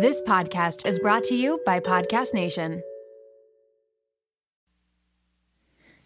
This 0.00 0.20
podcast 0.20 0.86
is 0.86 1.00
brought 1.00 1.24
to 1.24 1.34
you 1.34 1.60
by 1.66 1.80
Podcast 1.80 2.32
Nation. 2.32 2.84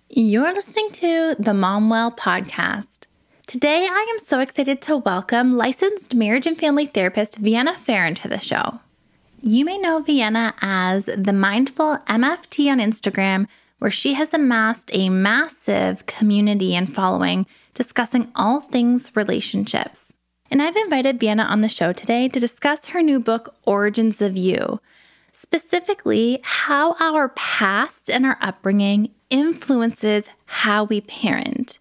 You're 0.08 0.54
listening 0.54 0.92
to 0.92 1.36
the 1.38 1.50
Momwell 1.50 2.16
podcast. 2.16 3.04
Today, 3.46 3.86
I 3.86 4.06
am 4.10 4.18
so 4.18 4.40
excited 4.40 4.80
to 4.80 4.96
welcome 4.96 5.58
licensed 5.58 6.14
marriage 6.14 6.46
and 6.46 6.56
family 6.56 6.86
therapist 6.86 7.36
Vienna 7.36 7.74
Pharaon 7.74 8.14
to 8.14 8.28
the 8.28 8.38
show. 8.38 8.80
You 9.42 9.66
may 9.66 9.76
know 9.76 10.00
Vienna 10.00 10.54
as 10.62 11.04
the 11.04 11.34
Mindful 11.34 11.98
MFT 12.08 12.70
on 12.70 12.78
Instagram, 12.78 13.46
where 13.78 13.90
she 13.90 14.14
has 14.14 14.32
amassed 14.32 14.88
a 14.94 15.10
massive 15.10 16.06
community 16.06 16.74
and 16.74 16.94
following 16.94 17.44
discussing 17.74 18.32
all 18.34 18.60
things 18.60 19.14
relationships. 19.14 20.01
And 20.52 20.60
I've 20.60 20.76
invited 20.76 21.18
Vienna 21.18 21.44
on 21.44 21.62
the 21.62 21.68
show 21.70 21.94
today 21.94 22.28
to 22.28 22.38
discuss 22.38 22.84
her 22.84 23.00
new 23.00 23.18
book, 23.18 23.54
Origins 23.64 24.20
of 24.20 24.36
You, 24.36 24.82
specifically 25.32 26.40
how 26.42 26.92
our 27.00 27.30
past 27.30 28.10
and 28.10 28.26
our 28.26 28.36
upbringing 28.42 29.14
influences 29.30 30.24
how 30.44 30.84
we 30.84 31.00
parent. 31.00 31.78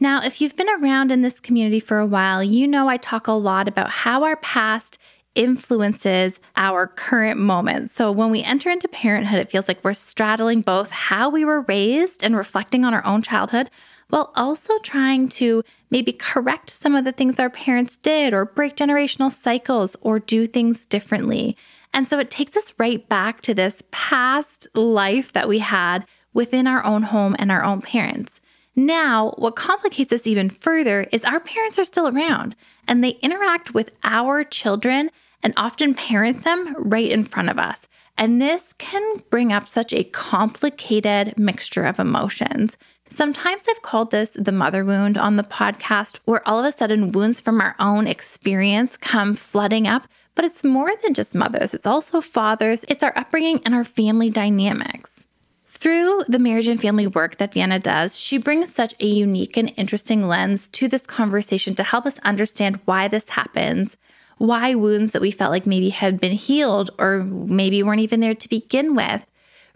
Now, 0.00 0.22
if 0.22 0.40
you've 0.40 0.56
been 0.56 0.70
around 0.80 1.12
in 1.12 1.20
this 1.20 1.38
community 1.40 1.78
for 1.78 1.98
a 1.98 2.06
while, 2.06 2.42
you 2.42 2.66
know 2.66 2.88
I 2.88 2.96
talk 2.96 3.26
a 3.26 3.32
lot 3.32 3.68
about 3.68 3.90
how 3.90 4.24
our 4.24 4.36
past 4.36 4.96
influences 5.34 6.40
our 6.56 6.86
current 6.86 7.38
moment. 7.38 7.90
So 7.90 8.10
when 8.10 8.30
we 8.30 8.42
enter 8.42 8.70
into 8.70 8.88
parenthood, 8.88 9.40
it 9.40 9.50
feels 9.50 9.68
like 9.68 9.84
we're 9.84 9.92
straddling 9.92 10.62
both 10.62 10.90
how 10.90 11.28
we 11.28 11.44
were 11.44 11.60
raised 11.68 12.24
and 12.24 12.34
reflecting 12.34 12.82
on 12.82 12.94
our 12.94 13.04
own 13.04 13.20
childhood, 13.20 13.68
while 14.08 14.32
also 14.36 14.78
trying 14.78 15.28
to 15.28 15.62
maybe 15.90 16.12
correct 16.12 16.70
some 16.70 16.94
of 16.94 17.04
the 17.04 17.12
things 17.12 17.38
our 17.38 17.50
parents 17.50 17.96
did 17.98 18.32
or 18.32 18.44
break 18.44 18.76
generational 18.76 19.32
cycles 19.32 19.96
or 20.00 20.18
do 20.18 20.46
things 20.46 20.86
differently. 20.86 21.56
And 21.92 22.08
so 22.08 22.18
it 22.18 22.30
takes 22.30 22.56
us 22.56 22.72
right 22.78 23.06
back 23.08 23.40
to 23.42 23.54
this 23.54 23.82
past 23.90 24.68
life 24.74 25.32
that 25.32 25.48
we 25.48 25.60
had 25.60 26.04
within 26.34 26.66
our 26.66 26.84
own 26.84 27.02
home 27.02 27.34
and 27.38 27.50
our 27.50 27.64
own 27.64 27.80
parents. 27.80 28.40
Now, 28.76 29.32
what 29.38 29.56
complicates 29.56 30.12
us 30.12 30.26
even 30.26 30.50
further 30.50 31.06
is 31.10 31.24
our 31.24 31.40
parents 31.40 31.78
are 31.78 31.84
still 31.84 32.08
around 32.08 32.54
and 32.86 33.02
they 33.02 33.18
interact 33.22 33.72
with 33.72 33.90
our 34.04 34.44
children 34.44 35.10
and 35.42 35.54
often 35.56 35.94
parent 35.94 36.44
them 36.44 36.74
right 36.78 37.10
in 37.10 37.24
front 37.24 37.48
of 37.48 37.58
us. 37.58 37.88
And 38.18 38.40
this 38.40 38.74
can 38.74 39.22
bring 39.30 39.52
up 39.52 39.66
such 39.66 39.92
a 39.92 40.04
complicated 40.04 41.38
mixture 41.38 41.84
of 41.84 41.98
emotions. 41.98 42.76
Sometimes 43.16 43.64
I've 43.66 43.80
called 43.80 44.10
this 44.10 44.28
the 44.34 44.52
mother 44.52 44.84
wound 44.84 45.16
on 45.16 45.36
the 45.36 45.42
podcast, 45.42 46.18
where 46.26 46.46
all 46.46 46.58
of 46.58 46.66
a 46.66 46.70
sudden 46.70 47.12
wounds 47.12 47.40
from 47.40 47.62
our 47.62 47.74
own 47.78 48.06
experience 48.06 48.98
come 48.98 49.36
flooding 49.36 49.86
up. 49.86 50.06
But 50.34 50.44
it's 50.44 50.62
more 50.62 50.92
than 51.02 51.14
just 51.14 51.34
mothers, 51.34 51.72
it's 51.72 51.86
also 51.86 52.20
fathers, 52.20 52.84
it's 52.90 53.02
our 53.02 53.16
upbringing 53.16 53.62
and 53.64 53.74
our 53.74 53.84
family 53.84 54.28
dynamics. 54.28 55.24
Through 55.64 56.24
the 56.28 56.38
marriage 56.38 56.68
and 56.68 56.78
family 56.78 57.06
work 57.06 57.38
that 57.38 57.54
Vienna 57.54 57.78
does, 57.78 58.20
she 58.20 58.36
brings 58.36 58.70
such 58.70 58.92
a 59.00 59.06
unique 59.06 59.56
and 59.56 59.72
interesting 59.78 60.28
lens 60.28 60.68
to 60.68 60.86
this 60.86 61.00
conversation 61.00 61.74
to 61.76 61.82
help 61.84 62.04
us 62.04 62.18
understand 62.18 62.80
why 62.84 63.08
this 63.08 63.30
happens, 63.30 63.96
why 64.36 64.74
wounds 64.74 65.12
that 65.12 65.22
we 65.22 65.30
felt 65.30 65.52
like 65.52 65.64
maybe 65.64 65.88
had 65.88 66.20
been 66.20 66.32
healed 66.32 66.90
or 66.98 67.24
maybe 67.24 67.82
weren't 67.82 68.02
even 68.02 68.20
there 68.20 68.34
to 68.34 68.48
begin 68.50 68.94
with 68.94 69.24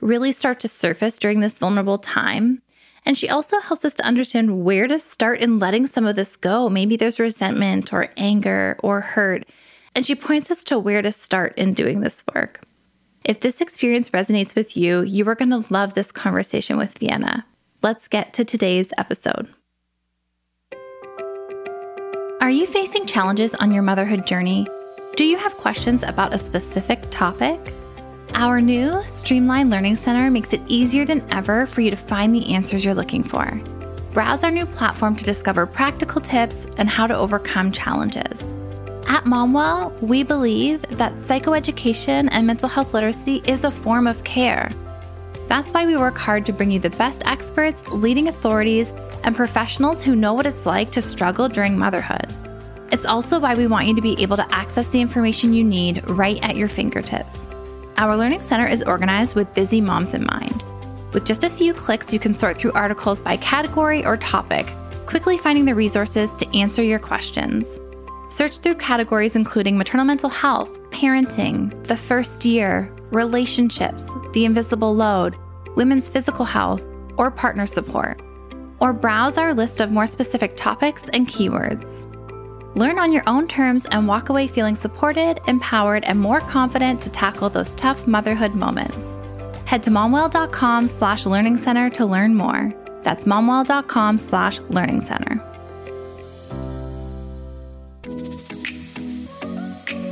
really 0.03 0.31
start 0.31 0.61
to 0.61 0.69
surface 0.69 1.19
during 1.19 1.41
this 1.41 1.59
vulnerable 1.59 1.97
time. 1.97 2.61
And 3.07 3.17
she 3.17 3.29
also 3.29 3.59
helps 3.61 3.85
us 3.85 3.95
to 3.95 4.05
understand 4.05 4.65
where 4.65 4.87
to 4.87 4.99
start 4.99 5.41
in 5.41 5.59
letting 5.59 5.87
some 5.87 6.07
of 6.07 6.17
this 6.17 6.37
go. 6.37 6.69
Maybe 6.69 6.97
there's 6.97 7.19
resentment 7.19 7.93
or 7.93 8.09
anger 8.17 8.79
or 8.83 9.01
hurt. 9.01 9.45
And 9.95 10.05
she 10.05 10.15
points 10.15 10.51
us 10.51 10.65
to 10.65 10.79
where 10.79 11.03
to 11.03 11.11
start 11.11 11.57
in 11.57 11.75
doing 11.75 12.01
this 12.01 12.25
work. 12.35 12.63
If 13.25 13.41
this 13.41 13.61
experience 13.61 14.11
resonates 14.11 14.55
with 14.55 14.77
you, 14.77 15.03
you 15.03 15.29
are 15.29 15.35
going 15.35 15.51
to 15.51 15.65
love 15.73 15.95
this 15.95 16.13
conversation 16.13 16.77
with 16.77 16.99
Vienna. 16.99 17.45
Let's 17.83 18.09
get 18.09 18.33
to 18.35 18.45
today's 18.45 18.89
episode. 18.99 19.49
Are 22.41 22.51
you 22.51 22.67
facing 22.67 23.07
challenges 23.07 23.55
on 23.55 23.73
your 23.73 23.83
motherhood 23.83 24.27
journey? 24.27 24.67
Do 25.17 25.25
you 25.25 25.37
have 25.37 25.55
questions 25.57 26.03
about 26.03 26.33
a 26.33 26.39
specific 26.39 27.03
topic? 27.11 27.61
Our 28.35 28.61
new 28.61 29.03
Streamline 29.11 29.71
Learning 29.71 29.97
Center 29.97 30.31
makes 30.31 30.53
it 30.53 30.63
easier 30.67 31.05
than 31.05 31.25
ever 31.31 31.67
for 31.67 31.81
you 31.81 31.91
to 31.91 31.97
find 31.97 32.35
the 32.35 32.55
answers 32.55 32.85
you're 32.85 32.95
looking 32.95 33.23
for. 33.23 33.61
Browse 34.13 34.45
our 34.45 34.51
new 34.51 34.67
platform 34.67 35.17
to 35.17 35.25
discover 35.25 35.67
practical 35.67 36.21
tips 36.21 36.67
and 36.77 36.89
how 36.89 37.07
to 37.07 37.17
overcome 37.17 37.71
challenges. 37.71 38.41
At 39.09 39.25
Momwell, 39.25 40.01
we 40.01 40.23
believe 40.23 40.83
that 40.83 41.13
psychoeducation 41.15 42.29
and 42.31 42.47
mental 42.47 42.69
health 42.69 42.95
literacy 42.95 43.43
is 43.45 43.65
a 43.65 43.71
form 43.71 44.07
of 44.07 44.23
care. 44.25 44.71
That's 45.49 45.75
why 45.75 45.85
we 45.85 45.97
work 45.97 46.17
hard 46.17 46.47
to 46.47 46.53
bring 46.53 46.71
you 46.71 46.79
the 46.79 46.91
best 46.91 47.27
experts, 47.27 47.87
leading 47.89 48.29
authorities, 48.29 48.93
and 49.25 49.35
professionals 49.35 50.03
who 50.05 50.17
know 50.17 50.33
what 50.33 50.47
it's 50.47 50.65
like 50.65 50.93
to 50.93 51.03
struggle 51.03 51.49
during 51.49 51.77
motherhood. 51.77 52.33
It's 52.93 53.05
also 53.05 53.39
why 53.39 53.55
we 53.55 53.67
want 53.67 53.89
you 53.89 53.95
to 53.97 54.03
be 54.03 54.21
able 54.23 54.37
to 54.37 54.55
access 54.55 54.87
the 54.87 55.01
information 55.01 55.53
you 55.53 55.65
need 55.65 56.09
right 56.09 56.43
at 56.43 56.57
your 56.57 56.69
fingertips. 56.69 57.37
Our 58.01 58.17
Learning 58.17 58.41
Center 58.41 58.67
is 58.67 58.83
organized 58.83 59.37
with 59.37 59.53
busy 59.53 59.83
moms 59.83 60.15
in 60.15 60.25
mind. 60.25 60.65
With 61.13 61.27
just 61.27 61.45
a 61.45 61.51
few 61.51 61.75
clicks, 61.75 62.15
you 62.15 62.19
can 62.19 62.33
sort 62.33 62.57
through 62.57 62.73
articles 62.73 63.21
by 63.21 63.37
category 63.37 64.07
or 64.07 64.17
topic, 64.17 64.73
quickly 65.05 65.37
finding 65.37 65.67
the 65.67 65.75
resources 65.75 66.31
to 66.37 66.57
answer 66.57 66.83
your 66.83 66.99
questions. 66.99 67.79
Search 68.31 68.57
through 68.57 68.77
categories 68.77 69.37
including 69.37 69.77
maternal 69.77 70.07
mental 70.07 70.31
health, 70.31 70.81
parenting, 70.89 71.87
the 71.89 71.97
first 71.99 72.47
year, 72.47 72.91
relationships, 73.11 74.05
the 74.33 74.47
invisible 74.47 74.95
load, 74.95 75.37
women's 75.77 76.09
physical 76.09 76.47
health, 76.47 76.83
or 77.19 77.31
partner 77.31 77.67
support 77.67 78.19
or 78.81 78.95
browse 78.95 79.37
our 79.37 79.53
list 79.53 79.83
of 79.83 79.93
more 79.93 80.07
specific 80.07 80.57
topics 80.57 81.05
and 81.13 81.29
keywords. 81.29 82.07
Learn 82.75 82.99
on 82.99 83.13
your 83.13 83.25
own 83.27 83.49
terms 83.49 83.87
and 83.91 84.07
walk 84.07 84.29
away 84.29 84.47
feeling 84.47 84.77
supported, 84.77 85.41
empowered, 85.47 86.05
and 86.05 86.21
more 86.21 86.41
confident 86.41 87.03
to 87.03 87.11
tackle 87.11 87.51
those 87.51 87.75
tough 87.75 88.07
motherhood 88.07 88.55
moments. 88.55 88.97
Head 89.65 89.83
to 89.85 89.91
momwell.com 89.91 90.89
slash 90.89 91.27
learning 91.27 91.57
center 91.57 91.91
to 91.91 92.07
learn 92.07 92.35
more. 92.35 92.73
That's 93.03 93.25
momwell.com 93.25 94.19
slash 94.19 94.61
learning 94.71 95.05
center. 95.07 95.43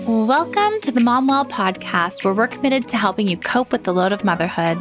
Welcome 0.07 0.81
to 0.81 0.91
the 0.91 1.01
Momwell 1.01 1.49
podcast, 1.49 2.25
where 2.25 2.35
we're 2.35 2.49
committed 2.49 2.89
to 2.89 2.97
helping 2.97 3.29
you 3.29 3.37
cope 3.37 3.71
with 3.71 3.85
the 3.85 3.93
load 3.93 4.13
of 4.13 4.25
motherhood 4.25 4.79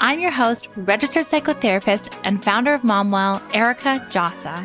I'm 0.00 0.20
your 0.20 0.30
host, 0.30 0.68
registered 0.76 1.26
psychotherapist, 1.26 2.20
and 2.22 2.42
founder 2.42 2.72
of 2.72 2.82
Momwell, 2.82 3.42
Erica 3.52 4.06
Djossa. 4.10 4.64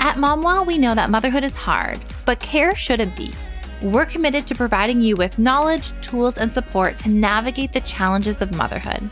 At 0.00 0.16
Momwell, 0.16 0.66
we 0.66 0.78
know 0.78 0.94
that 0.94 1.10
motherhood 1.10 1.44
is 1.44 1.54
hard, 1.54 2.00
but 2.24 2.40
care 2.40 2.74
shouldn't 2.74 3.14
be. 3.14 3.32
We're 3.82 4.06
committed 4.06 4.46
to 4.46 4.54
providing 4.54 5.02
you 5.02 5.14
with 5.14 5.38
knowledge, 5.38 5.92
tools, 6.00 6.38
and 6.38 6.52
support 6.52 6.96
to 6.98 7.10
navigate 7.10 7.72
the 7.72 7.82
challenges 7.82 8.40
of 8.40 8.54
motherhood. 8.56 9.02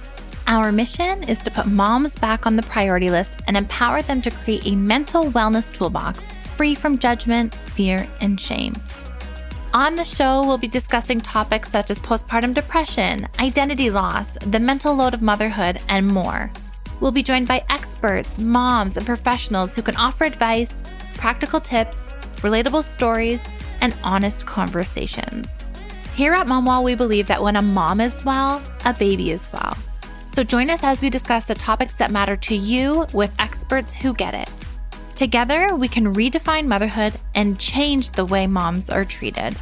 Our 0.47 0.72
mission 0.72 1.25
is 1.25 1.41
to 1.41 1.50
put 1.50 1.66
moms 1.66 2.19
back 2.19 2.47
on 2.47 2.56
the 2.56 2.62
priority 2.62 3.10
list 3.10 3.43
and 3.47 3.54
empower 3.54 4.00
them 4.00 4.22
to 4.22 4.31
create 4.31 4.66
a 4.66 4.77
mental 4.77 5.25
wellness 5.25 5.71
toolbox 5.71 6.21
free 6.56 6.75
from 6.75 6.97
judgment, 6.97 7.54
fear, 7.54 8.09
and 8.22 8.41
shame. 8.41 8.75
On 9.75 9.94
the 9.94 10.04
show, 10.04 10.41
we'll 10.41 10.56
be 10.56 10.66
discussing 10.66 11.21
topics 11.21 11.71
such 11.71 11.91
as 11.91 11.98
postpartum 11.98 12.54
depression, 12.54 13.28
identity 13.38 13.91
loss, 13.91 14.31
the 14.41 14.59
mental 14.59 14.94
load 14.94 15.12
of 15.12 15.21
motherhood, 15.21 15.78
and 15.88 16.09
more. 16.09 16.50
We'll 17.00 17.12
be 17.12 17.22
joined 17.22 17.47
by 17.47 17.64
experts, 17.70 18.38
moms, 18.38 18.97
and 18.97 19.06
professionals 19.06 19.75
who 19.75 19.82
can 19.82 19.97
offer 19.97 20.25
advice, 20.25 20.72
practical 21.14 21.60
tips, 21.60 21.97
relatable 22.38 22.82
stories, 22.82 23.41
and 23.81 23.97
honest 24.03 24.47
conversations. 24.47 25.47
Here 26.15 26.33
at 26.33 26.47
Momwell, 26.47 26.83
we 26.83 26.97
believe 26.97 27.28
that 27.28 27.42
when 27.42 27.56
a 27.56 27.62
mom 27.62 28.00
is 28.00 28.24
well, 28.24 28.60
a 28.84 28.92
baby 28.92 29.30
is 29.30 29.48
well. 29.53 29.77
So 30.34 30.42
join 30.42 30.71
us 30.71 30.83
as 30.83 31.00
we 31.00 31.10
discuss 31.10 31.47
the 31.47 31.54
topics 31.54 31.95
that 31.97 32.10
matter 32.10 32.36
to 32.36 32.56
you 32.56 33.06
with 33.12 33.30
experts 33.39 33.95
who 33.95 34.12
get 34.15 34.34
it. 34.34 34.50
Together, 35.15 35.74
we 35.74 35.89
can 35.89 36.15
redefine 36.15 36.66
motherhood 36.66 37.12
and 37.34 37.59
change 37.59 38.12
the 38.12 38.24
way 38.24 38.47
moms 38.47 38.91
are 38.91 39.04
treated. 39.04 39.56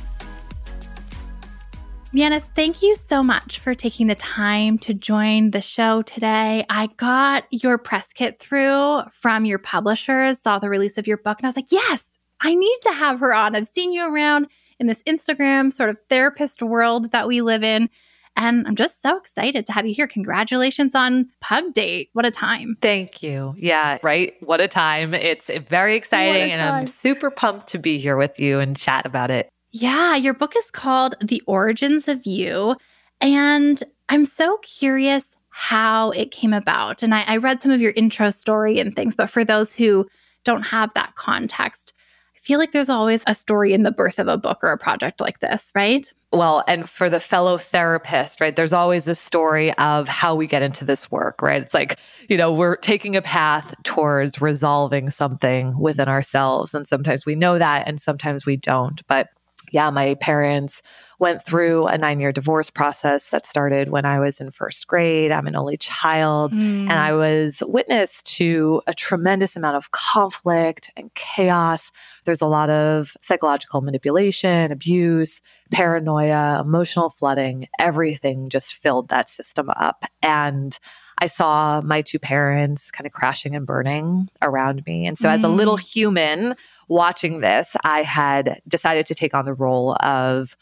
Vienna, 2.12 2.40
thank 2.54 2.82
you 2.82 2.94
so 2.94 3.22
much 3.22 3.58
for 3.58 3.74
taking 3.74 4.06
the 4.06 4.14
time 4.14 4.78
to 4.78 4.94
join 4.94 5.50
the 5.50 5.60
show 5.60 6.00
today. 6.02 6.64
I 6.70 6.86
got 6.96 7.44
your 7.50 7.76
press 7.76 8.12
kit 8.14 8.38
through 8.38 9.02
from 9.10 9.44
your 9.44 9.58
publishers, 9.58 10.40
saw 10.40 10.58
the 10.58 10.70
release 10.70 10.96
of 10.96 11.06
your 11.06 11.18
book, 11.18 11.38
and 11.38 11.46
I 11.46 11.48
was 11.50 11.56
like, 11.56 11.70
yes, 11.70 12.04
I 12.40 12.54
need 12.54 12.78
to 12.84 12.92
have 12.92 13.20
her 13.20 13.34
on. 13.34 13.54
I've 13.54 13.68
seen 13.68 13.92
you 13.92 14.02
around 14.10 14.46
in 14.78 14.86
this 14.86 15.02
Instagram 15.02 15.70
sort 15.70 15.90
of 15.90 15.98
therapist 16.08 16.62
world 16.62 17.12
that 17.12 17.28
we 17.28 17.42
live 17.42 17.62
in. 17.62 17.90
And 18.34 18.66
I'm 18.66 18.76
just 18.76 19.02
so 19.02 19.16
excited 19.16 19.66
to 19.66 19.72
have 19.72 19.86
you 19.86 19.94
here. 19.94 20.06
Congratulations 20.06 20.94
on 20.94 21.30
Pub 21.40 21.72
Date. 21.72 22.10
What 22.12 22.26
a 22.26 22.30
time. 22.30 22.76
Thank 22.82 23.22
you. 23.22 23.54
Yeah, 23.56 23.98
right. 24.02 24.34
What 24.40 24.60
a 24.60 24.68
time. 24.68 25.14
It's 25.14 25.50
very 25.68 25.96
exciting. 25.96 26.52
And 26.52 26.60
I'm 26.62 26.86
super 26.86 27.30
pumped 27.30 27.68
to 27.68 27.78
be 27.78 27.98
here 27.98 28.16
with 28.16 28.38
you 28.38 28.58
and 28.58 28.76
chat 28.76 29.06
about 29.06 29.30
it. 29.30 29.48
Yeah, 29.78 30.16
your 30.16 30.32
book 30.32 30.54
is 30.56 30.70
called 30.70 31.16
The 31.20 31.42
Origins 31.46 32.08
of 32.08 32.24
You. 32.24 32.76
And 33.20 33.82
I'm 34.08 34.24
so 34.24 34.56
curious 34.62 35.26
how 35.50 36.12
it 36.12 36.30
came 36.30 36.54
about. 36.54 37.02
And 37.02 37.14
I, 37.14 37.24
I 37.26 37.36
read 37.36 37.60
some 37.60 37.72
of 37.72 37.80
your 37.82 37.92
intro 37.92 38.30
story 38.30 38.78
and 38.78 38.96
things, 38.96 39.14
but 39.14 39.28
for 39.28 39.44
those 39.44 39.74
who 39.74 40.06
don't 40.44 40.62
have 40.62 40.94
that 40.94 41.14
context, 41.16 41.92
I 42.34 42.38
feel 42.38 42.58
like 42.58 42.72
there's 42.72 42.88
always 42.88 43.22
a 43.26 43.34
story 43.34 43.74
in 43.74 43.82
the 43.82 43.92
birth 43.92 44.18
of 44.18 44.28
a 44.28 44.38
book 44.38 44.60
or 44.62 44.72
a 44.72 44.78
project 44.78 45.20
like 45.20 45.40
this, 45.40 45.70
right? 45.74 46.10
Well, 46.32 46.64
and 46.66 46.88
for 46.88 47.10
the 47.10 47.20
fellow 47.20 47.58
therapist, 47.58 48.40
right, 48.40 48.56
there's 48.56 48.72
always 48.72 49.08
a 49.08 49.14
story 49.14 49.74
of 49.74 50.08
how 50.08 50.34
we 50.34 50.46
get 50.46 50.62
into 50.62 50.86
this 50.86 51.10
work, 51.10 51.42
right? 51.42 51.60
It's 51.60 51.74
like, 51.74 51.98
you 52.30 52.38
know, 52.38 52.50
we're 52.50 52.76
taking 52.76 53.14
a 53.14 53.22
path 53.22 53.74
towards 53.82 54.40
resolving 54.40 55.10
something 55.10 55.78
within 55.78 56.08
ourselves. 56.08 56.72
And 56.72 56.86
sometimes 56.86 57.26
we 57.26 57.34
know 57.34 57.58
that 57.58 57.86
and 57.86 58.00
sometimes 58.00 58.46
we 58.46 58.56
don't. 58.56 59.06
But 59.06 59.28
yeah, 59.76 59.90
my 59.90 60.14
parents 60.14 60.80
went 61.18 61.44
through 61.44 61.86
a 61.86 61.98
nine 61.98 62.18
year 62.18 62.32
divorce 62.32 62.70
process 62.70 63.28
that 63.28 63.44
started 63.44 63.90
when 63.90 64.06
I 64.06 64.18
was 64.18 64.40
in 64.40 64.50
first 64.50 64.86
grade. 64.86 65.30
I'm 65.30 65.46
an 65.46 65.54
only 65.54 65.76
child, 65.76 66.54
mm. 66.54 66.80
and 66.80 66.92
I 66.92 67.12
was 67.12 67.62
witness 67.66 68.22
to 68.22 68.80
a 68.86 68.94
tremendous 68.94 69.54
amount 69.54 69.76
of 69.76 69.90
conflict 69.90 70.90
and 70.96 71.12
chaos. 71.12 71.92
There's 72.24 72.40
a 72.40 72.46
lot 72.46 72.70
of 72.70 73.14
psychological 73.20 73.82
manipulation, 73.82 74.72
abuse, 74.72 75.42
paranoia, 75.70 76.62
emotional 76.64 77.10
flooding. 77.10 77.68
Everything 77.78 78.48
just 78.48 78.76
filled 78.76 79.10
that 79.10 79.28
system 79.28 79.68
up. 79.68 80.06
And 80.22 80.78
I 81.18 81.26
saw 81.26 81.80
my 81.82 82.02
two 82.02 82.18
parents 82.18 82.90
kind 82.90 83.06
of 83.06 83.12
crashing 83.12 83.56
and 83.56 83.66
burning 83.66 84.28
around 84.42 84.84
me. 84.86 85.06
And 85.06 85.18
so, 85.18 85.28
mm. 85.28 85.32
as 85.32 85.42
a 85.42 85.48
little 85.48 85.76
mm. 85.76 85.92
human 85.92 86.54
watching 86.88 87.40
this, 87.40 87.76
I 87.84 88.02
had 88.02 88.60
decided 88.68 89.06
to 89.06 89.14
take 89.14 89.34
on 89.34 89.44
the 89.44 89.54
role 89.54 89.96
of 90.00 90.56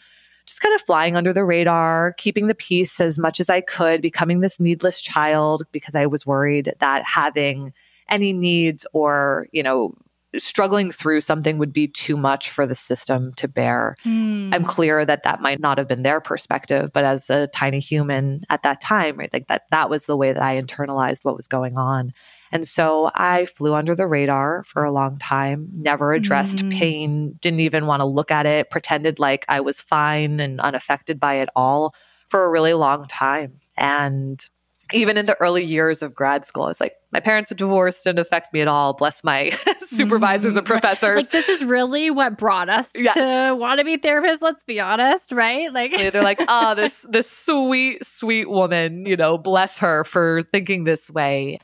just 0.47 0.61
kind 0.61 0.75
of 0.75 0.81
flying 0.83 1.17
under 1.17 1.33
the 1.33 1.45
radar, 1.45 2.13
keeping 2.19 2.47
the 2.47 2.55
peace 2.55 3.01
as 3.01 3.19
much 3.19 3.41
as 3.41 3.49
I 3.49 3.63
could, 3.63 4.03
becoming 4.03 4.41
this 4.41 4.61
needless 4.61 5.01
child 5.01 5.63
because 5.73 5.95
I 5.95 6.07
was 6.07 6.27
worried 6.27 6.75
that 6.81 7.05
having 7.05 7.73
any 8.09 8.33
needs 8.33 8.87
or, 8.93 9.47
you 9.53 9.63
know, 9.63 9.95
struggling 10.39 10.91
through 10.91 11.21
something 11.21 11.59
would 11.59 11.73
be 11.73 11.89
too 11.89 12.17
much 12.17 12.51
for 12.51 12.67
the 12.67 12.75
system 12.75 13.33
to 13.35 13.49
bear. 13.49 13.97
Mm. 14.05 14.55
I'm 14.55 14.65
clear 14.65 15.05
that 15.05 15.23
that 15.23 15.41
might 15.41 15.61
not 15.61 15.79
have 15.79 15.89
been 15.89 16.03
their 16.03 16.21
perspective, 16.21 16.91
but 16.93 17.05
as 17.05 17.31
a 17.31 17.47
tiny 17.49 17.79
human 17.79 18.43
at 18.51 18.63
that 18.63 18.81
time, 18.81 19.17
right, 19.17 19.33
like 19.33 19.49
that 19.49 19.63
that 19.71 19.91
was 19.91 20.07
the 20.07 20.17
way 20.17 20.33
that 20.33 20.43
I 20.43 20.61
internalized 20.61 21.25
what 21.25 21.37
was 21.37 21.47
going 21.47 21.77
on. 21.77 22.13
And 22.53 22.67
so 22.67 23.11
I 23.15 23.47
flew 23.47 23.75
under 23.75 23.95
the 23.95 24.07
radar 24.07 24.63
for 24.65 24.85
a 24.85 24.93
long 24.93 25.19
time, 25.19 25.69
never 25.73 26.15
addressed 26.15 26.59
mm. 26.59 26.73
pain, 26.73 27.39
didn't 27.41 27.61
even 27.61 27.87
want 27.87 28.01
to 28.01 28.07
look 28.07 28.31
at 28.31 28.47
it, 28.47 28.71
pretended 28.71 29.19
like 29.19 29.45
I 29.49 29.61
was 29.61 29.81
fine 29.81 30.41
and 30.41 30.61
unaffected 30.61 31.19
by 31.19 31.35
it 31.35 31.49
all 31.57 31.95
for 32.29 32.45
a 32.45 32.51
really 32.51 32.75
long 32.75 33.07
time. 33.07 33.55
And 33.77 34.45
even 34.93 35.17
in 35.17 35.27
the 35.27 35.35
early 35.41 35.65
years 35.65 36.03
of 36.03 36.15
grad 36.15 36.47
school, 36.47 36.69
it's 36.69 36.81
like 36.81 36.95
my 37.13 37.21
parents 37.21 37.51
were 37.51 37.57
divorced, 37.57 38.05
didn't 38.05 38.19
affect 38.19 38.53
me 38.53 38.61
at 38.61 38.69
all. 38.69 38.93
Bless 38.93 39.25
my 39.25 39.51
supervisors 39.87 40.57
and 40.57 40.67
mm-hmm. 40.67 40.73
professors. 40.73 41.23
Like 41.23 41.31
this 41.31 41.49
is 41.49 41.65
really 41.65 42.11
what 42.11 42.37
brought 42.37 42.69
us 42.69 42.91
yes. 42.95 43.15
to 43.15 43.55
want 43.55 43.79
to 43.79 43.85
be 43.85 43.97
therapists. 43.97 44.43
Let's 44.43 44.65
be 44.65 44.81
honest, 44.81 45.33
right? 45.33 45.73
Like 45.73 45.93
they're 46.13 46.23
like, 46.23 46.43
oh, 46.47 46.75
this 46.75 47.07
this 47.09 47.31
sweet 47.31 48.05
sweet 48.05 48.51
woman, 48.51 49.07
you 49.07 49.17
know, 49.17 49.39
bless 49.39 49.79
her 49.79 50.05
for 50.05 50.43
thinking 50.53 50.85
this 50.85 51.11
way. 51.11 51.59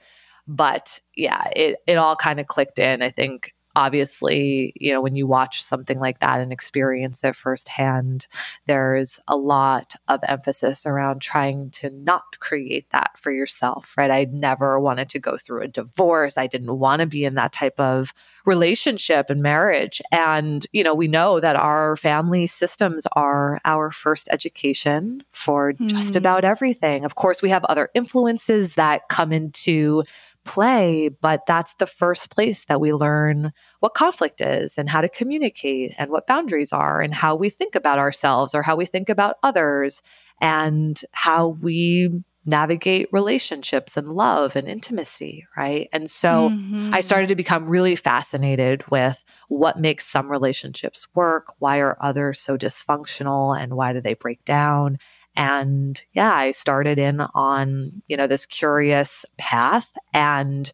But 0.47 1.01
yeah, 1.15 1.49
it, 1.55 1.77
it 1.87 1.95
all 1.95 2.17
kind 2.17 2.41
of 2.41 2.47
clicked 2.47 2.79
in. 2.79 3.03
I 3.03 3.11
think 3.11 3.55
obviously, 3.81 4.75
you 4.77 4.93
know, 4.93 5.01
when 5.01 5.17
you 5.17 5.27
watch 5.27 5.63
something 5.63 5.99
like 5.99 6.19
that 6.19 6.39
and 6.39 6.53
experience 6.53 7.25
it 7.25 7.35
firsthand, 7.35 8.27
there's 8.67 9.19
a 9.27 9.39
lot 9.39 9.95
of 10.07 10.21
emphasis 10.29 10.85
around 10.85 11.23
trying 11.23 11.71
to 11.71 11.89
not 11.89 12.39
create 12.41 12.91
that 12.91 13.13
for 13.17 13.33
yourself, 13.33 13.95
right? 13.97 14.11
I 14.11 14.27
never 14.31 14.79
wanted 14.79 15.09
to 15.09 15.19
go 15.19 15.39
through 15.39 15.63
a 15.63 15.69
divorce. 15.69 16.37
I 16.37 16.47
didn't 16.47 16.79
want 16.79 17.01
to 17.01 17.07
be 17.07 17.25
in 17.25 17.37
that 17.37 17.55
type 17.55 17.81
of 17.81 18.13
relationship 18.45 19.31
and 19.31 19.41
marriage. 19.41 20.03
And, 20.13 20.67
you 20.73 20.85
know, 20.85 20.95
we 20.95 21.09
know 21.09 21.41
that 21.41 21.57
our 21.57 21.97
family 21.97 22.47
systems 22.47 23.07
are 23.13 23.61
our 23.65 23.91
first 23.91 24.29
education 24.31 25.23
for 25.33 25.73
mm. 25.73 25.89
just 25.89 26.13
hmm. 26.13 26.19
about 26.19 26.45
everything. 26.45 27.07
Of 27.07 27.15
course, 27.15 27.41
we 27.41 27.49
have 27.49 27.65
other 27.65 27.89
influences 27.95 28.75
that 28.75 29.09
come 29.09 29.33
into 29.33 30.05
play, 30.45 31.09
but 31.09 31.47
that's 31.47 31.75
the 31.75 31.87
first 31.87 32.31
place 32.31 32.65
that 32.65 32.81
we 32.81 32.93
learn 32.93 33.53
what 33.81 33.95
conflict 33.95 34.41
is 34.41 34.79
and 34.79 34.89
how 34.89 35.01
to 35.01 35.09
communicate 35.09 35.95
and 35.99 36.11
what 36.11 36.27
boundaries 36.27 36.73
are 36.73 37.01
and 37.01 37.15
how 37.15 37.35
we 37.35 37.51
think 37.51 37.75
about 37.75 37.99
ourselves 37.99 38.55
or 38.55 38.63
how 38.63 38.77
we 38.77 38.87
think 38.87 39.09
about 39.09 39.37
others 39.43 40.03
and 40.41 41.03
how 41.13 41.49
we 41.49 42.11
navigate 42.47 43.09
relationships 43.13 43.97
and 43.97 44.09
love 44.09 44.57
and 44.57 44.67
intimacy, 44.67 45.47
right? 45.57 45.89
And 45.93 46.11
so 46.11 46.49
mm-hmm. 46.51 46.93
I 46.93 47.01
started 47.01 47.29
to 47.29 47.35
become 47.35 47.69
really 47.69 47.95
fascinated 47.95 48.83
with 48.91 49.23
what 49.49 49.79
makes 49.79 50.09
some 50.09 50.31
relationships 50.31 51.07
work, 51.15 51.55
why 51.59 51.79
are 51.79 51.99
others 52.01 52.41
so 52.41 52.57
dysfunctional 52.57 53.59
and 53.59 53.75
why 53.75 53.93
do 53.93 54.01
they 54.01 54.15
break 54.15 54.45
down? 54.45 54.99
And 55.37 56.03
yeah, 56.13 56.33
I 56.33 56.51
started 56.51 56.99
in 56.99 57.21
on, 57.21 58.03
you 58.09 58.17
know, 58.17 58.27
this 58.27 58.47
curious 58.47 59.25
path. 59.39 59.91
And 60.13 60.71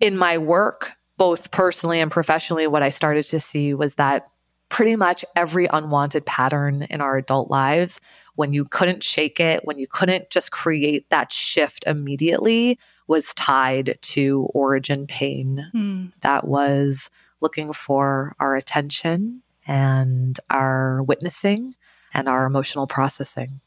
in 0.00 0.16
my 0.16 0.38
work, 0.38 0.92
both 1.16 1.50
personally 1.50 2.00
and 2.00 2.10
professionally, 2.10 2.66
what 2.66 2.82
I 2.82 2.90
started 2.90 3.24
to 3.26 3.40
see 3.40 3.74
was 3.74 3.96
that 3.96 4.28
pretty 4.68 4.96
much 4.96 5.24
every 5.34 5.66
unwanted 5.72 6.24
pattern 6.26 6.86
in 6.90 7.00
our 7.00 7.16
adult 7.16 7.50
lives, 7.50 8.00
when 8.34 8.52
you 8.52 8.64
couldn't 8.64 9.02
shake 9.02 9.40
it, 9.40 9.64
when 9.64 9.78
you 9.78 9.86
couldn't 9.86 10.30
just 10.30 10.52
create 10.52 11.08
that 11.10 11.32
shift 11.32 11.84
immediately, 11.86 12.78
was 13.06 13.34
tied 13.34 13.98
to 14.02 14.48
origin 14.52 15.06
pain 15.06 15.66
mm. 15.74 16.12
that 16.20 16.46
was 16.46 17.10
looking 17.40 17.72
for 17.72 18.34
our 18.38 18.56
attention 18.56 19.42
and 19.66 20.38
our 20.50 21.02
witnessing 21.02 21.74
and 22.12 22.28
our 22.28 22.46
emotional 22.46 22.86
processing 22.86 23.60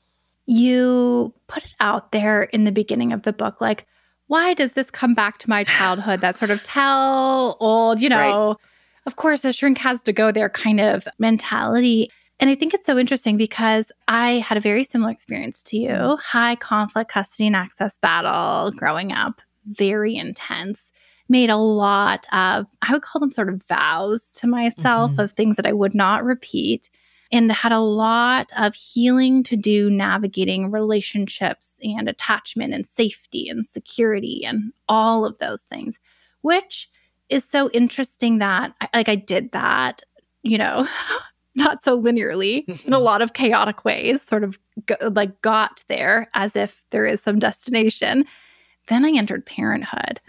you 0.51 1.33
put 1.48 1.63
it 1.63 1.74
out 1.80 2.12
there 2.12 2.44
in 2.44 2.65
the 2.65 2.71
beginning 2.74 3.13
of 3.13 3.24
the 3.24 3.31
book 3.31 3.62
like 3.62 3.88
why 4.27 4.53
does 4.53 4.74
this 4.74 4.89
come 4.89 5.13
back 5.13 5.39
to 5.39 5.50
my 5.50 5.65
childhood? 5.65 6.21
That 6.21 6.38
sort 6.38 6.51
of 6.51 6.63
tell 6.63 7.57
old 7.59 8.01
you 8.01 8.09
know. 8.09 8.48
Right. 8.50 8.57
of 9.06 9.15
course 9.15 9.42
the 9.42 9.51
shrink 9.51 9.77
has 9.80 10.01
to 10.03 10.13
go 10.13 10.31
there 10.31 10.50
kind 10.50 10.80
of 10.80 11.07
mentality. 11.19 12.09
And 12.39 12.50
i 12.50 12.56
think 12.56 12.74
it's 12.74 12.86
so 12.86 12.98
interesting 12.98 13.38
because 13.38 13.92
i 14.07 14.33
had 14.40 14.57
a 14.57 14.61
very 14.61 14.83
similar 14.83 15.11
experience 15.11 15.64
to 15.64 15.78
you. 15.78 16.18
High 16.21 16.56
conflict 16.56 17.11
custody 17.11 17.47
and 17.47 17.56
access 17.56 17.97
battle 17.97 18.71
growing 18.71 19.11
up 19.14 19.42
very 19.66 20.16
intense. 20.16 20.81
Made 21.30 21.49
a 21.49 21.56
lot 21.57 22.25
of 22.33 22.68
i 22.81 22.92
would 22.92 23.04
call 23.04 23.21
them 23.21 23.31
sort 23.31 23.47
of 23.47 23.64
vows 23.68 24.28
to 24.33 24.47
myself 24.47 25.11
mm-hmm. 25.11 25.21
of 25.21 25.31
things 25.31 25.56
that 25.56 25.66
i 25.66 25.71
would 25.71 25.95
not 25.95 26.25
repeat 26.25 26.90
and 27.31 27.52
had 27.52 27.71
a 27.71 27.80
lot 27.80 28.52
of 28.57 28.76
healing 28.76 29.44
to 29.44 29.56
do 29.56 29.90
navigating 29.90 30.69
relationships 30.69 31.69
and 31.81 32.09
attachment 32.09 32.73
and 32.73 32.85
safety 32.85 33.47
and 33.47 33.68
security 33.68 34.44
and 34.45 34.73
all 34.90 35.26
of 35.26 35.38
those 35.38 35.61
things, 35.61 35.97
which 36.42 36.90
is 37.30 37.45
so 37.45 37.69
interesting 37.71 38.40
that 38.40 38.73
like 38.94 39.09
I 39.09 39.16
did 39.16 39.52
that, 39.54 40.02
you 40.44 40.57
know, 40.57 40.88
not 41.56 41.81
so 41.81 42.02
linearly 42.02 42.68
in 42.85 42.94
a 42.94 43.00
lot 43.09 43.21
of 43.21 43.33
chaotic 43.33 43.83
ways, 43.85 44.21
sort 44.21 44.44
of 44.44 44.59
go, 44.85 44.95
like 45.14 45.42
got 45.42 45.83
there 45.88 46.30
as 46.33 46.56
if 46.56 46.85
there 46.92 47.06
is 47.06 47.21
some 47.21 47.40
destination. 47.40 48.26
Then 48.88 49.06
I 49.06 49.11
entered 49.11 49.45
parenthood. 49.45 50.19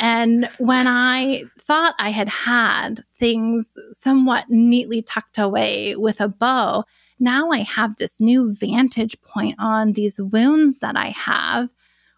and 0.00 0.48
when 0.58 0.86
I 0.86 1.44
thought 1.58 1.94
I 1.98 2.10
had 2.10 2.28
had 2.28 3.04
things 3.18 3.68
somewhat 3.92 4.44
neatly 4.48 5.02
tucked 5.02 5.38
away 5.38 5.96
with 5.96 6.20
a 6.20 6.28
bow, 6.28 6.84
now 7.18 7.50
I 7.50 7.58
have 7.58 7.96
this 7.96 8.20
new 8.20 8.52
vantage 8.52 9.20
point 9.22 9.56
on 9.58 9.92
these 9.92 10.20
wounds 10.20 10.80
that 10.80 10.96
I 10.96 11.08
have 11.10 11.70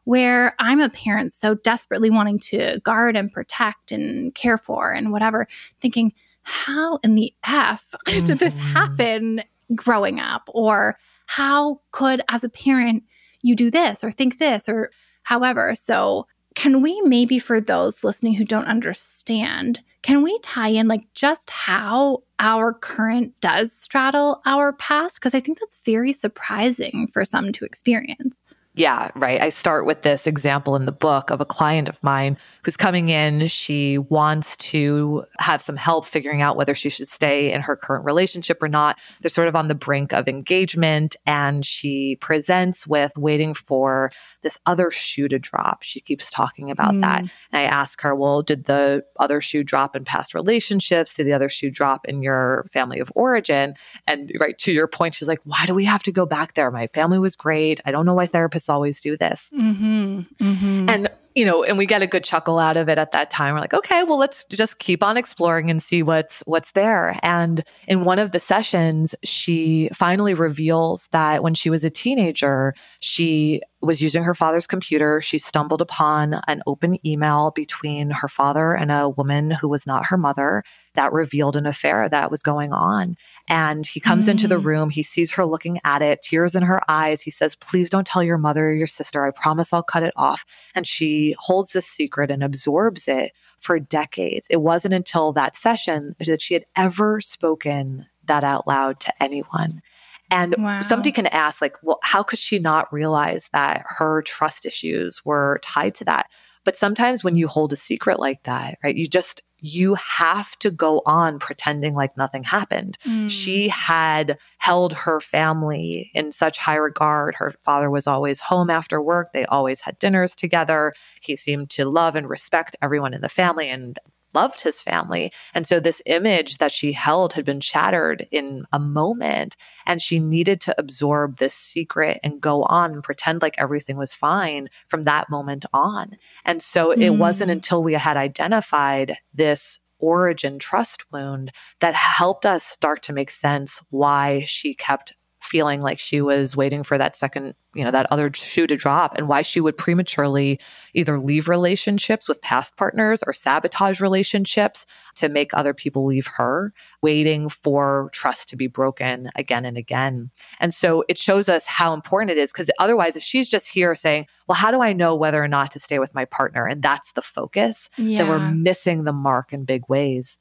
where 0.04 0.54
I'm 0.60 0.80
a 0.80 0.88
parent 0.88 1.32
so 1.32 1.54
desperately 1.54 2.10
wanting 2.10 2.38
to 2.38 2.78
guard 2.80 3.16
and 3.16 3.30
protect 3.30 3.90
and 3.90 4.34
care 4.34 4.56
for 4.56 4.92
and 4.92 5.10
whatever, 5.10 5.48
thinking, 5.80 6.12
how 6.42 6.98
in 7.02 7.16
the 7.16 7.34
F 7.44 7.92
did 8.06 8.26
this 8.26 8.54
mm-hmm. 8.54 8.72
happen 8.72 9.42
growing 9.74 10.20
up? 10.20 10.48
Or 10.54 10.96
how 11.26 11.80
could, 11.90 12.22
as 12.28 12.44
a 12.44 12.48
parent, 12.48 13.02
you 13.42 13.56
do 13.56 13.68
this 13.68 14.04
or 14.04 14.12
think 14.12 14.38
this 14.38 14.68
or 14.68 14.90
however? 15.26 15.74
So 15.74 16.26
can 16.54 16.80
we 16.80 17.00
maybe, 17.02 17.38
for 17.38 17.60
those 17.60 18.02
listening 18.02 18.34
who 18.34 18.44
don't 18.44 18.64
understand, 18.64 19.80
can 20.02 20.22
we 20.22 20.38
tie 20.38 20.68
in 20.68 20.88
like 20.88 21.04
just 21.12 21.50
how 21.50 22.22
our 22.38 22.72
current 22.72 23.34
does 23.40 23.72
straddle 23.72 24.40
our 24.46 24.72
past? 24.72 25.16
Because 25.16 25.34
I 25.34 25.40
think 25.40 25.58
that's 25.60 25.80
very 25.84 26.12
surprising 26.12 27.08
for 27.12 27.24
some 27.24 27.52
to 27.52 27.64
experience. 27.64 28.40
Yeah, 28.76 29.10
right. 29.14 29.40
I 29.40 29.48
start 29.48 29.86
with 29.86 30.02
this 30.02 30.26
example 30.26 30.76
in 30.76 30.84
the 30.84 30.92
book 30.92 31.30
of 31.30 31.40
a 31.40 31.46
client 31.46 31.88
of 31.88 32.02
mine 32.02 32.36
who's 32.62 32.76
coming 32.76 33.08
in. 33.08 33.46
She 33.46 33.96
wants 33.96 34.54
to 34.56 35.24
have 35.38 35.62
some 35.62 35.76
help 35.76 36.04
figuring 36.04 36.42
out 36.42 36.58
whether 36.58 36.74
she 36.74 36.90
should 36.90 37.08
stay 37.08 37.50
in 37.50 37.62
her 37.62 37.74
current 37.74 38.04
relationship 38.04 38.62
or 38.62 38.68
not. 38.68 38.98
They're 39.22 39.30
sort 39.30 39.48
of 39.48 39.56
on 39.56 39.68
the 39.68 39.74
brink 39.74 40.12
of 40.12 40.28
engagement, 40.28 41.16
and 41.24 41.64
she 41.64 42.16
presents 42.16 42.86
with 42.86 43.16
waiting 43.16 43.54
for 43.54 44.12
this 44.42 44.58
other 44.66 44.90
shoe 44.90 45.26
to 45.28 45.38
drop. 45.38 45.82
She 45.82 46.00
keeps 46.00 46.30
talking 46.30 46.70
about 46.70 46.92
mm. 46.92 47.00
that. 47.00 47.20
And 47.20 47.30
I 47.52 47.62
ask 47.62 48.02
her, 48.02 48.14
Well, 48.14 48.42
did 48.42 48.66
the 48.66 49.04
other 49.18 49.40
shoe 49.40 49.64
drop 49.64 49.96
in 49.96 50.04
past 50.04 50.34
relationships? 50.34 51.14
Did 51.14 51.26
the 51.26 51.32
other 51.32 51.48
shoe 51.48 51.70
drop 51.70 52.04
in 52.04 52.20
your 52.20 52.66
family 52.70 53.00
of 53.00 53.10
origin? 53.14 53.74
And 54.06 54.30
right 54.38 54.58
to 54.58 54.72
your 54.72 54.86
point, 54.86 55.14
she's 55.14 55.28
like, 55.28 55.40
Why 55.44 55.64
do 55.64 55.74
we 55.74 55.86
have 55.86 56.02
to 56.02 56.12
go 56.12 56.26
back 56.26 56.52
there? 56.52 56.70
My 56.70 56.88
family 56.88 57.18
was 57.18 57.36
great. 57.36 57.80
I 57.86 57.90
don't 57.90 58.04
know 58.04 58.12
why 58.12 58.26
therapists 58.26 58.65
always 58.68 59.00
do 59.00 59.16
this. 59.16 59.52
Mm-hmm, 59.54 60.20
mm-hmm. 60.40 60.88
And 60.88 61.10
you 61.36 61.44
know, 61.44 61.62
and 61.62 61.76
we 61.76 61.84
get 61.84 62.00
a 62.00 62.06
good 62.06 62.24
chuckle 62.24 62.58
out 62.58 62.78
of 62.78 62.88
it 62.88 62.96
at 62.96 63.12
that 63.12 63.30
time. 63.30 63.52
We're 63.52 63.60
like, 63.60 63.74
okay, 63.74 64.02
well, 64.04 64.18
let's 64.18 64.44
just 64.46 64.78
keep 64.78 65.02
on 65.02 65.18
exploring 65.18 65.68
and 65.70 65.82
see 65.82 66.02
what's 66.02 66.42
what's 66.46 66.72
there. 66.72 67.20
And 67.22 67.62
in 67.86 68.04
one 68.04 68.18
of 68.18 68.32
the 68.32 68.40
sessions, 68.40 69.14
she 69.22 69.90
finally 69.92 70.32
reveals 70.32 71.08
that 71.12 71.42
when 71.42 71.52
she 71.52 71.68
was 71.68 71.84
a 71.84 71.90
teenager, 71.90 72.74
she 73.00 73.60
was 73.82 74.02
using 74.02 74.24
her 74.24 74.34
father's 74.34 74.66
computer. 74.66 75.20
She 75.20 75.36
stumbled 75.38 75.82
upon 75.82 76.40
an 76.48 76.62
open 76.66 76.98
email 77.06 77.52
between 77.54 78.10
her 78.10 78.28
father 78.28 78.72
and 78.72 78.90
a 78.90 79.10
woman 79.10 79.50
who 79.50 79.68
was 79.68 79.86
not 79.86 80.06
her 80.06 80.16
mother 80.16 80.64
that 80.94 81.12
revealed 81.12 81.56
an 81.56 81.66
affair 81.66 82.08
that 82.08 82.30
was 82.30 82.42
going 82.42 82.72
on. 82.72 83.16
And 83.48 83.86
he 83.86 84.00
comes 84.00 84.26
mm. 84.26 84.30
into 84.30 84.48
the 84.48 84.58
mm. 84.58 84.64
room. 84.64 84.90
He 84.90 85.02
sees 85.02 85.32
her 85.32 85.44
looking 85.44 85.78
at 85.84 86.00
it, 86.00 86.22
tears 86.22 86.54
in 86.54 86.62
her 86.62 86.80
eyes. 86.90 87.20
He 87.20 87.30
says, 87.30 87.54
Please 87.54 87.90
don't 87.90 88.06
tell 88.06 88.22
your 88.22 88.38
mother 88.38 88.70
or 88.70 88.74
your 88.74 88.86
sister. 88.86 89.24
I 89.24 89.30
promise 89.30 89.72
I'll 89.72 89.82
cut 89.82 90.02
it 90.02 90.14
off. 90.16 90.44
And 90.74 90.86
she 90.86 91.25
holds 91.38 91.72
this 91.72 91.86
secret 91.86 92.30
and 92.30 92.44
absorbs 92.44 93.08
it 93.08 93.32
for 93.58 93.78
decades. 93.78 94.46
It 94.50 94.60
wasn't 94.60 94.94
until 94.94 95.32
that 95.32 95.56
session 95.56 96.14
that 96.20 96.42
she 96.42 96.54
had 96.54 96.66
ever 96.76 97.20
spoken 97.20 98.06
that 98.26 98.44
out 98.44 98.66
loud 98.66 99.00
to 99.00 99.22
anyone. 99.22 99.82
And 100.30 100.54
wow. 100.58 100.82
somebody 100.82 101.12
can 101.12 101.28
ask, 101.28 101.60
like, 101.60 101.76
well, 101.82 102.00
how 102.02 102.22
could 102.22 102.40
she 102.40 102.58
not 102.58 102.92
realize 102.92 103.48
that 103.52 103.84
her 103.86 104.22
trust 104.22 104.66
issues 104.66 105.24
were 105.24 105.60
tied 105.62 105.94
to 105.96 106.04
that? 106.04 106.26
But 106.64 106.76
sometimes 106.76 107.22
when 107.22 107.36
you 107.36 107.46
hold 107.46 107.72
a 107.72 107.76
secret 107.76 108.18
like 108.18 108.42
that, 108.42 108.78
right, 108.82 108.96
you 108.96 109.06
just, 109.06 109.42
you 109.66 109.94
have 109.94 110.56
to 110.60 110.70
go 110.70 111.02
on 111.06 111.40
pretending 111.40 111.94
like 111.94 112.16
nothing 112.16 112.44
happened. 112.44 112.96
Mm. 113.04 113.28
She 113.28 113.68
had 113.68 114.38
held 114.58 114.92
her 114.92 115.20
family 115.20 116.10
in 116.14 116.30
such 116.30 116.58
high 116.58 116.76
regard. 116.76 117.34
Her 117.34 117.52
father 117.62 117.90
was 117.90 118.06
always 118.06 118.40
home 118.40 118.70
after 118.70 119.02
work. 119.02 119.32
They 119.32 119.44
always 119.46 119.80
had 119.80 119.98
dinners 119.98 120.36
together. 120.36 120.92
He 121.20 121.34
seemed 121.34 121.70
to 121.70 121.84
love 121.84 122.14
and 122.14 122.28
respect 122.28 122.76
everyone 122.80 123.12
in 123.12 123.22
the 123.22 123.28
family 123.28 123.68
and 123.68 123.98
loved 124.36 124.60
his 124.60 124.82
family. 124.82 125.32
And 125.54 125.66
so 125.66 125.80
this 125.80 126.02
image 126.04 126.58
that 126.58 126.70
she 126.70 126.92
held 126.92 127.32
had 127.32 127.46
been 127.46 127.60
shattered 127.60 128.28
in 128.30 128.66
a 128.70 128.78
moment. 128.78 129.56
And 129.86 130.02
she 130.02 130.18
needed 130.20 130.60
to 130.62 130.74
absorb 130.78 131.38
this 131.38 131.54
secret 131.54 132.20
and 132.22 132.40
go 132.40 132.62
on 132.64 132.92
and 132.92 133.02
pretend 133.02 133.40
like 133.40 133.54
everything 133.56 133.96
was 133.96 134.12
fine 134.12 134.68
from 134.88 135.04
that 135.04 135.30
moment 135.30 135.64
on. 135.72 136.16
And 136.44 136.62
so 136.62 136.90
mm. 136.90 137.00
it 137.00 137.10
wasn't 137.10 137.48
mm. 137.48 137.54
until 137.54 137.82
we 137.82 137.94
had 137.94 138.18
identified 138.18 139.16
this 139.32 139.78
origin 139.98 140.58
trust 140.58 141.10
wound 141.10 141.50
that 141.80 141.94
helped 141.94 142.44
us 142.44 142.64
start 142.64 143.02
to 143.04 143.14
make 143.14 143.30
sense 143.30 143.80
why 143.88 144.40
she 144.40 144.74
kept 144.74 145.14
feeling 145.46 145.80
like 145.80 145.98
she 145.98 146.20
was 146.20 146.56
waiting 146.56 146.82
for 146.82 146.98
that 146.98 147.16
second, 147.16 147.54
you 147.74 147.84
know, 147.84 147.90
that 147.90 148.06
other 148.10 148.30
shoe 148.34 148.66
to 148.66 148.76
drop 148.76 149.16
and 149.16 149.28
why 149.28 149.42
she 149.42 149.60
would 149.60 149.76
prematurely 149.76 150.58
either 150.94 151.18
leave 151.20 151.48
relationships 151.48 152.28
with 152.28 152.42
past 152.42 152.76
partners 152.76 153.22
or 153.26 153.32
sabotage 153.32 154.00
relationships 154.00 154.86
to 155.14 155.28
make 155.28 155.54
other 155.54 155.72
people 155.72 156.04
leave 156.04 156.26
her, 156.26 156.72
waiting 157.02 157.48
for 157.48 158.10
trust 158.12 158.48
to 158.48 158.56
be 158.56 158.66
broken 158.66 159.30
again 159.36 159.64
and 159.64 159.78
again. 159.78 160.30
And 160.60 160.74
so 160.74 161.04
it 161.08 161.18
shows 161.18 161.48
us 161.48 161.66
how 161.66 161.94
important 161.94 162.30
it 162.30 162.38
is 162.38 162.52
because 162.52 162.70
otherwise, 162.78 163.16
if 163.16 163.22
she's 163.22 163.48
just 163.48 163.68
here 163.68 163.94
saying, 163.94 164.26
well, 164.48 164.56
how 164.56 164.70
do 164.70 164.82
I 164.82 164.92
know 164.92 165.14
whether 165.14 165.42
or 165.42 165.48
not 165.48 165.70
to 165.72 165.80
stay 165.80 165.98
with 165.98 166.14
my 166.14 166.24
partner? 166.24 166.66
And 166.66 166.82
that's 166.82 167.12
the 167.12 167.22
focus, 167.22 167.88
yeah. 167.96 168.18
then 168.18 168.28
we're 168.28 168.50
missing 168.50 169.04
the 169.04 169.12
mark 169.12 169.52
in 169.52 169.64
big 169.64 169.88
ways 169.88 170.38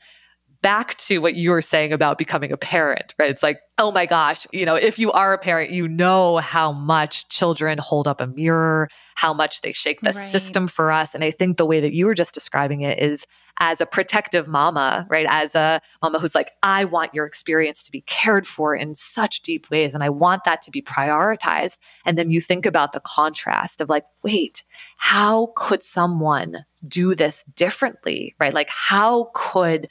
back 0.65 0.97
to 0.97 1.19
what 1.19 1.35
you 1.35 1.51
were 1.51 1.61
saying 1.61 1.93
about 1.93 2.17
becoming 2.17 2.51
a 2.51 2.57
parent, 2.57 3.13
right? 3.19 3.29
It's 3.29 3.43
like, 3.43 3.59
oh 3.77 3.91
my 3.91 4.07
gosh, 4.07 4.47
you 4.51 4.65
know, 4.65 4.73
if 4.73 4.97
you 4.97 5.11
are 5.11 5.31
a 5.31 5.37
parent, 5.37 5.69
you 5.69 5.87
know 5.87 6.37
how 6.37 6.71
much 6.71 7.29
children 7.29 7.77
hold 7.77 8.07
up 8.07 8.19
a 8.19 8.25
mirror, 8.25 8.89
how 9.13 9.31
much 9.31 9.61
they 9.61 9.71
shake 9.71 10.01
the 10.01 10.09
right. 10.09 10.27
system 10.27 10.67
for 10.67 10.91
us. 10.91 11.13
And 11.13 11.23
I 11.23 11.29
think 11.29 11.57
the 11.57 11.67
way 11.67 11.81
that 11.81 11.93
you 11.93 12.07
were 12.07 12.15
just 12.15 12.33
describing 12.33 12.81
it 12.81 12.97
is 12.97 13.27
as 13.59 13.79
a 13.79 13.85
protective 13.85 14.47
mama, 14.47 15.05
right? 15.07 15.27
As 15.29 15.53
a 15.53 15.81
mama 16.01 16.17
who's 16.17 16.33
like, 16.33 16.49
I 16.63 16.85
want 16.85 17.13
your 17.13 17.27
experience 17.27 17.83
to 17.83 17.91
be 17.91 18.01
cared 18.01 18.47
for 18.47 18.75
in 18.75 18.95
such 18.95 19.43
deep 19.43 19.69
ways. 19.69 19.93
And 19.93 20.03
I 20.03 20.09
want 20.09 20.45
that 20.45 20.63
to 20.63 20.71
be 20.71 20.81
prioritized. 20.81 21.77
And 22.05 22.17
then 22.17 22.31
you 22.31 22.41
think 22.41 22.65
about 22.65 22.93
the 22.93 23.01
contrast 23.01 23.81
of 23.81 23.89
like, 23.89 24.05
wait, 24.23 24.63
how 24.97 25.53
could 25.55 25.83
someone 25.83 26.65
do 26.87 27.13
this 27.13 27.43
differently, 27.55 28.33
right? 28.39 28.53
Like, 28.53 28.69
how 28.69 29.29
could 29.35 29.89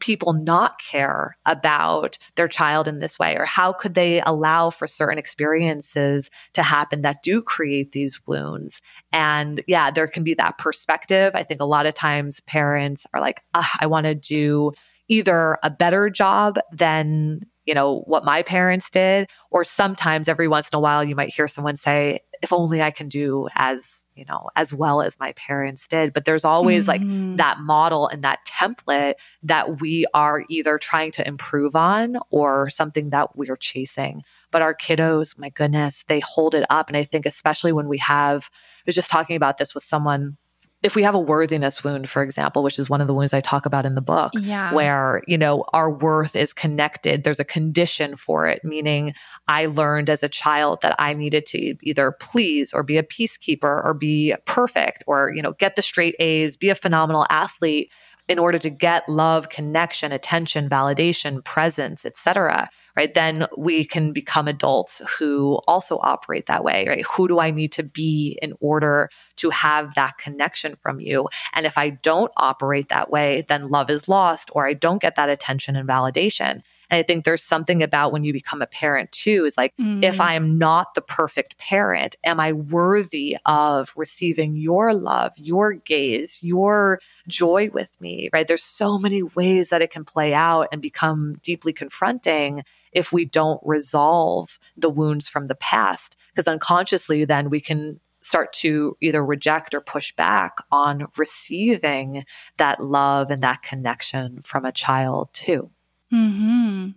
people 0.00 0.32
not 0.32 0.80
care 0.80 1.36
about 1.46 2.18
their 2.36 2.48
child 2.48 2.88
in 2.88 2.98
this 2.98 3.18
way? 3.18 3.36
Or 3.36 3.44
how 3.44 3.72
could 3.72 3.94
they 3.94 4.20
allow 4.22 4.70
for 4.70 4.86
certain 4.86 5.18
experiences 5.18 6.30
to 6.54 6.62
happen 6.62 7.02
that 7.02 7.22
do 7.22 7.42
create 7.42 7.92
these 7.92 8.20
wounds? 8.26 8.82
And 9.12 9.62
yeah, 9.66 9.90
there 9.90 10.08
can 10.08 10.24
be 10.24 10.34
that 10.34 10.58
perspective. 10.58 11.34
I 11.34 11.42
think 11.42 11.60
a 11.60 11.66
lot 11.66 11.86
of 11.86 11.94
times 11.94 12.40
parents 12.40 13.06
are 13.12 13.20
like, 13.20 13.42
I 13.54 13.86
want 13.86 14.06
to 14.06 14.14
do 14.14 14.72
either 15.08 15.58
a 15.62 15.70
better 15.70 16.10
job 16.10 16.58
than 16.72 17.42
you 17.64 17.74
know 17.74 18.00
what 18.06 18.24
my 18.24 18.42
parents 18.42 18.88
did 18.90 19.28
or 19.50 19.64
sometimes 19.64 20.28
every 20.28 20.48
once 20.48 20.68
in 20.70 20.76
a 20.76 20.80
while 20.80 21.02
you 21.04 21.16
might 21.16 21.34
hear 21.34 21.48
someone 21.48 21.76
say 21.76 22.20
if 22.42 22.52
only 22.52 22.82
I 22.82 22.90
can 22.90 23.08
do 23.08 23.48
as, 23.54 24.06
you 24.14 24.24
know, 24.24 24.48
as 24.56 24.72
well 24.72 25.02
as 25.02 25.18
my 25.18 25.32
parents 25.32 25.86
did. 25.86 26.12
But 26.12 26.24
there's 26.24 26.44
always 26.44 26.86
mm-hmm. 26.86 27.28
like 27.30 27.36
that 27.36 27.60
model 27.60 28.08
and 28.08 28.22
that 28.22 28.40
template 28.46 29.14
that 29.42 29.80
we 29.80 30.06
are 30.14 30.44
either 30.48 30.78
trying 30.78 31.12
to 31.12 31.26
improve 31.26 31.76
on 31.76 32.16
or 32.30 32.70
something 32.70 33.10
that 33.10 33.36
we're 33.36 33.56
chasing. 33.56 34.22
But 34.50 34.62
our 34.62 34.74
kiddos, 34.74 35.38
my 35.38 35.50
goodness, 35.50 36.04
they 36.08 36.20
hold 36.20 36.54
it 36.54 36.64
up. 36.70 36.88
And 36.88 36.96
I 36.96 37.04
think, 37.04 37.26
especially 37.26 37.72
when 37.72 37.88
we 37.88 37.98
have, 37.98 38.50
I 38.52 38.82
was 38.86 38.94
just 38.94 39.10
talking 39.10 39.36
about 39.36 39.58
this 39.58 39.74
with 39.74 39.84
someone 39.84 40.36
if 40.82 40.94
we 40.94 41.02
have 41.02 41.14
a 41.14 41.20
worthiness 41.20 41.82
wound, 41.82 42.08
for 42.08 42.22
example, 42.22 42.62
which 42.62 42.78
is 42.78 42.90
one 42.90 43.00
of 43.00 43.06
the 43.06 43.14
wounds 43.14 43.32
I 43.32 43.40
talk 43.40 43.66
about 43.66 43.86
in 43.86 43.94
the 43.94 44.02
book, 44.02 44.30
yeah. 44.34 44.72
where, 44.74 45.22
you 45.26 45.38
know, 45.38 45.64
our 45.72 45.90
worth 45.90 46.36
is 46.36 46.52
connected, 46.52 47.24
there's 47.24 47.40
a 47.40 47.44
condition 47.44 48.14
for 48.14 48.46
it, 48.46 48.62
meaning 48.62 49.14
I 49.48 49.66
learned 49.66 50.10
as 50.10 50.22
a 50.22 50.28
child 50.28 50.82
that 50.82 50.94
I 50.98 51.14
needed 51.14 51.46
to 51.46 51.74
either 51.82 52.12
please 52.12 52.72
or 52.72 52.82
be 52.82 52.98
a 52.98 53.02
peacekeeper 53.02 53.84
or 53.84 53.94
be 53.94 54.34
perfect 54.44 55.02
or, 55.06 55.32
you 55.34 55.42
know, 55.42 55.52
get 55.52 55.76
the 55.76 55.82
straight 55.82 56.14
A's, 56.18 56.56
be 56.56 56.68
a 56.68 56.74
phenomenal 56.74 57.26
athlete 57.30 57.90
in 58.28 58.38
order 58.38 58.58
to 58.58 58.70
get 58.70 59.08
love, 59.08 59.48
connection, 59.48 60.12
attention, 60.12 60.68
validation, 60.68 61.42
presence, 61.44 62.04
etc 62.04 62.68
right? 62.96 63.12
Then 63.12 63.46
we 63.56 63.84
can 63.84 64.12
become 64.12 64.48
adults 64.48 65.02
who 65.18 65.60
also 65.66 65.98
operate 66.02 66.46
that 66.46 66.64
way, 66.64 66.86
right? 66.88 67.04
Who 67.06 67.28
do 67.28 67.38
I 67.38 67.50
need 67.50 67.72
to 67.72 67.82
be 67.82 68.38
in 68.40 68.54
order 68.60 69.10
to 69.36 69.50
have 69.50 69.94
that 69.94 70.18
connection 70.18 70.76
from 70.76 71.00
you? 71.00 71.28
And 71.52 71.66
if 71.66 71.76
I 71.76 71.90
don't 71.90 72.32
operate 72.36 72.88
that 72.88 73.10
way, 73.10 73.44
then 73.48 73.68
love 73.68 73.90
is 73.90 74.08
lost 74.08 74.50
or 74.54 74.66
I 74.66 74.72
don't 74.72 75.02
get 75.02 75.16
that 75.16 75.28
attention 75.28 75.76
and 75.76 75.88
validation. 75.88 76.62
And 76.90 76.98
I 76.98 77.02
think 77.02 77.24
there's 77.24 77.42
something 77.42 77.82
about 77.82 78.12
when 78.12 78.24
you 78.24 78.32
become 78.32 78.62
a 78.62 78.66
parent 78.66 79.10
too, 79.12 79.44
is 79.44 79.56
like, 79.56 79.76
mm. 79.76 80.02
if 80.04 80.20
I 80.20 80.34
am 80.34 80.56
not 80.56 80.94
the 80.94 81.00
perfect 81.00 81.58
parent, 81.58 82.16
am 82.24 82.38
I 82.38 82.52
worthy 82.52 83.36
of 83.44 83.92
receiving 83.96 84.56
your 84.56 84.94
love, 84.94 85.32
your 85.36 85.74
gaze, 85.74 86.38
your 86.42 87.00
joy 87.28 87.70
with 87.72 88.00
me, 88.00 88.30
right? 88.32 88.46
There's 88.46 88.62
so 88.62 88.98
many 88.98 89.22
ways 89.22 89.70
that 89.70 89.82
it 89.82 89.90
can 89.90 90.04
play 90.04 90.32
out 90.32 90.68
and 90.70 90.80
become 90.80 91.38
deeply 91.42 91.72
confronting 91.72 92.62
if 92.96 93.12
we 93.12 93.26
don't 93.26 93.60
resolve 93.62 94.58
the 94.76 94.88
wounds 94.88 95.28
from 95.28 95.46
the 95.46 95.54
past. 95.54 96.16
Because 96.32 96.48
unconsciously, 96.48 97.24
then 97.24 97.50
we 97.50 97.60
can 97.60 98.00
start 98.22 98.52
to 98.54 98.96
either 99.00 99.24
reject 99.24 99.74
or 99.74 99.80
push 99.80 100.12
back 100.16 100.56
on 100.72 101.06
receiving 101.16 102.24
that 102.56 102.82
love 102.82 103.30
and 103.30 103.42
that 103.42 103.62
connection 103.62 104.40
from 104.42 104.64
a 104.64 104.72
child, 104.72 105.28
too. 105.32 105.70
Hmm. 106.10 106.88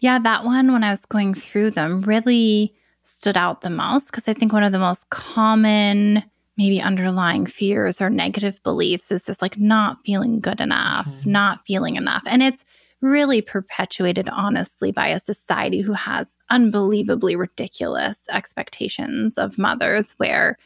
Yeah, 0.00 0.18
that 0.18 0.44
one 0.44 0.72
when 0.72 0.82
I 0.82 0.90
was 0.90 1.04
going 1.06 1.34
through 1.34 1.70
them 1.70 2.02
really 2.02 2.74
stood 3.02 3.36
out 3.36 3.60
the 3.60 3.70
most 3.70 4.06
because 4.06 4.28
I 4.28 4.34
think 4.34 4.52
one 4.52 4.64
of 4.64 4.72
the 4.72 4.78
most 4.78 5.08
common 5.10 6.22
maybe 6.56 6.80
underlying 6.80 7.46
fears 7.46 8.00
or 8.02 8.10
negative 8.10 8.62
beliefs 8.62 9.10
is 9.10 9.22
this 9.22 9.40
like 9.40 9.58
not 9.58 9.96
feeling 10.04 10.40
good 10.40 10.60
enough, 10.60 11.06
mm-hmm. 11.06 11.30
not 11.30 11.66
feeling 11.66 11.96
enough. 11.96 12.22
And 12.26 12.42
it's 12.42 12.64
really 13.02 13.40
perpetuated, 13.40 14.28
honestly, 14.28 14.92
by 14.92 15.08
a 15.08 15.20
society 15.20 15.80
who 15.80 15.92
has 15.92 16.36
unbelievably 16.50 17.36
ridiculous 17.36 18.18
expectations 18.30 19.38
of 19.38 19.58
mothers, 19.58 20.12
where 20.18 20.58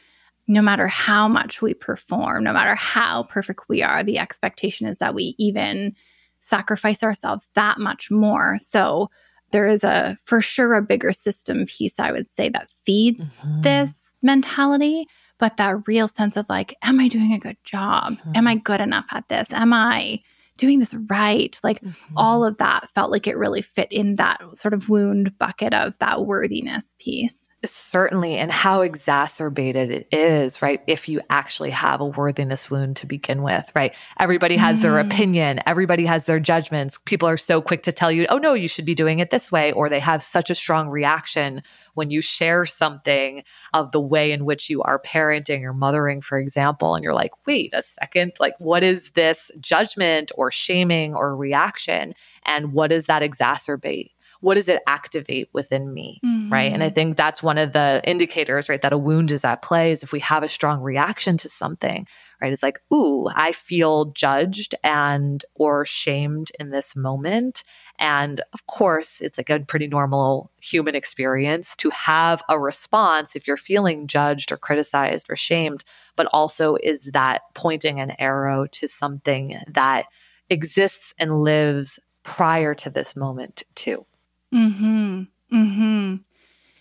no 0.47 0.61
matter 0.61 0.87
how 0.87 1.27
much 1.27 1.61
we 1.61 1.73
perform, 1.73 2.43
no 2.43 2.53
matter 2.53 2.75
how 2.75 3.23
perfect 3.23 3.61
we 3.67 3.81
are, 3.81 4.03
the 4.03 4.19
expectation 4.19 4.85
is 4.85 4.97
that 4.99 5.15
we 5.15 5.35
even 5.37 5.95
sacrifice 6.39 7.01
ourselves 7.01 7.47
that 7.55 7.79
much 7.79 8.11
more. 8.11 8.57
So 8.59 9.09
there 9.51 9.67
is 9.67 9.83
a, 9.83 10.17
for 10.23 10.41
sure, 10.41 10.75
a 10.75 10.81
bigger 10.81 11.13
system 11.13 11.65
piece, 11.65 11.99
I 11.99 12.11
would 12.11 12.29
say, 12.29 12.49
that 12.49 12.69
feeds 12.83 13.31
mm-hmm. 13.31 13.61
this 13.61 13.91
mentality. 14.21 15.07
But 15.37 15.57
that 15.57 15.87
real 15.87 16.07
sense 16.07 16.37
of 16.37 16.47
like, 16.47 16.75
am 16.81 16.99
I 16.99 17.07
doing 17.09 17.33
a 17.33 17.39
good 17.39 17.57
job? 17.63 18.13
Mm-hmm. 18.13 18.31
Am 18.35 18.47
I 18.47 18.55
good 18.55 18.79
enough 18.79 19.05
at 19.11 19.27
this? 19.27 19.47
Am 19.51 19.73
I 19.73 20.21
doing 20.57 20.79
this 20.79 20.93
right? 21.09 21.59
Like 21.63 21.81
mm-hmm. 21.81 22.17
all 22.17 22.43
of 22.45 22.57
that 22.57 22.89
felt 22.93 23.11
like 23.11 23.27
it 23.27 23.37
really 23.37 23.61
fit 23.61 23.91
in 23.91 24.15
that 24.15 24.41
sort 24.53 24.73
of 24.73 24.89
wound 24.89 25.37
bucket 25.37 25.73
of 25.73 25.97
that 25.99 26.25
worthiness 26.25 26.95
piece. 26.99 27.44
Certainly, 27.63 28.37
and 28.37 28.51
how 28.51 28.81
exacerbated 28.81 29.89
it 29.89 30.07
is, 30.11 30.61
right? 30.61 30.81
If 30.85 31.09
you 31.09 31.21
actually 31.31 31.71
have 31.71 31.99
a 31.99 32.05
worthiness 32.05 32.69
wound 32.69 32.97
to 32.97 33.07
begin 33.07 33.41
with, 33.41 33.71
right? 33.73 33.95
Everybody 34.19 34.55
has 34.57 34.79
mm. 34.79 34.81
their 34.83 34.99
opinion, 34.99 35.61
everybody 35.65 36.05
has 36.05 36.25
their 36.25 36.39
judgments. 36.39 36.99
People 37.05 37.27
are 37.27 37.37
so 37.37 37.61
quick 37.61 37.81
to 37.83 37.91
tell 37.91 38.11
you, 38.11 38.27
oh, 38.29 38.37
no, 38.37 38.53
you 38.53 38.67
should 38.67 38.85
be 38.85 38.93
doing 38.93 39.17
it 39.17 39.31
this 39.31 39.51
way. 39.51 39.71
Or 39.71 39.89
they 39.89 39.99
have 39.99 40.21
such 40.21 40.51
a 40.51 40.55
strong 40.55 40.89
reaction 40.89 41.63
when 41.95 42.11
you 42.11 42.21
share 42.21 42.65
something 42.65 43.41
of 43.73 43.91
the 43.91 44.01
way 44.01 44.31
in 44.31 44.45
which 44.45 44.69
you 44.69 44.83
are 44.83 44.99
parenting 44.99 45.63
or 45.63 45.73
mothering, 45.73 46.21
for 46.21 46.37
example. 46.37 46.93
And 46.93 47.03
you're 47.03 47.15
like, 47.15 47.31
wait 47.47 47.73
a 47.73 47.81
second, 47.81 48.33
like, 48.39 48.53
what 48.59 48.83
is 48.83 49.11
this 49.11 49.49
judgment 49.59 50.31
or 50.35 50.51
shaming 50.51 51.15
or 51.15 51.35
reaction? 51.35 52.13
And 52.45 52.73
what 52.73 52.89
does 52.89 53.07
that 53.07 53.23
exacerbate? 53.23 54.11
What 54.45 54.53
does 54.53 54.69
it 54.69 54.83
activate 54.85 55.49
within 55.53 55.91
me? 55.91 56.21
Mm-hmm. 56.23 56.53
Right. 56.53 56.71
And 56.71 56.83
I 56.83 56.85
mm-hmm. 56.85 56.93
think 56.93 57.17
that's 57.17 57.41
one 57.41 57.57
of 57.57 57.73
the 57.73 57.99
indicators, 58.03 58.69
right, 58.69 58.79
that 58.83 58.93
a 58.93 58.97
wound 58.97 59.31
is 59.31 59.43
at 59.43 59.63
play 59.63 59.91
is 59.91 60.03
if 60.03 60.11
we 60.11 60.19
have 60.19 60.43
a 60.43 60.47
strong 60.47 60.81
reaction 60.81 61.35
to 61.37 61.49
something, 61.49 62.05
right? 62.39 62.53
It's 62.53 62.61
like, 62.61 62.79
ooh, 62.93 63.27
I 63.35 63.53
feel 63.53 64.11
judged 64.11 64.75
and 64.83 65.43
or 65.55 65.83
shamed 65.83 66.51
in 66.59 66.69
this 66.69 66.95
moment. 66.95 67.63
And 67.97 68.39
of 68.53 68.67
course, 68.67 69.19
it's 69.19 69.39
like 69.39 69.49
a 69.49 69.61
pretty 69.61 69.87
normal 69.87 70.51
human 70.61 70.93
experience 70.93 71.75
to 71.77 71.89
have 71.89 72.43
a 72.47 72.59
response 72.59 73.35
if 73.35 73.47
you're 73.47 73.57
feeling 73.57 74.05
judged 74.05 74.51
or 74.51 74.57
criticized 74.57 75.25
or 75.27 75.35
shamed, 75.35 75.83
but 76.15 76.27
also 76.31 76.77
is 76.83 77.05
that 77.13 77.41
pointing 77.55 77.99
an 77.99 78.13
arrow 78.19 78.67
to 78.73 78.87
something 78.87 79.59
that 79.67 80.05
exists 80.51 81.15
and 81.17 81.41
lives 81.41 81.99
prior 82.21 82.75
to 82.75 82.91
this 82.91 83.15
moment 83.15 83.63
too. 83.73 84.05
Hmm. 84.51 85.23
Hmm. 85.49 86.15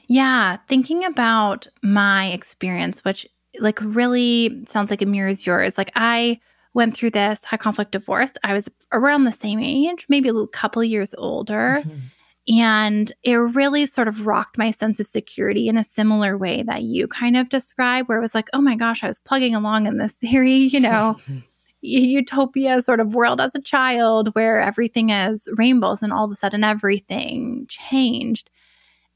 Yeah. 0.08 0.58
Thinking 0.68 1.04
about 1.04 1.66
my 1.82 2.28
experience, 2.28 3.04
which 3.04 3.26
like 3.60 3.78
really 3.80 4.64
sounds 4.68 4.90
like 4.90 5.02
it 5.02 5.08
mirrors 5.08 5.46
yours. 5.46 5.78
Like 5.78 5.90
I 5.94 6.40
went 6.74 6.96
through 6.96 7.10
this 7.10 7.44
high 7.44 7.56
conflict 7.56 7.92
divorce. 7.92 8.32
I 8.42 8.52
was 8.52 8.68
around 8.92 9.24
the 9.24 9.32
same 9.32 9.60
age, 9.60 10.06
maybe 10.08 10.28
a 10.28 10.32
little 10.32 10.48
couple 10.48 10.82
years 10.84 11.14
older. 11.16 11.82
Mm-hmm. 11.84 11.98
And 12.56 13.12
it 13.22 13.36
really 13.36 13.86
sort 13.86 14.06
of 14.06 14.26
rocked 14.26 14.58
my 14.58 14.70
sense 14.70 15.00
of 15.00 15.06
security 15.06 15.68
in 15.68 15.78
a 15.78 15.84
similar 15.84 16.36
way 16.36 16.62
that 16.64 16.82
you 16.82 17.08
kind 17.08 17.38
of 17.38 17.48
described, 17.48 18.08
where 18.08 18.18
it 18.18 18.20
was 18.20 18.34
like, 18.34 18.50
oh 18.52 18.60
my 18.60 18.76
gosh, 18.76 19.02
I 19.02 19.06
was 19.06 19.18
plugging 19.20 19.54
along 19.54 19.86
in 19.86 19.96
this 19.96 20.12
theory, 20.12 20.52
you 20.56 20.80
know, 20.80 21.16
utopia 21.84 22.80
sort 22.80 23.00
of 23.00 23.14
world 23.14 23.40
as 23.40 23.54
a 23.54 23.60
child 23.60 24.34
where 24.34 24.60
everything 24.60 25.10
is 25.10 25.46
rainbows 25.56 26.02
and 26.02 26.12
all 26.12 26.24
of 26.24 26.30
a 26.30 26.34
sudden 26.34 26.64
everything 26.64 27.66
changed. 27.68 28.50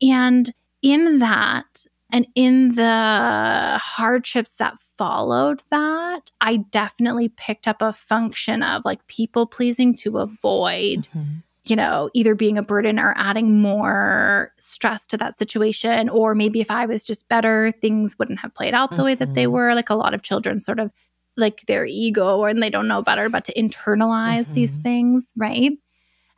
And 0.03 0.53
in 0.83 1.19
that, 1.19 1.87
and 2.11 2.27
in 2.35 2.75
the 2.75 3.79
hardships 3.83 4.55
that 4.55 4.79
followed 4.97 5.63
that, 5.71 6.31
I 6.41 6.59
definitely 6.71 7.31
picked 7.31 7.69
up 7.69 7.83
a 7.83 7.93
function 7.93 8.63
of 8.63 8.85
like 8.85 9.07
people 9.07 9.47
pleasing 9.47 9.95
to 9.97 10.19
avoid. 10.19 11.09
Mm-hmm 11.09 11.39
you 11.65 11.77
know, 11.77 12.09
either 12.15 12.35
being 12.35 12.57
a 12.57 12.63
burden 12.63 12.99
or 12.99 13.15
adding 13.19 13.61
more 13.61 14.53
stress 14.59 15.07
to 15.07 15.17
that 15.19 15.39
situation. 15.39 16.09
Or 16.09 16.35
maybe 16.35 16.61
if 16.61 16.71
I 16.71 16.87
was 16.87 17.05
just 17.05 17.29
better, 17.29 17.73
things 17.83 18.19
wouldn't 18.19 18.41
have 18.41 18.55
played 18.55 18.75
out 18.75 18.89
the 18.91 18.97
mm-hmm. 18.97 19.05
way 19.05 19.15
that 19.17 19.35
they 19.35 19.45
mm-hmm. 19.45 19.53
were. 19.53 19.75
Like 19.75 19.91
a 19.91 19.95
lot 19.95 20.15
of 20.15 20.23
children 20.23 20.59
sort 20.61 20.81
of 20.81 20.91
like 21.39 21.63
their 21.67 21.87
ego 21.87 22.45
and 22.45 22.63
they 22.63 22.71
don't 22.71 22.89
know 22.89 23.03
better 23.03 23.29
but 23.29 23.45
to 23.45 23.55
internalize 23.55 24.45
mm-hmm. 24.45 24.55
these 24.55 24.77
things, 24.77 25.33
right? 25.37 25.73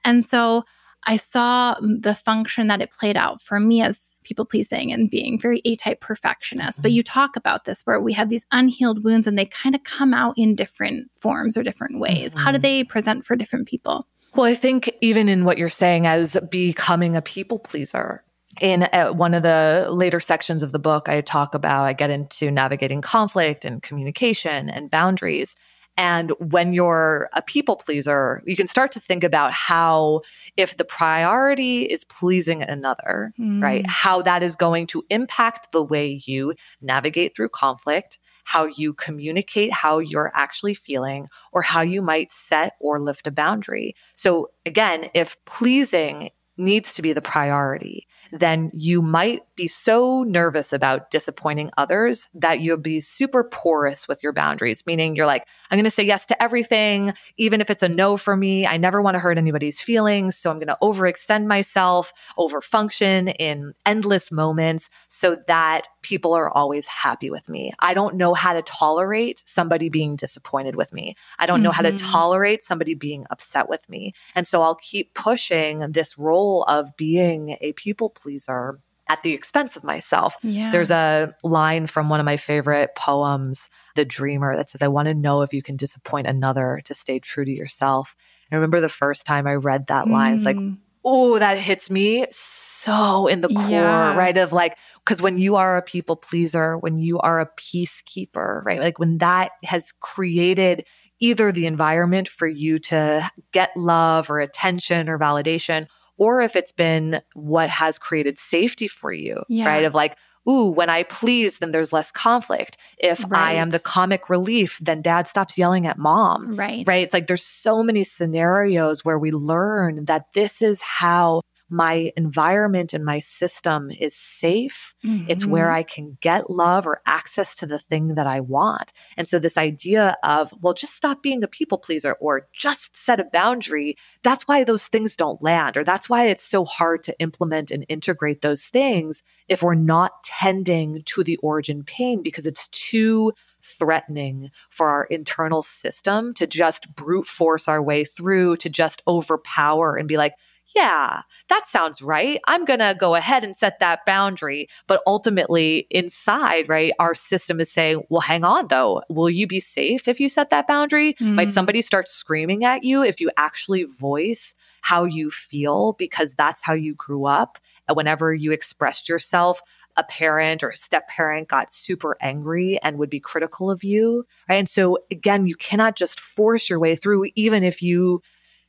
And 0.04 0.24
so 0.24 0.64
I 1.06 1.16
saw 1.16 1.76
the 1.80 2.14
function 2.14 2.68
that 2.68 2.80
it 2.80 2.90
played 2.90 3.16
out 3.16 3.42
for 3.42 3.58
me 3.58 3.82
as 3.82 3.98
people 4.22 4.44
pleasing 4.44 4.92
and 4.92 5.10
being 5.10 5.38
very 5.38 5.62
A 5.64 5.76
type 5.76 6.00
perfectionist. 6.00 6.76
Mm-hmm. 6.76 6.82
But 6.82 6.92
you 6.92 7.02
talk 7.02 7.36
about 7.36 7.64
this 7.64 7.80
where 7.84 8.00
we 8.00 8.12
have 8.12 8.28
these 8.28 8.44
unhealed 8.52 9.02
wounds 9.02 9.26
and 9.26 9.38
they 9.38 9.46
kind 9.46 9.74
of 9.74 9.82
come 9.84 10.12
out 10.12 10.34
in 10.36 10.54
different 10.54 11.10
forms 11.18 11.56
or 11.56 11.62
different 11.62 11.98
ways. 11.98 12.32
Mm-hmm. 12.32 12.40
How 12.40 12.52
do 12.52 12.56
mm-hmm. 12.56 12.62
they 12.62 12.84
present 12.84 13.24
for 13.24 13.34
different 13.36 13.66
people? 13.66 14.06
Well, 14.34 14.46
I 14.46 14.54
think 14.54 14.94
even 15.00 15.28
in 15.28 15.44
what 15.44 15.58
you're 15.58 15.68
saying 15.68 16.06
as 16.06 16.36
becoming 16.50 17.16
a 17.16 17.22
people 17.22 17.58
pleaser, 17.58 18.22
in 18.60 18.84
uh, 18.92 19.08
one 19.08 19.34
of 19.34 19.42
the 19.42 19.88
later 19.90 20.20
sections 20.20 20.62
of 20.62 20.72
the 20.72 20.78
book, 20.78 21.08
I 21.08 21.20
talk 21.22 21.54
about, 21.54 21.86
I 21.86 21.92
get 21.92 22.10
into 22.10 22.50
navigating 22.50 23.00
conflict 23.00 23.64
and 23.64 23.82
communication 23.82 24.68
and 24.68 24.90
boundaries. 24.90 25.56
And 25.96 26.32
when 26.38 26.72
you're 26.72 27.28
a 27.32 27.42
people 27.42 27.76
pleaser, 27.76 28.42
you 28.46 28.56
can 28.56 28.66
start 28.66 28.92
to 28.92 29.00
think 29.00 29.24
about 29.24 29.52
how, 29.52 30.22
if 30.56 30.76
the 30.76 30.84
priority 30.84 31.82
is 31.82 32.04
pleasing 32.04 32.62
another, 32.62 33.32
mm. 33.38 33.62
right, 33.62 33.86
how 33.86 34.22
that 34.22 34.42
is 34.42 34.56
going 34.56 34.86
to 34.88 35.04
impact 35.10 35.72
the 35.72 35.82
way 35.82 36.20
you 36.24 36.54
navigate 36.80 37.34
through 37.34 37.50
conflict, 37.50 38.18
how 38.44 38.66
you 38.66 38.94
communicate 38.94 39.72
how 39.72 39.98
you're 39.98 40.32
actually 40.34 40.74
feeling, 40.74 41.28
or 41.52 41.60
how 41.60 41.82
you 41.82 42.00
might 42.00 42.30
set 42.30 42.74
or 42.80 43.00
lift 43.00 43.26
a 43.26 43.30
boundary. 43.30 43.94
So, 44.14 44.50
again, 44.64 45.10
if 45.12 45.36
pleasing 45.44 46.30
needs 46.60 46.92
to 46.94 47.02
be 47.02 47.12
the 47.12 47.22
priority, 47.22 48.06
then 48.32 48.70
you 48.72 49.02
might 49.02 49.42
be 49.56 49.66
so 49.66 50.22
nervous 50.22 50.72
about 50.72 51.10
disappointing 51.10 51.70
others 51.76 52.28
that 52.34 52.60
you'll 52.60 52.76
be 52.76 53.00
super 53.00 53.42
porous 53.42 54.06
with 54.06 54.22
your 54.22 54.32
boundaries, 54.32 54.84
meaning 54.86 55.16
you're 55.16 55.26
like, 55.26 55.46
I'm 55.70 55.76
going 55.76 55.84
to 55.84 55.90
say 55.90 56.04
yes 56.04 56.24
to 56.26 56.42
everything, 56.42 57.14
even 57.36 57.60
if 57.60 57.70
it's 57.70 57.82
a 57.82 57.88
no 57.88 58.16
for 58.16 58.36
me. 58.36 58.66
I 58.66 58.76
never 58.76 59.02
want 59.02 59.16
to 59.16 59.18
hurt 59.18 59.38
anybody's 59.38 59.80
feelings. 59.80 60.36
So 60.36 60.50
I'm 60.50 60.58
going 60.58 60.68
to 60.68 60.78
overextend 60.82 61.46
myself, 61.46 62.12
overfunction 62.38 63.34
in 63.38 63.72
endless 63.84 64.30
moments 64.30 64.90
so 65.08 65.36
that 65.46 65.88
people 66.02 66.34
are 66.34 66.50
always 66.50 66.86
happy 66.86 67.30
with 67.30 67.48
me. 67.48 67.72
I 67.80 67.94
don't 67.94 68.14
know 68.14 68.34
how 68.34 68.52
to 68.52 68.62
tolerate 68.62 69.42
somebody 69.46 69.88
being 69.88 70.16
disappointed 70.16 70.76
with 70.76 70.92
me. 70.92 71.16
I 71.38 71.46
don't 71.46 71.56
mm-hmm. 71.56 71.64
know 71.64 71.72
how 71.72 71.82
to 71.82 71.92
mm-hmm. 71.92 72.12
tolerate 72.12 72.62
somebody 72.62 72.94
being 72.94 73.26
upset 73.30 73.68
with 73.68 73.88
me. 73.88 74.14
And 74.34 74.46
so 74.46 74.62
I'll 74.62 74.76
keep 74.76 75.14
pushing 75.14 75.80
this 75.92 76.16
role 76.18 76.49
of 76.68 76.96
being 76.96 77.56
a 77.60 77.72
people 77.72 78.10
pleaser 78.10 78.78
at 79.08 79.22
the 79.24 79.32
expense 79.32 79.76
of 79.76 79.82
myself. 79.82 80.36
Yeah. 80.42 80.70
There's 80.70 80.92
a 80.92 81.34
line 81.42 81.88
from 81.88 82.08
one 82.08 82.20
of 82.20 82.26
my 82.26 82.36
favorite 82.36 82.90
poems, 82.96 83.68
The 83.96 84.04
Dreamer, 84.04 84.56
that 84.56 84.70
says, 84.70 84.82
I 84.82 84.88
want 84.88 85.06
to 85.06 85.14
know 85.14 85.42
if 85.42 85.52
you 85.52 85.62
can 85.62 85.76
disappoint 85.76 86.28
another 86.28 86.80
to 86.84 86.94
stay 86.94 87.18
true 87.18 87.44
to 87.44 87.50
yourself. 87.50 88.14
I 88.52 88.54
remember 88.54 88.80
the 88.80 88.88
first 88.88 89.26
time 89.26 89.48
I 89.48 89.54
read 89.54 89.88
that 89.88 90.08
line, 90.08 90.28
mm. 90.28 90.30
I 90.30 90.32
was 90.32 90.44
like, 90.44 90.58
oh, 91.04 91.38
that 91.38 91.58
hits 91.58 91.90
me 91.90 92.26
so 92.30 93.26
in 93.26 93.40
the 93.40 93.48
core, 93.48 93.68
yeah. 93.68 94.14
right? 94.14 94.36
Of 94.36 94.52
like, 94.52 94.76
because 95.04 95.20
when 95.20 95.38
you 95.38 95.56
are 95.56 95.76
a 95.76 95.82
people 95.82 96.14
pleaser, 96.14 96.78
when 96.78 96.98
you 96.98 97.18
are 97.18 97.40
a 97.40 97.50
peacekeeper, 97.58 98.64
right? 98.64 98.80
Like 98.80 98.98
when 98.98 99.18
that 99.18 99.52
has 99.64 99.92
created 100.00 100.84
either 101.18 101.50
the 101.52 101.66
environment 101.66 102.28
for 102.28 102.46
you 102.46 102.78
to 102.78 103.28
get 103.52 103.76
love 103.76 104.30
or 104.30 104.40
attention 104.40 105.08
or 105.08 105.18
validation, 105.18 105.86
or 106.20 106.42
if 106.42 106.54
it's 106.54 106.70
been 106.70 107.22
what 107.34 107.70
has 107.70 107.98
created 107.98 108.38
safety 108.38 108.86
for 108.86 109.10
you, 109.10 109.42
yeah. 109.48 109.66
right? 109.66 109.84
Of 109.84 109.94
like, 109.94 110.18
ooh, 110.48 110.70
when 110.70 110.90
I 110.90 111.02
please, 111.04 111.58
then 111.58 111.70
there's 111.70 111.94
less 111.94 112.12
conflict. 112.12 112.76
If 112.98 113.24
right. 113.28 113.40
I 113.40 113.52
am 113.54 113.70
the 113.70 113.78
comic 113.78 114.28
relief, 114.28 114.78
then 114.82 115.00
dad 115.00 115.26
stops 115.26 115.56
yelling 115.56 115.86
at 115.86 115.98
mom. 115.98 116.54
Right. 116.54 116.86
Right. 116.86 117.02
It's 117.02 117.14
like 117.14 117.26
there's 117.26 117.44
so 117.44 117.82
many 117.82 118.04
scenarios 118.04 119.02
where 119.02 119.18
we 119.18 119.30
learn 119.30 120.04
that 120.04 120.26
this 120.34 120.60
is 120.60 120.82
how 120.82 121.40
my 121.70 122.12
environment 122.16 122.92
and 122.92 123.04
my 123.04 123.18
system 123.18 123.90
is 123.90 124.14
safe. 124.14 124.94
Mm-hmm. 125.04 125.30
It's 125.30 125.46
where 125.46 125.66
mm-hmm. 125.66 125.76
I 125.76 125.82
can 125.82 126.18
get 126.20 126.50
love 126.50 126.86
or 126.86 127.00
access 127.06 127.54
to 127.56 127.66
the 127.66 127.78
thing 127.78 128.14
that 128.16 128.26
I 128.26 128.40
want. 128.40 128.92
And 129.16 129.28
so, 129.28 129.38
this 129.38 129.56
idea 129.56 130.16
of, 130.22 130.52
well, 130.60 130.74
just 130.74 130.94
stop 130.94 131.22
being 131.22 131.42
a 131.42 131.48
people 131.48 131.78
pleaser 131.78 132.12
or 132.14 132.48
just 132.52 132.96
set 132.96 133.20
a 133.20 133.24
boundary, 133.24 133.96
that's 134.22 134.48
why 134.48 134.64
those 134.64 134.88
things 134.88 135.16
don't 135.16 135.42
land, 135.42 135.76
or 135.76 135.84
that's 135.84 136.08
why 136.08 136.26
it's 136.26 136.42
so 136.42 136.64
hard 136.64 137.02
to 137.04 137.18
implement 137.20 137.70
and 137.70 137.86
integrate 137.88 138.42
those 138.42 138.64
things 138.64 139.22
if 139.48 139.62
we're 139.62 139.74
not 139.74 140.22
tending 140.24 141.02
to 141.02 141.24
the 141.24 141.36
origin 141.38 141.82
pain 141.84 142.22
because 142.22 142.46
it's 142.46 142.68
too 142.68 143.32
threatening 143.62 144.50
for 144.70 144.88
our 144.88 145.04
internal 145.04 145.62
system 145.62 146.32
to 146.34 146.46
just 146.46 146.94
brute 146.94 147.26
force 147.26 147.68
our 147.68 147.82
way 147.82 148.04
through, 148.04 148.56
to 148.56 148.68
just 148.68 149.02
overpower 149.06 149.96
and 149.96 150.08
be 150.08 150.16
like, 150.16 150.34
yeah, 150.74 151.22
that 151.48 151.66
sounds 151.66 152.02
right. 152.02 152.40
I'm 152.46 152.64
going 152.64 152.78
to 152.78 152.94
go 152.98 153.14
ahead 153.14 153.44
and 153.44 153.56
set 153.56 153.80
that 153.80 154.04
boundary. 154.06 154.68
But 154.86 155.02
ultimately, 155.06 155.86
inside, 155.90 156.68
right, 156.68 156.92
our 156.98 157.14
system 157.14 157.60
is 157.60 157.70
saying, 157.70 158.02
well, 158.08 158.20
hang 158.20 158.44
on 158.44 158.68
though. 158.68 159.02
Will 159.08 159.30
you 159.30 159.46
be 159.46 159.60
safe 159.60 160.08
if 160.08 160.20
you 160.20 160.28
set 160.28 160.50
that 160.50 160.66
boundary? 160.66 161.14
Mm. 161.14 161.34
Might 161.34 161.52
somebody 161.52 161.82
start 161.82 162.08
screaming 162.08 162.64
at 162.64 162.84
you 162.84 163.02
if 163.02 163.20
you 163.20 163.30
actually 163.36 163.84
voice 163.84 164.54
how 164.82 165.04
you 165.04 165.30
feel 165.30 165.94
because 165.94 166.34
that's 166.34 166.62
how 166.62 166.74
you 166.74 166.94
grew 166.94 167.26
up? 167.26 167.58
And 167.88 167.96
whenever 167.96 168.32
you 168.32 168.52
expressed 168.52 169.08
yourself, 169.08 169.60
a 169.96 170.04
parent 170.04 170.62
or 170.62 170.70
a 170.70 170.76
step 170.76 171.08
parent 171.08 171.48
got 171.48 171.72
super 171.72 172.16
angry 172.20 172.78
and 172.82 172.98
would 172.98 173.10
be 173.10 173.20
critical 173.20 173.70
of 173.70 173.82
you. 173.82 174.24
Right. 174.48 174.56
And 174.56 174.68
so, 174.68 174.98
again, 175.10 175.46
you 175.46 175.56
cannot 175.56 175.96
just 175.96 176.20
force 176.20 176.70
your 176.70 176.78
way 176.78 176.94
through, 176.94 177.26
even 177.34 177.64
if 177.64 177.82
you 177.82 178.22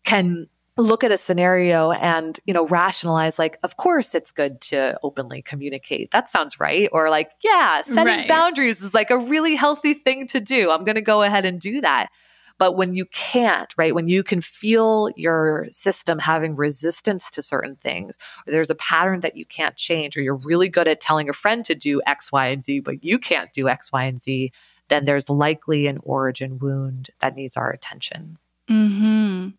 can 0.03 0.47
look 0.81 1.03
at 1.03 1.11
a 1.11 1.17
scenario 1.17 1.91
and 1.91 2.39
you 2.45 2.53
know 2.53 2.65
rationalize 2.67 3.39
like 3.39 3.57
of 3.63 3.77
course 3.77 4.13
it's 4.15 4.31
good 4.31 4.61
to 4.61 4.97
openly 5.03 5.41
communicate. 5.41 6.11
That 6.11 6.29
sounds 6.29 6.59
right. 6.59 6.89
Or 6.91 7.09
like 7.09 7.31
yeah 7.43 7.81
setting 7.81 8.05
right. 8.05 8.27
boundaries 8.27 8.81
is 8.81 8.93
like 8.93 9.09
a 9.09 9.17
really 9.17 9.55
healthy 9.55 9.93
thing 9.93 10.27
to 10.27 10.39
do. 10.39 10.71
I'm 10.71 10.83
going 10.83 10.95
to 10.95 11.01
go 11.01 11.23
ahead 11.23 11.45
and 11.45 11.59
do 11.59 11.81
that. 11.81 12.09
But 12.57 12.75
when 12.75 12.93
you 12.93 13.05
can't 13.05 13.73
right 13.77 13.95
when 13.95 14.07
you 14.07 14.23
can 14.23 14.41
feel 14.41 15.09
your 15.15 15.67
system 15.71 16.19
having 16.19 16.55
resistance 16.55 17.31
to 17.31 17.41
certain 17.41 17.75
things 17.75 18.17
or 18.45 18.51
there's 18.51 18.69
a 18.69 18.75
pattern 18.75 19.21
that 19.21 19.35
you 19.35 19.45
can't 19.45 19.75
change 19.75 20.15
or 20.15 20.21
you're 20.21 20.35
really 20.35 20.69
good 20.69 20.87
at 20.87 21.01
telling 21.01 21.27
a 21.29 21.33
friend 21.33 21.65
to 21.65 21.75
do 21.75 22.01
x 22.05 22.31
y 22.31 22.47
and 22.47 22.63
z 22.63 22.79
but 22.79 23.03
you 23.03 23.17
can't 23.17 23.51
do 23.53 23.67
x 23.67 23.91
y 23.91 24.03
and 24.03 24.21
z 24.21 24.51
then 24.89 25.05
there's 25.05 25.29
likely 25.29 25.87
an 25.87 25.97
origin 26.03 26.59
wound 26.59 27.09
that 27.19 27.35
needs 27.35 27.55
our 27.57 27.71
attention. 27.71 28.37
Hmm 28.67 29.49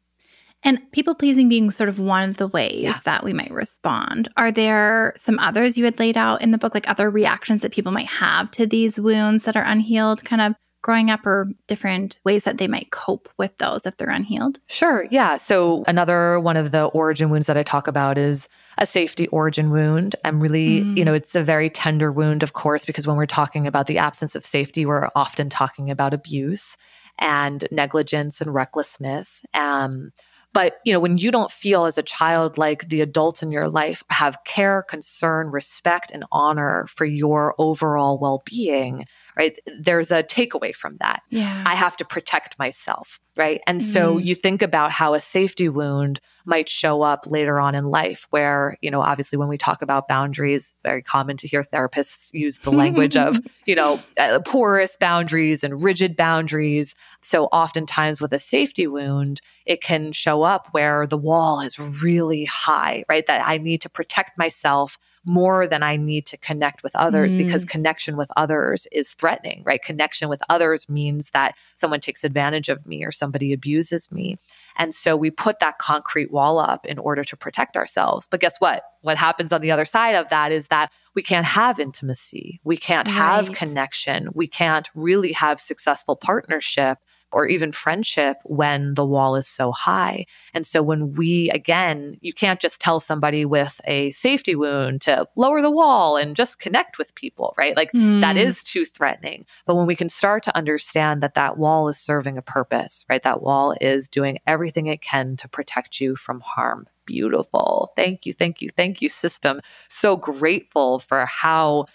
and 0.64 0.80
people 0.92 1.14
pleasing 1.14 1.48
being 1.48 1.70
sort 1.70 1.88
of 1.88 1.98
one 1.98 2.28
of 2.28 2.36
the 2.36 2.46
ways 2.46 2.82
yeah. 2.82 2.98
that 3.04 3.24
we 3.24 3.32
might 3.32 3.50
respond. 3.50 4.28
Are 4.36 4.52
there 4.52 5.14
some 5.16 5.38
others 5.38 5.76
you 5.76 5.84
had 5.84 5.98
laid 5.98 6.16
out 6.16 6.40
in 6.40 6.52
the 6.52 6.58
book, 6.58 6.74
like 6.74 6.88
other 6.88 7.10
reactions 7.10 7.62
that 7.62 7.72
people 7.72 7.92
might 7.92 8.08
have 8.08 8.50
to 8.52 8.66
these 8.66 8.98
wounds 8.98 9.44
that 9.44 9.56
are 9.56 9.64
unhealed, 9.64 10.24
kind 10.24 10.42
of 10.42 10.54
growing 10.82 11.10
up, 11.10 11.24
or 11.24 11.48
different 11.68 12.18
ways 12.24 12.42
that 12.44 12.58
they 12.58 12.66
might 12.66 12.90
cope 12.90 13.28
with 13.38 13.56
those 13.58 13.86
if 13.86 13.96
they're 13.96 14.08
unhealed? 14.08 14.58
Sure. 14.66 15.06
Yeah. 15.10 15.36
So, 15.36 15.84
another 15.86 16.40
one 16.40 16.56
of 16.56 16.72
the 16.72 16.86
origin 16.86 17.30
wounds 17.30 17.46
that 17.46 17.56
I 17.56 17.62
talk 17.62 17.86
about 17.86 18.18
is 18.18 18.48
a 18.78 18.86
safety 18.86 19.28
origin 19.28 19.70
wound. 19.70 20.16
I'm 20.24 20.40
really, 20.40 20.82
mm. 20.82 20.96
you 20.96 21.04
know, 21.04 21.14
it's 21.14 21.36
a 21.36 21.42
very 21.42 21.70
tender 21.70 22.10
wound, 22.10 22.42
of 22.42 22.52
course, 22.52 22.84
because 22.84 23.06
when 23.06 23.16
we're 23.16 23.26
talking 23.26 23.66
about 23.66 23.86
the 23.86 23.98
absence 23.98 24.34
of 24.34 24.44
safety, 24.44 24.84
we're 24.84 25.08
often 25.14 25.48
talking 25.48 25.90
about 25.90 26.14
abuse 26.14 26.76
and 27.18 27.66
negligence 27.70 28.40
and 28.40 28.52
recklessness. 28.52 29.42
Um, 29.54 30.10
but, 30.52 30.76
you 30.84 30.92
know, 30.92 31.00
when 31.00 31.18
you 31.18 31.30
don't 31.30 31.50
feel 31.50 31.86
as 31.86 31.98
a 31.98 32.02
child 32.02 32.58
like 32.58 32.88
the 32.88 33.00
adults 33.00 33.42
in 33.42 33.50
your 33.52 33.68
life 33.68 34.02
have 34.10 34.38
care, 34.44 34.82
concern, 34.82 35.48
respect, 35.50 36.10
and 36.12 36.24
honor 36.32 36.86
for 36.88 37.04
your 37.04 37.54
overall 37.58 38.18
well 38.18 38.42
being, 38.44 39.06
right? 39.36 39.58
There's 39.78 40.10
a 40.10 40.22
takeaway 40.22 40.74
from 40.74 40.96
that. 40.98 41.22
Yeah. 41.30 41.64
I 41.66 41.74
have 41.74 41.96
to 41.98 42.04
protect 42.04 42.58
myself, 42.58 43.20
right? 43.36 43.60
And 43.66 43.80
mm. 43.80 43.84
so 43.84 44.18
you 44.18 44.34
think 44.34 44.62
about 44.62 44.90
how 44.90 45.14
a 45.14 45.20
safety 45.20 45.68
wound 45.68 46.20
might 46.44 46.68
show 46.68 47.02
up 47.02 47.26
later 47.26 47.60
on 47.60 47.74
in 47.74 47.86
life, 47.86 48.26
where, 48.30 48.76
you 48.82 48.90
know, 48.90 49.00
obviously 49.00 49.38
when 49.38 49.48
we 49.48 49.56
talk 49.56 49.80
about 49.80 50.08
boundaries, 50.08 50.76
very 50.82 51.02
common 51.02 51.36
to 51.38 51.48
hear 51.48 51.62
therapists 51.62 52.32
use 52.34 52.58
the 52.58 52.72
language 52.72 53.16
of, 53.16 53.38
you 53.66 53.74
know, 53.74 54.00
uh, 54.18 54.40
porous 54.44 54.96
boundaries 54.96 55.64
and 55.64 55.82
rigid 55.82 56.16
boundaries. 56.16 56.94
So 57.22 57.46
oftentimes 57.46 58.20
with 58.20 58.32
a 58.32 58.38
safety 58.38 58.86
wound, 58.86 59.40
it 59.64 59.82
can 59.82 60.12
show 60.12 60.42
up 60.42 60.68
where 60.72 61.06
the 61.06 61.18
wall 61.18 61.60
is 61.60 61.78
really 61.78 62.44
high, 62.44 63.04
right? 63.08 63.26
That 63.26 63.46
I 63.46 63.58
need 63.58 63.80
to 63.82 63.88
protect 63.88 64.36
myself 64.36 64.98
more 65.24 65.66
than 65.66 65.82
I 65.82 65.96
need 65.96 66.26
to 66.26 66.36
connect 66.36 66.82
with 66.82 66.94
others 66.96 67.34
mm. 67.34 67.38
because 67.38 67.64
connection 67.64 68.16
with 68.16 68.30
others 68.36 68.86
is 68.90 69.14
threatening, 69.14 69.62
right? 69.64 69.82
Connection 69.82 70.28
with 70.28 70.42
others 70.48 70.88
means 70.88 71.30
that 71.30 71.56
someone 71.76 72.00
takes 72.00 72.24
advantage 72.24 72.68
of 72.68 72.86
me 72.86 73.04
or 73.04 73.12
somebody 73.12 73.52
abuses 73.52 74.10
me. 74.10 74.38
And 74.76 74.94
so 74.94 75.16
we 75.16 75.30
put 75.30 75.60
that 75.60 75.78
concrete 75.78 76.32
wall 76.32 76.58
up 76.58 76.86
in 76.86 76.98
order 76.98 77.22
to 77.24 77.36
protect 77.36 77.76
ourselves. 77.76 78.26
But 78.28 78.40
guess 78.40 78.58
what? 78.58 78.82
What 79.02 79.16
happens 79.16 79.52
on 79.52 79.60
the 79.60 79.70
other 79.70 79.84
side 79.84 80.14
of 80.14 80.28
that 80.30 80.50
is 80.50 80.68
that 80.68 80.90
we 81.14 81.22
can't 81.22 81.46
have 81.46 81.78
intimacy. 81.78 82.60
We 82.64 82.76
can't 82.76 83.08
have 83.08 83.52
connection. 83.52 84.28
We 84.34 84.46
can't 84.46 84.88
really 84.94 85.32
have 85.32 85.60
successful 85.60 86.16
partnership 86.16 86.98
or 87.32 87.46
even 87.46 87.72
friendship 87.72 88.36
when 88.44 88.94
the 88.94 89.04
wall 89.04 89.36
is 89.36 89.48
so 89.48 89.72
high. 89.72 90.26
And 90.54 90.66
so 90.66 90.82
when 90.82 91.12
we, 91.14 91.50
again, 91.50 92.16
you 92.20 92.32
can't 92.32 92.60
just 92.60 92.80
tell 92.80 93.00
somebody 93.00 93.44
with 93.44 93.80
a 93.84 94.10
safety 94.10 94.54
wound 94.54 95.00
to 95.02 95.26
lower 95.36 95.62
the 95.62 95.70
wall 95.70 96.16
and 96.16 96.36
just 96.36 96.58
connect 96.58 96.98
with 96.98 97.14
people, 97.14 97.54
right? 97.56 97.76
Like 97.76 97.92
mm. 97.92 98.20
that 98.20 98.36
is 98.36 98.62
too 98.62 98.84
threatening. 98.84 99.46
But 99.66 99.76
when 99.76 99.86
we 99.86 99.96
can 99.96 100.08
start 100.08 100.42
to 100.44 100.56
understand 100.56 101.22
that 101.22 101.34
that 101.34 101.58
wall 101.58 101.88
is 101.88 101.98
serving 101.98 102.38
a 102.38 102.42
purpose, 102.42 103.04
right? 103.08 103.22
That 103.22 103.42
wall 103.42 103.74
is 103.80 104.08
doing 104.08 104.38
everything 104.46 104.86
it 104.86 105.02
can 105.02 105.36
to 105.36 105.48
protect 105.48 106.00
you 106.00 106.16
from 106.16 106.40
harm. 106.40 106.86
Beautiful. 107.04 107.92
Thank 107.96 108.26
you. 108.26 108.32
Thank 108.32 108.62
you. 108.62 108.68
Thank 108.68 109.02
you, 109.02 109.08
system. 109.08 109.60
So 109.88 110.16
grateful 110.16 111.00
for 111.00 111.26
how 111.26 111.86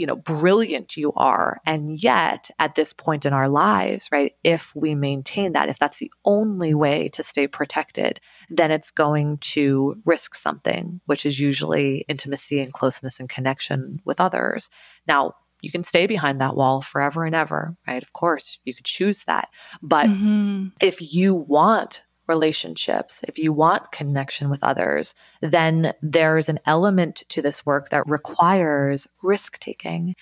you 0.00 0.06
know, 0.06 0.16
brilliant 0.16 0.96
you 0.96 1.12
are. 1.12 1.60
And 1.66 2.02
yet, 2.02 2.50
at 2.58 2.74
this 2.74 2.94
point 2.94 3.26
in 3.26 3.34
our 3.34 3.50
lives, 3.50 4.08
right, 4.10 4.32
if 4.42 4.74
we 4.74 4.94
maintain 4.94 5.52
that, 5.52 5.68
if 5.68 5.78
that's 5.78 5.98
the 5.98 6.10
only 6.24 6.72
way 6.72 7.10
to 7.10 7.22
stay 7.22 7.46
protected, 7.46 8.18
then 8.48 8.70
it's 8.70 8.90
going 8.90 9.36
to 9.38 10.00
risk 10.06 10.34
something, 10.34 11.02
which 11.04 11.26
is 11.26 11.38
usually 11.38 12.06
intimacy 12.08 12.60
and 12.60 12.72
closeness 12.72 13.20
and 13.20 13.28
connection 13.28 14.00
with 14.06 14.22
others. 14.22 14.70
Now, 15.06 15.34
you 15.60 15.70
can 15.70 15.84
stay 15.84 16.06
behind 16.06 16.40
that 16.40 16.56
wall 16.56 16.80
forever 16.80 17.26
and 17.26 17.34
ever, 17.34 17.76
right? 17.86 18.02
Of 18.02 18.14
course, 18.14 18.58
you 18.64 18.72
could 18.72 18.86
choose 18.86 19.24
that. 19.24 19.50
But 19.82 20.06
mm-hmm. 20.06 20.68
if 20.80 21.12
you 21.12 21.34
want 21.34 22.04
relationships, 22.30 23.20
if 23.28 23.38
you 23.38 23.52
want 23.52 23.92
connection 23.92 24.48
with 24.48 24.64
others, 24.64 25.14
then 25.42 25.92
there's 26.00 26.48
an 26.48 26.60
element 26.64 27.22
to 27.28 27.42
this 27.42 27.66
work 27.66 27.90
that 27.90 28.08
requires 28.08 29.06
risk 29.22 29.58
taking. 29.58 30.14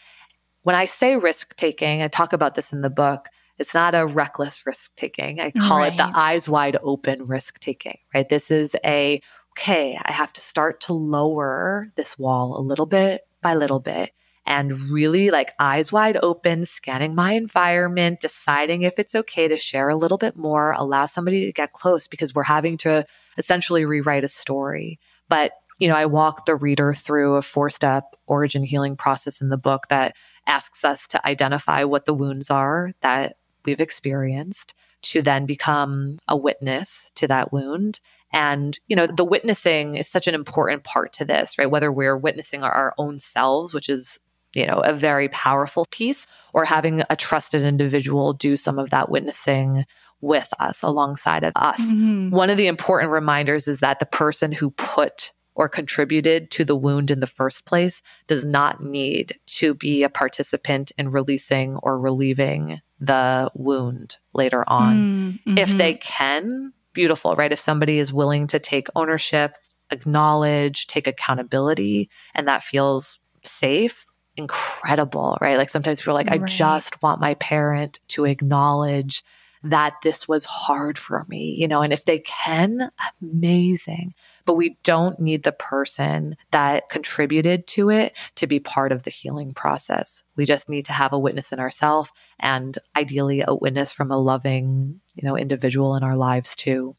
When 0.63 0.75
I 0.75 0.87
say 0.87 1.17
risk 1.17 1.55
taking, 1.57 2.03
I 2.03 2.09
talk 2.09 2.33
about 2.33 2.55
this 2.55 2.73
in 2.73 2.81
the 2.81 2.91
book. 2.91 3.29
It's 3.59 3.75
not 3.75 3.95
a 3.95 4.07
reckless 4.07 4.67
risk 4.67 4.91
taking. 4.97 5.39
I 5.39 5.51
call 5.51 5.79
right. 5.79 5.93
it 5.93 5.97
the 5.97 6.11
eyes 6.15 6.49
wide 6.49 6.77
open 6.83 7.25
risk 7.25 7.61
taking, 7.61 7.99
right? 8.15 8.29
This 8.29 8.51
is 8.51 8.75
a, 8.85 9.21
okay, 9.53 9.99
I 10.03 10.13
have 10.13 10.33
to 10.33 10.41
start 10.41 10.81
to 10.83 10.93
lower 10.93 11.93
this 11.97 12.19
wall 12.19 12.59
a 12.59 12.63
little 12.63 12.87
bit 12.87 13.23
by 13.43 13.55
little 13.55 13.81
bit 13.81 14.11
and 14.49 14.73
really 14.91 15.31
like 15.31 15.53
eyes 15.59 15.93
wide 15.93 16.19
open, 16.23 16.65
scanning 16.65 17.15
my 17.15 17.33
environment, 17.33 18.19
deciding 18.19 18.81
if 18.81 18.99
it's 18.99 19.15
okay 19.15 19.47
to 19.47 19.59
share 19.59 19.91
a 19.91 19.97
little 19.97 20.17
bit 20.17 20.37
more, 20.37 20.73
allow 20.73 21.05
somebody 21.05 21.45
to 21.45 21.53
get 21.53 21.73
close 21.73 22.09
because 22.09 22.35
we're 22.35 22.45
having 22.45 22.79
to 22.79 23.05
essentially 23.37 23.85
rewrite 23.85 24.25
a 24.25 24.29
story. 24.29 24.99
But 25.29 25.53
you 25.79 25.87
know, 25.87 25.95
I 25.95 26.07
walk 26.07 26.47
the 26.47 26.57
reader 26.57 26.95
through 26.95 27.37
a 27.37 27.43
four 27.43 27.69
step 27.69 28.17
origin 28.27 28.65
healing 28.65 28.97
process 28.97 29.43
in 29.43 29.51
the 29.51 29.59
book 29.59 29.89
that 29.91 30.17
asks 30.47 30.83
us 30.83 31.07
to 31.09 31.27
identify 31.27 31.85
what 31.85 32.07
the 32.07 32.15
wounds 32.15 32.51
are 32.51 32.93
that 33.03 33.37
we've 33.67 33.83
experienced, 33.83 34.75
to 35.03 35.21
then 35.21 35.45
become 35.45 36.19
a 36.27 36.37
witness 36.37 37.13
to 37.17 37.29
that 37.29 37.53
wound. 37.53 38.01
And, 38.33 38.79
you 38.89 38.97
know, 38.97 39.07
the 39.07 39.25
witnessing 39.25 39.97
is 39.97 40.09
such 40.09 40.27
an 40.27 40.35
important 40.35 40.85
part 40.85 41.13
to 41.15 41.25
this, 41.27 41.59
right? 41.59 41.71
Whether 41.71 41.93
we're 41.93 42.17
witnessing 42.17 42.63
our, 42.63 42.73
our 42.73 42.95
own 42.99 43.19
selves, 43.21 43.73
which 43.73 43.89
is 43.89 44.19
you 44.59 44.67
know, 44.67 44.81
a 44.81 44.93
very 44.93 45.29
powerful 45.29 45.87
piece, 45.91 46.27
or 46.53 46.65
having 46.65 47.03
a 47.09 47.17
trusted 47.17 47.63
individual 47.63 48.33
do 48.33 48.57
some 48.57 48.79
of 48.79 48.91
that 48.91 49.09
witnessing 49.09 49.85
with 50.21 50.53
us 50.59 50.83
alongside 50.83 51.45
of 51.45 51.53
us. 51.55 51.81
Mm-hmm. 51.81 52.31
One 52.31 52.51
of 52.51 52.57
the 52.57 52.67
important 52.67 53.13
reminders 53.13 53.69
is 53.69 53.79
that 53.81 54.01
the 54.01 54.07
person 54.07 54.51
who 54.51 54.71
put 54.73 55.33
or 55.55 55.69
contributed 55.69 56.51
to 56.53 56.65
the 56.65 56.77
wound 56.77 57.11
in 57.11 57.21
the 57.21 57.27
first 57.27 57.67
place 57.67 58.01
does 58.27 58.45
not 58.45 58.83
need 58.83 59.39
to 59.47 59.75
be 59.75 60.03
a 60.03 60.09
participant 60.09 60.93
in 60.99 61.11
releasing 61.11 61.77
or 61.77 61.99
relieving 61.99 62.81
the 63.01 63.51
wound 63.55 64.19
later 64.35 64.65
on. 64.69 65.39
Mm-hmm. 65.47 65.59
If 65.59 65.77
they 65.77 65.95
can, 65.95 66.73
beautiful, 66.93 67.35
right? 67.35 67.53
If 67.53 67.61
somebody 67.61 67.99
is 67.99 68.13
willing 68.13 68.47
to 68.49 68.59
take 68.59 68.87
ownership, 68.95 69.55
acknowledge, 69.91 70.87
take 70.87 71.07
accountability, 71.07 72.09
and 72.35 72.47
that 72.47 72.63
feels 72.63 73.19
safe, 73.45 74.07
incredible, 74.39 75.37
right? 75.41 75.59
Like 75.59 75.69
sometimes 75.69 76.07
we're 76.07 76.13
like, 76.13 76.29
right. 76.29 76.43
I 76.43 76.47
just 76.47 77.03
want 77.03 77.21
my 77.21 77.35
parent 77.35 78.01
to 78.09 78.25
acknowledge 78.25 79.25
that 79.65 79.97
this 80.03 80.29
was 80.29 80.45
hard 80.45 80.97
for 80.97 81.25
me, 81.29 81.57
you 81.59 81.67
know, 81.67 81.83
and 81.83 81.93
if 81.93 82.05
they 82.05 82.21
can, 82.21 82.91
amazing. 83.21 84.15
But 84.45 84.55
we 84.55 84.79
don't 84.85 85.19
need 85.19 85.43
the 85.43 85.53
person 85.53 86.37
that 86.53 86.89
contributed 86.89 87.67
to 87.69 87.91
it 87.91 88.17
to 88.37 88.47
be 88.47 88.61
part 88.61 88.93
of 88.93 89.03
the 89.03 89.11
healing 89.11 89.53
process. 89.53 90.23
We 90.37 90.45
just 90.45 90.69
need 90.69 90.85
to 90.87 90.93
have 90.93 91.13
a 91.13 91.19
witness 91.19 91.53
in 91.53 91.59
ourselves 91.59 92.13
and 92.39 92.79
ideally 92.97 93.43
a 93.47 93.55
witness 93.55 93.93
from 93.93 94.11
a 94.11 94.19
loving, 94.19 95.01
you 95.15 95.27
know, 95.27 95.37
individual 95.37 95.97
in 95.97 96.05
our 96.05 96.17
lives 96.17 96.55
too. 96.55 96.95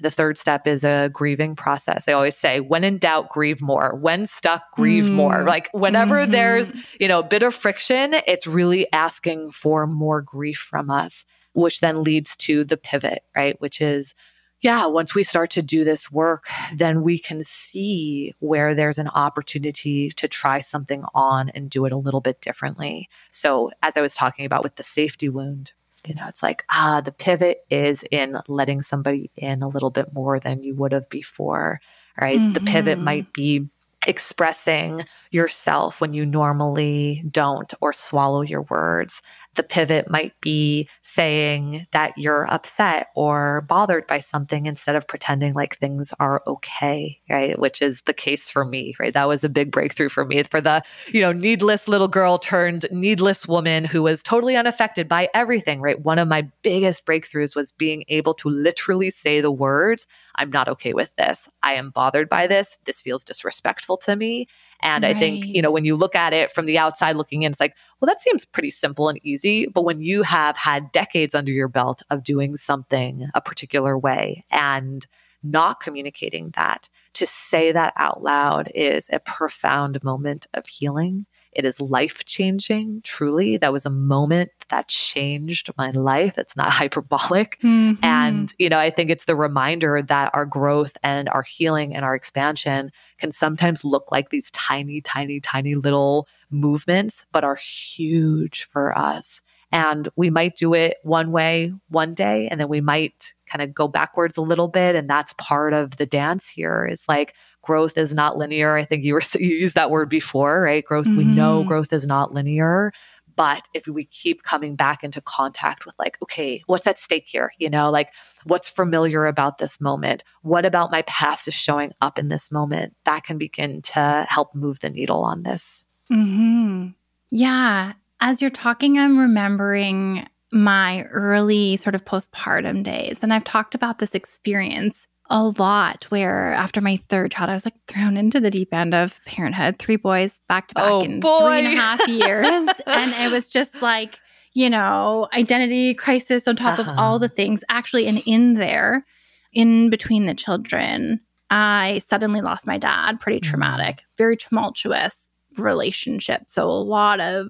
The 0.00 0.10
third 0.10 0.36
step 0.36 0.66
is 0.66 0.84
a 0.84 1.08
grieving 1.12 1.54
process. 1.54 2.08
I 2.08 2.12
always 2.12 2.36
say, 2.36 2.60
when 2.60 2.82
in 2.82 2.98
doubt, 2.98 3.30
grieve 3.30 3.62
more. 3.62 3.94
When 3.94 4.26
stuck, 4.26 4.64
grieve 4.72 5.04
mm. 5.04 5.14
more. 5.14 5.44
Like 5.44 5.68
whenever 5.72 6.22
mm-hmm. 6.22 6.32
there's, 6.32 6.72
you 6.98 7.06
know, 7.06 7.20
a 7.20 7.24
bit 7.24 7.44
of 7.44 7.54
friction, 7.54 8.14
it's 8.26 8.46
really 8.46 8.90
asking 8.92 9.52
for 9.52 9.86
more 9.86 10.20
grief 10.20 10.58
from 10.58 10.90
us, 10.90 11.24
which 11.52 11.80
then 11.80 12.02
leads 12.02 12.34
to 12.36 12.64
the 12.64 12.76
pivot, 12.76 13.22
right? 13.36 13.60
Which 13.60 13.80
is, 13.80 14.14
yeah, 14.60 14.86
once 14.86 15.14
we 15.14 15.22
start 15.22 15.50
to 15.50 15.62
do 15.62 15.84
this 15.84 16.10
work, 16.10 16.48
then 16.74 17.02
we 17.02 17.18
can 17.18 17.44
see 17.44 18.34
where 18.38 18.74
there's 18.74 18.98
an 18.98 19.08
opportunity 19.08 20.10
to 20.12 20.26
try 20.26 20.60
something 20.60 21.04
on 21.14 21.50
and 21.50 21.68
do 21.68 21.84
it 21.84 21.92
a 21.92 21.98
little 21.98 22.22
bit 22.22 22.40
differently. 22.40 23.08
So, 23.30 23.70
as 23.82 23.96
I 23.96 24.00
was 24.00 24.14
talking 24.14 24.46
about 24.46 24.62
with 24.62 24.76
the 24.76 24.82
safety 24.82 25.28
wound, 25.28 25.72
you 26.06 26.14
know, 26.14 26.26
it's 26.28 26.42
like, 26.42 26.64
ah, 26.70 27.00
the 27.04 27.12
pivot 27.12 27.64
is 27.70 28.04
in 28.10 28.38
letting 28.48 28.82
somebody 28.82 29.30
in 29.36 29.62
a 29.62 29.68
little 29.68 29.90
bit 29.90 30.12
more 30.12 30.38
than 30.38 30.62
you 30.62 30.74
would 30.74 30.92
have 30.92 31.08
before, 31.08 31.80
right? 32.20 32.38
Mm-hmm. 32.38 32.52
The 32.52 32.60
pivot 32.60 32.96
mm-hmm. 32.96 33.04
might 33.04 33.32
be 33.32 33.68
expressing 34.06 35.04
yourself 35.30 36.00
when 36.00 36.12
you 36.12 36.26
normally 36.26 37.24
don't 37.30 37.72
or 37.80 37.92
swallow 37.92 38.42
your 38.42 38.62
words. 38.62 39.22
The 39.54 39.62
pivot 39.62 40.10
might 40.10 40.38
be 40.40 40.88
saying 41.02 41.86
that 41.92 42.16
you're 42.16 42.50
upset 42.52 43.08
or 43.14 43.62
bothered 43.68 44.06
by 44.06 44.20
something 44.20 44.66
instead 44.66 44.96
of 44.96 45.06
pretending 45.06 45.54
like 45.54 45.78
things 45.78 46.12
are 46.18 46.42
okay, 46.46 47.20
right? 47.30 47.58
Which 47.58 47.82
is 47.82 48.02
the 48.02 48.14
case 48.14 48.50
for 48.50 48.64
me, 48.64 48.94
right? 48.98 49.12
That 49.12 49.28
was 49.28 49.44
a 49.44 49.48
big 49.48 49.70
breakthrough 49.70 50.08
for 50.08 50.24
me 50.24 50.42
for 50.42 50.60
the, 50.60 50.82
you 51.08 51.20
know, 51.20 51.32
needless 51.32 51.88
little 51.88 52.08
girl 52.08 52.38
turned 52.38 52.86
needless 52.90 53.46
woman 53.46 53.84
who 53.84 54.02
was 54.02 54.22
totally 54.22 54.56
unaffected 54.56 55.08
by 55.08 55.28
everything, 55.34 55.80
right? 55.80 56.00
One 56.00 56.18
of 56.18 56.28
my 56.28 56.48
biggest 56.62 57.06
breakthroughs 57.06 57.54
was 57.54 57.72
being 57.72 58.04
able 58.08 58.34
to 58.34 58.48
literally 58.48 59.10
say 59.10 59.40
the 59.40 59.50
words, 59.52 60.06
I'm 60.36 60.50
not 60.50 60.68
okay 60.68 60.92
with 60.92 61.14
this. 61.16 61.48
I 61.62 61.74
am 61.74 61.90
bothered 61.90 62.28
by 62.28 62.46
this. 62.46 62.76
This 62.84 63.00
feels 63.00 63.24
disrespectful 63.24 63.96
to 63.98 64.16
me. 64.16 64.46
And 64.82 65.04
right. 65.04 65.16
I 65.16 65.18
think, 65.18 65.46
you 65.46 65.62
know, 65.62 65.70
when 65.72 65.84
you 65.84 65.96
look 65.96 66.14
at 66.14 66.32
it 66.32 66.52
from 66.52 66.66
the 66.66 66.78
outside 66.78 67.16
looking 67.16 67.42
in, 67.42 67.52
it's 67.52 67.60
like, 67.60 67.76
well, 68.00 68.06
that 68.06 68.20
seems 68.20 68.44
pretty 68.44 68.70
simple 68.70 69.08
and 69.08 69.18
easy. 69.24 69.66
But 69.66 69.82
when 69.82 70.00
you 70.00 70.22
have 70.22 70.56
had 70.56 70.92
decades 70.92 71.34
under 71.34 71.52
your 71.52 71.68
belt 71.68 72.02
of 72.10 72.24
doing 72.24 72.56
something 72.56 73.28
a 73.34 73.40
particular 73.40 73.98
way 73.98 74.44
and 74.50 75.06
not 75.44 75.80
communicating 75.80 76.50
that, 76.56 76.88
to 77.14 77.26
say 77.26 77.70
that 77.70 77.92
out 77.96 78.22
loud 78.22 78.70
is 78.74 79.08
a 79.12 79.20
profound 79.20 80.02
moment 80.02 80.46
of 80.54 80.66
healing. 80.66 81.26
It 81.52 81.64
is 81.64 81.80
life 81.80 82.24
changing, 82.24 83.02
truly. 83.04 83.56
That 83.56 83.72
was 83.72 83.86
a 83.86 83.90
moment 83.90 84.50
that 84.70 84.88
changed 84.88 85.70
my 85.78 85.90
life. 85.92 86.36
It's 86.38 86.56
not 86.56 86.72
hyperbolic. 86.72 87.60
Mm-hmm. 87.60 88.04
And, 88.04 88.52
you 88.58 88.68
know, 88.68 88.78
I 88.78 88.90
think 88.90 89.10
it's 89.10 89.26
the 89.26 89.36
reminder 89.36 90.02
that 90.02 90.30
our 90.34 90.46
growth 90.46 90.96
and 91.02 91.28
our 91.28 91.42
healing 91.42 91.94
and 91.94 92.04
our 92.04 92.14
expansion 92.14 92.90
can 93.18 93.30
sometimes 93.30 93.84
look 93.84 94.10
like 94.10 94.30
these 94.30 94.50
tiny, 94.50 95.00
tiny, 95.00 95.40
tiny 95.40 95.74
little 95.74 96.26
movements, 96.50 97.24
but 97.30 97.44
are 97.44 97.56
huge 97.56 98.64
for 98.64 98.96
us. 98.96 99.42
And 99.74 100.08
we 100.14 100.30
might 100.30 100.56
do 100.56 100.72
it 100.72 100.98
one 101.02 101.32
way 101.32 101.72
one 101.88 102.14
day, 102.14 102.46
and 102.48 102.60
then 102.60 102.68
we 102.68 102.80
might 102.80 103.34
kind 103.46 103.60
of 103.60 103.74
go 103.74 103.88
backwards 103.88 104.36
a 104.36 104.40
little 104.40 104.68
bit. 104.68 104.94
And 104.94 105.10
that's 105.10 105.34
part 105.36 105.74
of 105.74 105.96
the 105.96 106.06
dance 106.06 106.48
here 106.48 106.86
is 106.86 107.04
like 107.08 107.34
growth 107.60 107.98
is 107.98 108.14
not 108.14 108.36
linear. 108.38 108.76
I 108.76 108.84
think 108.84 109.02
you 109.02 109.14
were, 109.14 109.22
you 109.34 109.48
used 109.48 109.74
that 109.74 109.90
word 109.90 110.08
before, 110.08 110.62
right? 110.62 110.84
Growth, 110.84 111.06
mm-hmm. 111.06 111.16
we 111.16 111.24
know 111.24 111.58
mm-hmm. 111.58 111.68
growth 111.68 111.92
is 111.92 112.06
not 112.06 112.32
linear. 112.32 112.92
But 113.34 113.66
if 113.74 113.88
we 113.88 114.04
keep 114.04 114.44
coming 114.44 114.76
back 114.76 115.02
into 115.02 115.20
contact 115.20 115.86
with, 115.86 115.96
like, 115.98 116.18
okay, 116.22 116.62
what's 116.66 116.86
at 116.86 117.00
stake 117.00 117.26
here? 117.26 117.50
You 117.58 117.68
know, 117.68 117.90
like, 117.90 118.10
what's 118.44 118.70
familiar 118.70 119.26
about 119.26 119.58
this 119.58 119.80
moment? 119.80 120.22
What 120.42 120.64
about 120.64 120.92
my 120.92 121.02
past 121.02 121.48
is 121.48 121.54
showing 121.54 121.90
up 122.00 122.16
in 122.16 122.28
this 122.28 122.52
moment? 122.52 122.94
That 123.06 123.24
can 123.24 123.38
begin 123.38 123.82
to 123.82 124.24
help 124.28 124.54
move 124.54 124.78
the 124.78 124.90
needle 124.90 125.24
on 125.24 125.42
this. 125.42 125.82
Hmm. 126.06 126.90
Yeah 127.30 127.94
as 128.20 128.40
you're 128.40 128.50
talking, 128.50 128.98
I'm 128.98 129.18
remembering 129.18 130.26
my 130.52 131.02
early 131.04 131.76
sort 131.76 131.94
of 131.94 132.04
postpartum 132.04 132.84
days. 132.84 133.18
And 133.22 133.32
I've 133.32 133.44
talked 133.44 133.74
about 133.74 133.98
this 133.98 134.14
experience 134.14 135.08
a 135.30 135.42
lot 135.42 136.04
where 136.10 136.52
after 136.52 136.80
my 136.80 136.96
third 137.08 137.32
child, 137.32 137.50
I 137.50 137.54
was 137.54 137.64
like 137.64 137.74
thrown 137.88 138.16
into 138.16 138.40
the 138.40 138.50
deep 138.50 138.72
end 138.72 138.94
of 138.94 139.20
parenthood, 139.24 139.78
three 139.78 139.96
boys 139.96 140.38
back 140.48 140.68
to 140.68 140.74
back 140.74 140.84
oh, 140.84 141.00
in 141.00 141.20
boy. 141.20 141.38
three 141.40 141.58
and 141.58 141.66
a 141.66 141.80
half 141.80 142.08
years. 142.08 142.68
and 142.86 143.12
it 143.14 143.32
was 143.32 143.48
just 143.48 143.80
like, 143.82 144.20
you 144.52 144.70
know, 144.70 145.28
identity 145.32 145.94
crisis 145.94 146.46
on 146.46 146.56
top 146.56 146.78
uh-huh. 146.78 146.92
of 146.92 146.98
all 146.98 147.18
the 147.18 147.28
things. 147.28 147.64
Actually, 147.68 148.06
and 148.06 148.22
in 148.26 148.54
there, 148.54 149.04
in 149.52 149.90
between 149.90 150.26
the 150.26 150.34
children, 150.34 151.20
I 151.50 152.00
suddenly 152.06 152.40
lost 152.40 152.66
my 152.66 152.78
dad, 152.78 153.18
pretty 153.20 153.40
mm. 153.40 153.48
traumatic, 153.48 154.02
very 154.16 154.36
tumultuous 154.36 155.30
relationship. 155.56 156.42
So 156.48 156.64
a 156.64 156.70
lot 156.70 157.20
of 157.20 157.48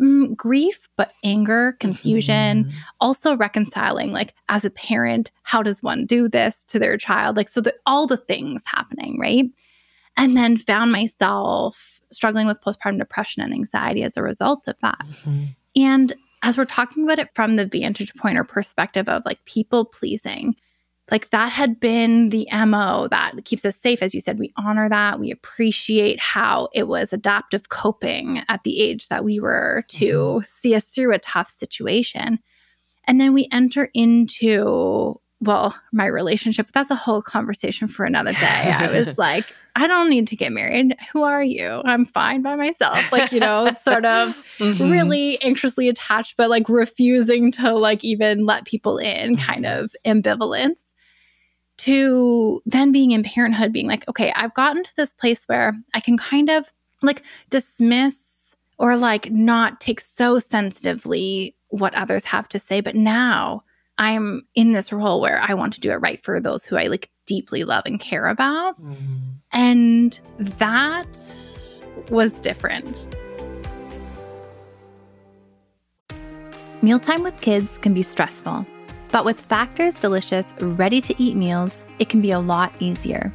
mm, 0.00 0.36
grief, 0.36 0.88
but 0.96 1.12
anger, 1.22 1.76
confusion, 1.80 2.64
mm-hmm. 2.64 2.78
also 3.00 3.36
reconciling, 3.36 4.12
like 4.12 4.34
as 4.48 4.64
a 4.64 4.70
parent, 4.70 5.30
how 5.42 5.62
does 5.62 5.82
one 5.82 6.06
do 6.06 6.28
this 6.28 6.64
to 6.64 6.78
their 6.78 6.96
child? 6.96 7.36
Like, 7.36 7.48
so 7.48 7.60
that 7.62 7.76
all 7.86 8.06
the 8.06 8.16
things 8.16 8.62
happening, 8.66 9.18
right? 9.20 9.46
And 10.16 10.36
then 10.36 10.56
found 10.56 10.92
myself 10.92 12.00
struggling 12.12 12.46
with 12.46 12.60
postpartum 12.60 12.98
depression 12.98 13.42
and 13.42 13.52
anxiety 13.52 14.02
as 14.02 14.16
a 14.16 14.22
result 14.22 14.68
of 14.68 14.76
that. 14.82 15.00
Mm-hmm. 15.06 15.44
And 15.76 16.12
as 16.42 16.56
we're 16.56 16.66
talking 16.66 17.04
about 17.04 17.18
it 17.18 17.30
from 17.34 17.56
the 17.56 17.66
vantage 17.66 18.14
point 18.14 18.38
or 18.38 18.44
perspective 18.44 19.08
of 19.08 19.24
like 19.24 19.44
people 19.44 19.84
pleasing, 19.84 20.54
like 21.10 21.30
that 21.30 21.52
had 21.52 21.80
been 21.80 22.30
the 22.30 22.48
MO 22.66 23.08
that 23.08 23.44
keeps 23.44 23.64
us 23.64 23.76
safe. 23.76 24.02
As 24.02 24.14
you 24.14 24.20
said, 24.20 24.38
we 24.38 24.52
honor 24.56 24.88
that. 24.88 25.20
We 25.20 25.30
appreciate 25.30 26.18
how 26.18 26.68
it 26.72 26.88
was 26.88 27.12
adaptive 27.12 27.68
coping 27.68 28.42
at 28.48 28.62
the 28.64 28.80
age 28.80 29.08
that 29.08 29.24
we 29.24 29.38
were 29.38 29.84
to 29.88 30.14
mm-hmm. 30.14 30.44
see 30.44 30.74
us 30.74 30.88
through 30.88 31.12
a 31.14 31.18
tough 31.18 31.50
situation. 31.50 32.38
And 33.06 33.20
then 33.20 33.34
we 33.34 33.48
enter 33.52 33.90
into, 33.92 35.20
well, 35.40 35.78
my 35.92 36.06
relationship. 36.06 36.68
That's 36.72 36.90
a 36.90 36.94
whole 36.94 37.20
conversation 37.20 37.86
for 37.86 38.06
another 38.06 38.32
day. 38.32 38.74
I 38.74 38.90
was 38.90 39.18
like, 39.18 39.44
I 39.76 39.86
don't 39.86 40.08
need 40.08 40.28
to 40.28 40.36
get 40.36 40.52
married. 40.52 40.96
Who 41.12 41.22
are 41.22 41.44
you? 41.44 41.82
I'm 41.84 42.06
fine 42.06 42.40
by 42.40 42.56
myself. 42.56 43.12
Like, 43.12 43.30
you 43.30 43.40
know, 43.40 43.70
sort 43.82 44.06
of 44.06 44.42
mm-hmm. 44.58 44.90
really 44.90 45.42
anxiously 45.42 45.90
attached, 45.90 46.38
but 46.38 46.48
like 46.48 46.70
refusing 46.70 47.52
to 47.52 47.74
like 47.74 48.02
even 48.04 48.46
let 48.46 48.64
people 48.64 48.96
in 48.96 49.36
kind 49.36 49.66
mm-hmm. 49.66 49.84
of 49.84 49.94
ambivalence 50.06 50.76
to 51.78 52.62
then 52.66 52.92
being 52.92 53.10
in 53.10 53.22
parenthood, 53.22 53.72
being 53.72 53.88
like, 53.88 54.06
okay, 54.08 54.32
I've 54.36 54.54
gotten 54.54 54.84
to 54.84 54.96
this 54.96 55.12
place 55.12 55.44
where 55.46 55.74
I 55.92 56.00
can 56.00 56.16
kind 56.16 56.50
of 56.50 56.70
like 57.02 57.22
dismiss 57.50 58.54
or 58.78 58.96
like 58.96 59.30
not 59.30 59.80
take 59.80 60.00
so 60.00 60.38
sensitively 60.38 61.56
what 61.68 61.94
others 61.94 62.24
have 62.24 62.48
to 62.50 62.58
say. 62.58 62.80
But 62.80 62.94
now 62.94 63.62
I'm 63.98 64.46
in 64.54 64.72
this 64.72 64.92
role 64.92 65.20
where 65.20 65.40
I 65.40 65.54
want 65.54 65.72
to 65.74 65.80
do 65.80 65.90
it 65.90 65.96
right 65.96 66.22
for 66.22 66.40
those 66.40 66.64
who 66.64 66.76
I 66.76 66.86
like 66.86 67.10
deeply 67.26 67.64
love 67.64 67.84
and 67.86 68.00
care 68.00 68.28
about. 68.28 68.80
Mm-hmm. 68.80 69.16
And 69.52 70.20
that 70.38 71.18
was 72.08 72.40
different. 72.40 73.14
Mealtime 76.82 77.22
with 77.22 77.40
kids 77.40 77.78
can 77.78 77.94
be 77.94 78.02
stressful. 78.02 78.66
But 79.14 79.24
with 79.24 79.42
Factor's 79.42 79.94
delicious, 79.94 80.52
ready 80.58 81.00
to 81.02 81.22
eat 81.22 81.36
meals, 81.36 81.84
it 82.00 82.08
can 82.08 82.20
be 82.20 82.32
a 82.32 82.40
lot 82.40 82.74
easier. 82.80 83.32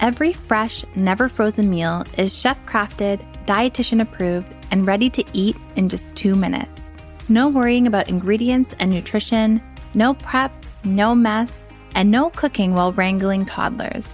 Every 0.00 0.34
fresh, 0.34 0.84
never 0.96 1.30
frozen 1.30 1.70
meal 1.70 2.04
is 2.18 2.38
chef 2.38 2.58
crafted, 2.66 3.24
dietitian 3.46 4.02
approved, 4.02 4.52
and 4.70 4.86
ready 4.86 5.08
to 5.08 5.24
eat 5.32 5.56
in 5.76 5.88
just 5.88 6.14
two 6.14 6.34
minutes. 6.34 6.92
No 7.30 7.48
worrying 7.48 7.86
about 7.86 8.10
ingredients 8.10 8.74
and 8.78 8.90
nutrition, 8.90 9.62
no 9.94 10.12
prep, 10.12 10.52
no 10.84 11.14
mess, 11.14 11.50
and 11.94 12.10
no 12.10 12.28
cooking 12.28 12.74
while 12.74 12.92
wrangling 12.92 13.46
toddlers. 13.46 14.06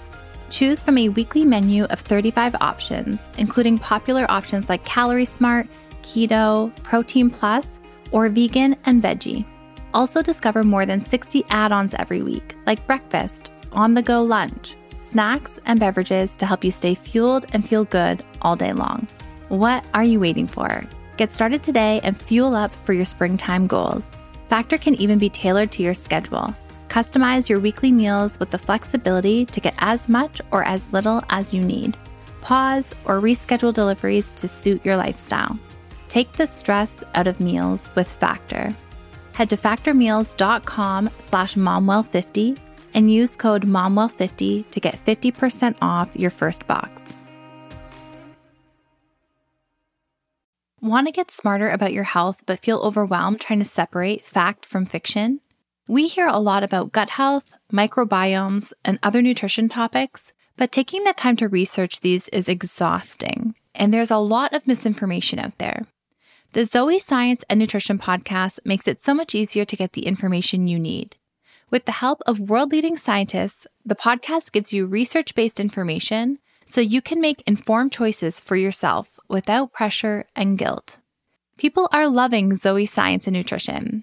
Choose 0.48 0.80
from 0.80 0.96
a 0.96 1.08
weekly 1.08 1.44
menu 1.44 1.86
of 1.86 1.98
35 1.98 2.54
options, 2.60 3.30
including 3.36 3.78
popular 3.78 4.30
options 4.30 4.68
like 4.68 4.84
Calorie 4.84 5.24
Smart, 5.24 5.66
Keto, 6.04 6.72
Protein 6.84 7.30
Plus, 7.30 7.80
or 8.12 8.28
Vegan 8.28 8.76
and 8.84 9.02
Veggie. 9.02 9.44
Also, 9.92 10.22
discover 10.22 10.62
more 10.62 10.86
than 10.86 11.00
60 11.00 11.44
add 11.50 11.72
ons 11.72 11.94
every 11.94 12.22
week, 12.22 12.54
like 12.66 12.86
breakfast, 12.86 13.50
on 13.72 13.94
the 13.94 14.02
go 14.02 14.22
lunch, 14.22 14.76
snacks, 14.96 15.58
and 15.66 15.80
beverages 15.80 16.36
to 16.36 16.46
help 16.46 16.64
you 16.64 16.70
stay 16.70 16.94
fueled 16.94 17.46
and 17.52 17.68
feel 17.68 17.84
good 17.84 18.24
all 18.42 18.56
day 18.56 18.72
long. 18.72 19.06
What 19.48 19.84
are 19.94 20.04
you 20.04 20.20
waiting 20.20 20.46
for? 20.46 20.84
Get 21.16 21.32
started 21.32 21.62
today 21.62 22.00
and 22.04 22.16
fuel 22.16 22.54
up 22.54 22.74
for 22.74 22.92
your 22.92 23.04
springtime 23.04 23.66
goals. 23.66 24.06
Factor 24.48 24.78
can 24.78 24.94
even 24.94 25.18
be 25.18 25.28
tailored 25.28 25.72
to 25.72 25.82
your 25.82 25.94
schedule. 25.94 26.54
Customize 26.88 27.48
your 27.48 27.60
weekly 27.60 27.92
meals 27.92 28.38
with 28.38 28.50
the 28.50 28.58
flexibility 28.58 29.46
to 29.46 29.60
get 29.60 29.74
as 29.78 30.08
much 30.08 30.40
or 30.50 30.64
as 30.64 30.92
little 30.92 31.22
as 31.30 31.52
you 31.52 31.62
need. 31.62 31.96
Pause 32.40 32.94
or 33.04 33.20
reschedule 33.20 33.72
deliveries 33.72 34.30
to 34.32 34.48
suit 34.48 34.84
your 34.84 34.96
lifestyle. 34.96 35.58
Take 36.08 36.32
the 36.32 36.46
stress 36.46 36.92
out 37.14 37.26
of 37.26 37.38
meals 37.38 37.90
with 37.94 38.08
Factor. 38.08 38.74
Head 39.40 39.48
to 39.48 39.56
factormeals.com 39.56 41.08
slash 41.20 41.54
momwell50 41.54 42.58
and 42.92 43.10
use 43.10 43.36
code 43.36 43.62
momwell50 43.62 44.70
to 44.70 44.80
get 44.80 45.02
50% 45.02 45.76
off 45.80 46.14
your 46.14 46.28
first 46.28 46.66
box. 46.66 47.02
Want 50.82 51.06
to 51.06 51.10
get 51.10 51.30
smarter 51.30 51.70
about 51.70 51.94
your 51.94 52.04
health 52.04 52.42
but 52.44 52.60
feel 52.60 52.80
overwhelmed 52.80 53.40
trying 53.40 53.60
to 53.60 53.64
separate 53.64 54.26
fact 54.26 54.66
from 54.66 54.84
fiction? 54.84 55.40
We 55.88 56.06
hear 56.06 56.26
a 56.26 56.38
lot 56.38 56.62
about 56.62 56.92
gut 56.92 57.08
health, 57.08 57.50
microbiomes, 57.72 58.74
and 58.84 58.98
other 59.02 59.22
nutrition 59.22 59.70
topics, 59.70 60.34
but 60.58 60.70
taking 60.70 61.04
the 61.04 61.14
time 61.14 61.36
to 61.36 61.48
research 61.48 62.02
these 62.02 62.28
is 62.28 62.50
exhausting, 62.50 63.54
and 63.74 63.90
there's 63.90 64.10
a 64.10 64.18
lot 64.18 64.52
of 64.52 64.66
misinformation 64.66 65.38
out 65.38 65.56
there. 65.56 65.86
The 66.52 66.64
Zoe 66.64 66.98
Science 66.98 67.44
and 67.48 67.60
Nutrition 67.60 67.96
podcast 67.96 68.58
makes 68.64 68.88
it 68.88 69.00
so 69.00 69.14
much 69.14 69.36
easier 69.36 69.64
to 69.64 69.76
get 69.76 69.92
the 69.92 70.04
information 70.04 70.66
you 70.66 70.80
need. 70.80 71.14
With 71.70 71.84
the 71.84 71.92
help 71.92 72.22
of 72.26 72.40
world 72.40 72.72
leading 72.72 72.96
scientists, 72.96 73.68
the 73.86 73.94
podcast 73.94 74.50
gives 74.50 74.72
you 74.72 74.86
research 74.86 75.36
based 75.36 75.60
information 75.60 76.40
so 76.66 76.80
you 76.80 77.00
can 77.02 77.20
make 77.20 77.44
informed 77.46 77.92
choices 77.92 78.40
for 78.40 78.56
yourself 78.56 79.20
without 79.28 79.72
pressure 79.72 80.24
and 80.34 80.58
guilt. 80.58 80.98
People 81.56 81.88
are 81.92 82.08
loving 82.08 82.56
Zoe 82.56 82.84
Science 82.84 83.28
and 83.28 83.36
Nutrition. 83.36 84.02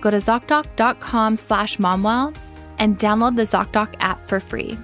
Go 0.00 0.10
to 0.10 0.18
ZocDoc.com 0.18 1.36
slash 1.36 1.76
momwell 1.78 2.34
and 2.78 2.98
download 2.98 3.36
the 3.36 3.42
ZocDoc 3.42 3.94
app 4.00 4.26
for 4.26 4.40
free. 4.40 4.78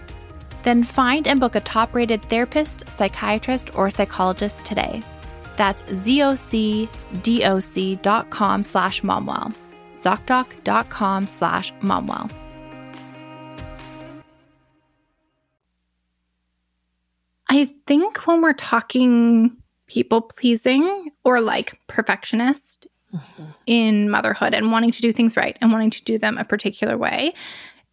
Then 0.62 0.82
find 0.82 1.26
and 1.28 1.38
book 1.40 1.54
a 1.54 1.60
top 1.60 1.94
rated 1.94 2.22
therapist, 2.22 2.88
psychiatrist, 2.88 3.74
or 3.76 3.90
psychologist 3.90 4.64
today. 4.64 5.02
That's 5.56 5.82
zocdoc.com 5.84 6.88
slash 8.62 9.02
momwell. 9.02 9.54
ZocDoc.com 10.00 11.26
slash 11.26 11.72
momwell. 11.74 12.30
I 17.48 17.66
think 17.86 18.26
when 18.26 18.42
we're 18.42 18.54
talking 18.54 19.56
people 19.86 20.22
pleasing 20.22 21.10
or 21.22 21.40
like 21.40 21.78
perfectionist, 21.86 22.88
mm-hmm. 23.14 23.44
in 23.66 24.10
motherhood 24.10 24.54
and 24.54 24.72
wanting 24.72 24.90
to 24.90 25.02
do 25.02 25.12
things 25.12 25.36
right 25.36 25.56
and 25.60 25.72
wanting 25.72 25.90
to 25.90 26.02
do 26.04 26.18
them 26.18 26.36
a 26.38 26.44
particular 26.44 26.98
way, 26.98 27.32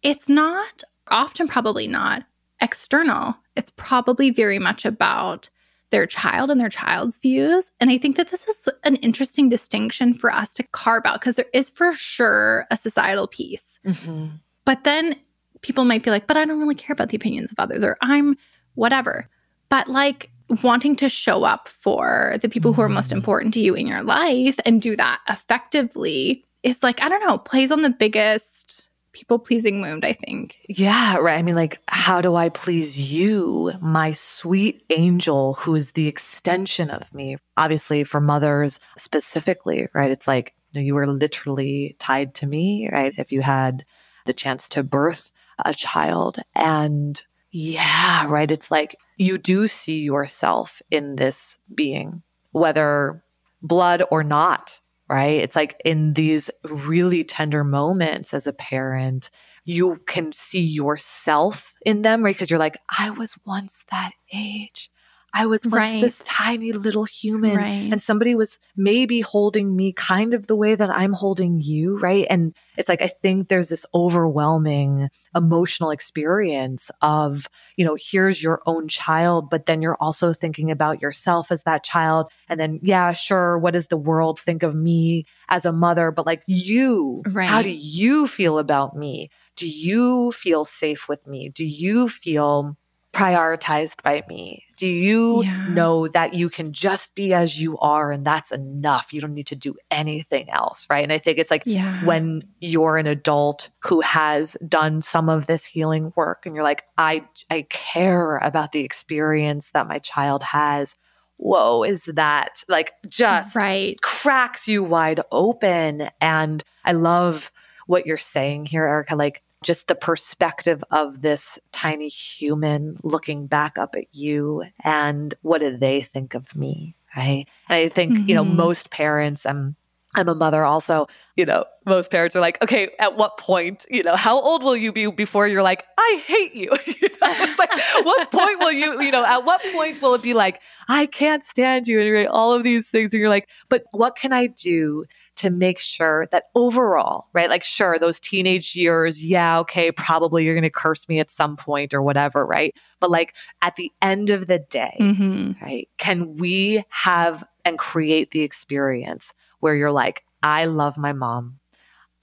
it's 0.02 0.28
not 0.28 0.82
often, 1.08 1.48
probably 1.48 1.86
not 1.86 2.24
external. 2.60 3.36
It's 3.56 3.72
probably 3.76 4.30
very 4.30 4.58
much 4.58 4.84
about 4.84 5.50
their 5.90 6.06
child 6.06 6.50
and 6.50 6.60
their 6.60 6.68
child's 6.68 7.18
views. 7.18 7.70
And 7.78 7.90
I 7.90 7.98
think 7.98 8.16
that 8.16 8.30
this 8.30 8.48
is 8.48 8.68
an 8.84 8.96
interesting 8.96 9.48
distinction 9.48 10.14
for 10.14 10.32
us 10.32 10.50
to 10.54 10.62
carve 10.62 11.04
out 11.04 11.20
because 11.20 11.36
there 11.36 11.46
is 11.52 11.68
for 11.70 11.92
sure 11.92 12.66
a 12.70 12.76
societal 12.76 13.28
piece. 13.28 13.78
Mm-hmm. 13.86 14.36
But 14.64 14.84
then 14.84 15.16
people 15.60 15.84
might 15.84 16.02
be 16.02 16.10
like, 16.10 16.26
but 16.26 16.36
I 16.36 16.44
don't 16.44 16.58
really 16.58 16.74
care 16.74 16.94
about 16.94 17.10
the 17.10 17.16
opinions 17.16 17.52
of 17.52 17.58
others 17.58 17.84
or 17.84 17.96
I'm 18.00 18.36
whatever. 18.74 19.28
But 19.68 19.88
like, 19.88 20.30
wanting 20.62 20.96
to 20.96 21.08
show 21.08 21.44
up 21.44 21.68
for 21.68 22.36
the 22.40 22.48
people 22.48 22.72
who 22.72 22.82
are 22.82 22.88
most 22.88 23.08
mm-hmm. 23.08 23.18
important 23.18 23.54
to 23.54 23.60
you 23.60 23.74
in 23.74 23.86
your 23.86 24.02
life 24.02 24.58
and 24.64 24.82
do 24.82 24.96
that 24.96 25.20
effectively 25.28 26.44
is 26.62 26.82
like, 26.82 27.02
I 27.02 27.08
don't 27.08 27.24
know, 27.26 27.38
plays 27.38 27.72
on 27.72 27.82
the 27.82 27.90
biggest 27.90 28.88
people 29.12 29.38
pleasing 29.38 29.80
wound, 29.80 30.04
I 30.04 30.12
think. 30.12 30.58
Yeah, 30.68 31.16
right. 31.16 31.38
I 31.38 31.42
mean, 31.42 31.54
like, 31.54 31.80
how 31.88 32.20
do 32.20 32.34
I 32.34 32.48
please 32.48 33.12
you, 33.12 33.72
my 33.80 34.12
sweet 34.12 34.84
angel, 34.90 35.54
who 35.54 35.74
is 35.74 35.92
the 35.92 36.08
extension 36.08 36.90
of 36.90 37.12
me? 37.12 37.36
Obviously, 37.56 38.04
for 38.04 38.20
mothers 38.20 38.80
specifically, 38.96 39.88
right? 39.92 40.10
It's 40.10 40.26
like, 40.26 40.54
you, 40.72 40.80
know, 40.80 40.84
you 40.84 40.94
were 40.94 41.06
literally 41.06 41.96
tied 41.98 42.34
to 42.36 42.46
me, 42.46 42.88
right? 42.90 43.12
If 43.18 43.32
you 43.32 43.42
had 43.42 43.84
the 44.24 44.32
chance 44.32 44.68
to 44.70 44.82
birth 44.82 45.30
a 45.64 45.74
child. 45.74 46.38
And 46.54 47.22
yeah, 47.52 48.26
right. 48.28 48.50
It's 48.50 48.70
like 48.70 48.96
you 49.18 49.36
do 49.36 49.68
see 49.68 50.00
yourself 50.00 50.80
in 50.90 51.16
this 51.16 51.58
being, 51.74 52.22
whether 52.52 53.22
blood 53.62 54.02
or 54.10 54.24
not, 54.24 54.80
right? 55.08 55.36
It's 55.36 55.54
like 55.54 55.80
in 55.84 56.14
these 56.14 56.50
really 56.64 57.24
tender 57.24 57.62
moments 57.62 58.32
as 58.32 58.46
a 58.46 58.54
parent, 58.54 59.30
you 59.64 60.00
can 60.06 60.32
see 60.32 60.62
yourself 60.62 61.74
in 61.84 62.00
them, 62.02 62.24
right? 62.24 62.34
Because 62.34 62.50
you're 62.50 62.58
like, 62.58 62.78
I 62.98 63.10
was 63.10 63.36
once 63.44 63.84
that 63.90 64.12
age. 64.32 64.90
I 65.34 65.46
was 65.46 65.66
once 65.66 65.74
right. 65.74 66.00
this 66.00 66.22
tiny 66.26 66.72
little 66.72 67.04
human 67.04 67.56
right. 67.56 67.90
and 67.90 68.02
somebody 68.02 68.34
was 68.34 68.58
maybe 68.76 69.22
holding 69.22 69.74
me 69.74 69.94
kind 69.94 70.34
of 70.34 70.46
the 70.46 70.56
way 70.56 70.74
that 70.74 70.90
I'm 70.90 71.14
holding 71.14 71.60
you, 71.60 71.98
right? 71.98 72.26
And 72.28 72.54
it's 72.76 72.88
like, 72.88 73.00
I 73.00 73.06
think 73.06 73.48
there's 73.48 73.68
this 73.68 73.86
overwhelming 73.94 75.08
emotional 75.34 75.90
experience 75.90 76.90
of, 77.00 77.48
you 77.76 77.84
know, 77.84 77.96
here's 77.98 78.42
your 78.42 78.60
own 78.66 78.88
child, 78.88 79.48
but 79.48 79.64
then 79.64 79.80
you're 79.80 79.96
also 80.00 80.34
thinking 80.34 80.70
about 80.70 81.00
yourself 81.00 81.50
as 81.50 81.62
that 81.62 81.82
child. 81.82 82.30
And 82.48 82.60
then, 82.60 82.78
yeah, 82.82 83.12
sure, 83.12 83.58
what 83.58 83.72
does 83.72 83.86
the 83.86 83.96
world 83.96 84.38
think 84.38 84.62
of 84.62 84.74
me 84.74 85.24
as 85.48 85.64
a 85.64 85.72
mother? 85.72 86.10
But 86.10 86.26
like 86.26 86.42
you, 86.46 87.22
right. 87.26 87.48
how 87.48 87.62
do 87.62 87.70
you 87.70 88.26
feel 88.26 88.58
about 88.58 88.94
me? 88.94 89.30
Do 89.56 89.66
you 89.66 90.32
feel 90.32 90.66
safe 90.66 91.08
with 91.08 91.26
me? 91.26 91.48
Do 91.48 91.64
you 91.64 92.08
feel 92.08 92.76
prioritized 93.12 94.02
by 94.02 94.22
me? 94.28 94.64
Do 94.76 94.88
you 94.88 95.44
yeah. 95.44 95.68
know 95.68 96.08
that 96.08 96.34
you 96.34 96.48
can 96.48 96.72
just 96.72 97.14
be 97.14 97.34
as 97.34 97.60
you 97.60 97.78
are 97.78 98.10
and 98.10 98.24
that's 98.24 98.50
enough? 98.50 99.12
You 99.12 99.20
don't 99.20 99.34
need 99.34 99.46
to 99.48 99.56
do 99.56 99.76
anything 99.90 100.50
else, 100.50 100.86
right? 100.90 101.04
And 101.04 101.12
I 101.12 101.18
think 101.18 101.38
it's 101.38 101.50
like 101.50 101.62
yeah. 101.66 102.04
when 102.04 102.42
you're 102.60 102.96
an 102.96 103.06
adult 103.06 103.68
who 103.80 104.00
has 104.00 104.56
done 104.66 105.02
some 105.02 105.28
of 105.28 105.46
this 105.46 105.66
healing 105.66 106.12
work 106.16 106.46
and 106.46 106.54
you're 106.54 106.64
like, 106.64 106.84
I 106.96 107.24
I 107.50 107.66
care 107.68 108.38
about 108.38 108.72
the 108.72 108.80
experience 108.80 109.70
that 109.70 109.86
my 109.86 109.98
child 109.98 110.42
has. 110.42 110.96
Whoa, 111.36 111.82
is 111.82 112.04
that 112.04 112.62
like 112.68 112.92
just 113.08 113.56
right. 113.56 114.00
cracks 114.00 114.68
you 114.68 114.82
wide 114.82 115.20
open. 115.30 116.08
And 116.20 116.62
I 116.84 116.92
love 116.92 117.50
what 117.86 118.06
you're 118.06 118.16
saying 118.16 118.66
here, 118.66 118.84
Erica. 118.84 119.16
Like 119.16 119.42
just 119.62 119.88
the 119.88 119.94
perspective 119.94 120.82
of 120.90 121.22
this 121.22 121.58
tiny 121.72 122.08
human 122.08 122.96
looking 123.02 123.46
back 123.46 123.78
up 123.78 123.94
at 123.94 124.06
you 124.12 124.64
and 124.84 125.34
what 125.42 125.60
do 125.60 125.76
they 125.76 126.00
think 126.00 126.34
of 126.34 126.54
me? 126.56 126.96
Right. 127.16 127.46
And 127.68 127.78
I 127.78 127.88
think, 127.88 128.12
mm-hmm. 128.12 128.28
you 128.28 128.34
know, 128.34 128.44
mm-hmm. 128.44 128.56
most 128.56 128.90
parents, 128.90 129.44
um, 129.44 129.76
I'm 130.14 130.28
a 130.28 130.34
mother 130.34 130.64
also, 130.64 131.06
you 131.36 131.46
know, 131.46 131.64
most 131.86 132.10
parents 132.10 132.36
are 132.36 132.40
like, 132.40 132.62
okay, 132.62 132.90
at 132.98 133.16
what 133.16 133.38
point, 133.38 133.86
you 133.90 134.02
know, 134.02 134.16
how 134.16 134.38
old 134.38 134.62
will 134.62 134.76
you 134.76 134.92
be 134.92 135.06
before 135.06 135.48
you're 135.48 135.62
like, 135.62 135.84
I 135.98 136.22
hate 136.26 136.54
you? 136.54 136.70
you 136.86 137.08
know, 137.08 137.16
it's 137.22 137.58
like, 137.58 137.70
what 138.04 138.30
point 138.30 138.58
will 138.58 138.72
you, 138.72 139.00
you 139.00 139.10
know, 139.10 139.24
at 139.24 139.44
what 139.44 139.62
point 139.72 140.00
will 140.02 140.14
it 140.14 140.22
be 140.22 140.34
like, 140.34 140.60
I 140.88 141.06
can't 141.06 141.42
stand 141.42 141.88
you 141.88 142.00
and 142.00 142.28
all 142.28 142.52
of 142.52 142.64
these 142.64 142.88
things. 142.88 143.14
And 143.14 143.20
you're 143.20 143.30
like, 143.30 143.48
but 143.70 143.84
what 143.92 144.14
can 144.14 144.32
I 144.32 144.48
do 144.48 145.06
to 145.36 145.48
make 145.48 145.78
sure 145.78 146.26
that 146.32 146.44
overall, 146.54 147.28
right? 147.32 147.48
Like, 147.48 147.64
sure, 147.64 147.98
those 147.98 148.20
teenage 148.20 148.76
years, 148.76 149.24
yeah, 149.24 149.58
okay, 149.60 149.90
probably 149.90 150.44
you're 150.44 150.54
going 150.54 150.62
to 150.62 150.70
curse 150.70 151.08
me 151.08 151.18
at 151.18 151.30
some 151.30 151.56
point 151.56 151.94
or 151.94 152.02
whatever, 152.02 152.44
right? 152.44 152.74
But 153.00 153.10
like 153.10 153.34
at 153.62 153.76
the 153.76 153.90
end 154.02 154.28
of 154.28 154.48
the 154.48 154.58
day, 154.58 154.96
mm-hmm. 155.00 155.64
right? 155.64 155.88
Can 155.96 156.36
we 156.36 156.84
have 156.90 157.42
and 157.64 157.78
create 157.78 158.32
the 158.32 158.42
experience 158.42 159.32
where 159.60 159.74
you're 159.74 159.92
like, 159.92 160.24
I 160.42 160.66
love 160.66 160.98
my 160.98 161.12
mom. 161.12 161.58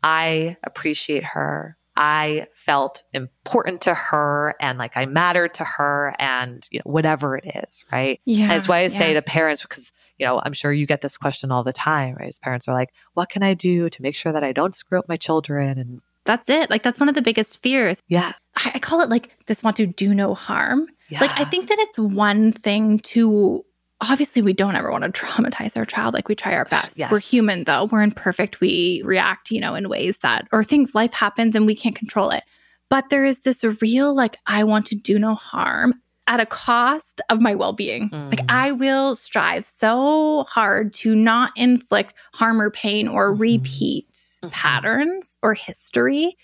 I 0.03 0.57
appreciate 0.63 1.23
her. 1.23 1.77
I 2.01 2.47
felt 2.53 3.03
important 3.13 3.81
to 3.81 3.93
her 3.93 4.55
and 4.61 4.77
like 4.77 4.95
I 4.95 5.05
mattered 5.05 5.55
to 5.55 5.65
her 5.65 6.15
and 6.17 6.65
you 6.71 6.79
know, 6.79 6.89
whatever 6.89 7.35
it 7.35 7.65
is, 7.67 7.83
right? 7.91 8.21
Yeah. 8.23 8.43
And 8.43 8.51
that's 8.51 8.69
why 8.69 8.77
I 8.77 8.81
yeah. 8.83 8.87
say 8.87 9.13
to 9.15 9.21
parents, 9.21 9.61
because, 9.63 9.91
you 10.17 10.25
know, 10.25 10.41
I'm 10.45 10.53
sure 10.53 10.71
you 10.71 10.85
get 10.85 11.01
this 11.01 11.17
question 11.17 11.51
all 11.51 11.63
the 11.63 11.73
time, 11.73 12.15
right? 12.15 12.29
As 12.29 12.39
parents 12.39 12.69
are 12.69 12.73
like, 12.73 12.93
what 13.15 13.27
can 13.27 13.43
I 13.43 13.53
do 13.53 13.89
to 13.89 14.01
make 14.01 14.15
sure 14.15 14.31
that 14.31 14.45
I 14.45 14.53
don't 14.53 14.73
screw 14.73 14.97
up 14.97 15.09
my 15.09 15.17
children? 15.17 15.77
And 15.77 16.01
that's 16.23 16.49
it. 16.49 16.69
Like, 16.69 16.83
that's 16.83 17.01
one 17.01 17.09
of 17.09 17.15
the 17.15 17.21
biggest 17.21 17.61
fears. 17.61 18.01
Yeah. 18.07 18.31
I, 18.55 18.71
I 18.75 18.79
call 18.79 19.01
it 19.01 19.09
like 19.09 19.31
this 19.47 19.61
want 19.61 19.75
to 19.77 19.85
do 19.85 20.13
no 20.13 20.35
harm. 20.35 20.87
Yeah. 21.09 21.19
Like, 21.19 21.31
I 21.37 21.43
think 21.43 21.67
that 21.67 21.79
it's 21.79 21.99
one 21.99 22.53
thing 22.53 22.99
to 22.99 23.65
obviously 24.01 24.41
we 24.41 24.53
don't 24.53 24.75
ever 24.75 24.91
want 24.91 25.03
to 25.03 25.11
traumatize 25.25 25.77
our 25.77 25.85
child 25.85 26.13
like 26.13 26.27
we 26.27 26.35
try 26.35 26.53
our 26.53 26.65
best 26.65 26.97
yes. 26.97 27.11
we're 27.11 27.19
human 27.19 27.63
though 27.65 27.85
we're 27.85 28.01
imperfect 28.01 28.59
we 28.59 29.01
react 29.05 29.51
you 29.51 29.59
know 29.59 29.75
in 29.75 29.89
ways 29.89 30.17
that 30.17 30.47
or 30.51 30.63
things 30.63 30.95
life 30.95 31.13
happens 31.13 31.55
and 31.55 31.65
we 31.65 31.75
can't 31.75 31.95
control 31.95 32.29
it 32.29 32.43
but 32.89 33.09
there 33.09 33.25
is 33.25 33.43
this 33.43 33.63
real 33.81 34.13
like 34.13 34.37
i 34.47 34.63
want 34.63 34.85
to 34.85 34.95
do 34.95 35.19
no 35.19 35.35
harm 35.35 35.93
at 36.27 36.39
a 36.39 36.45
cost 36.45 37.21
of 37.29 37.41
my 37.41 37.55
well-being 37.55 38.09
mm. 38.09 38.29
like 38.29 38.45
i 38.49 38.71
will 38.71 39.15
strive 39.15 39.65
so 39.65 40.43
hard 40.43 40.93
to 40.93 41.15
not 41.15 41.51
inflict 41.55 42.13
harm 42.33 42.61
or 42.61 42.69
pain 42.69 43.07
or 43.07 43.31
mm-hmm. 43.31 43.41
repeat 43.41 44.11
mm-hmm. 44.13 44.49
patterns 44.49 45.37
or 45.41 45.53
history 45.53 46.37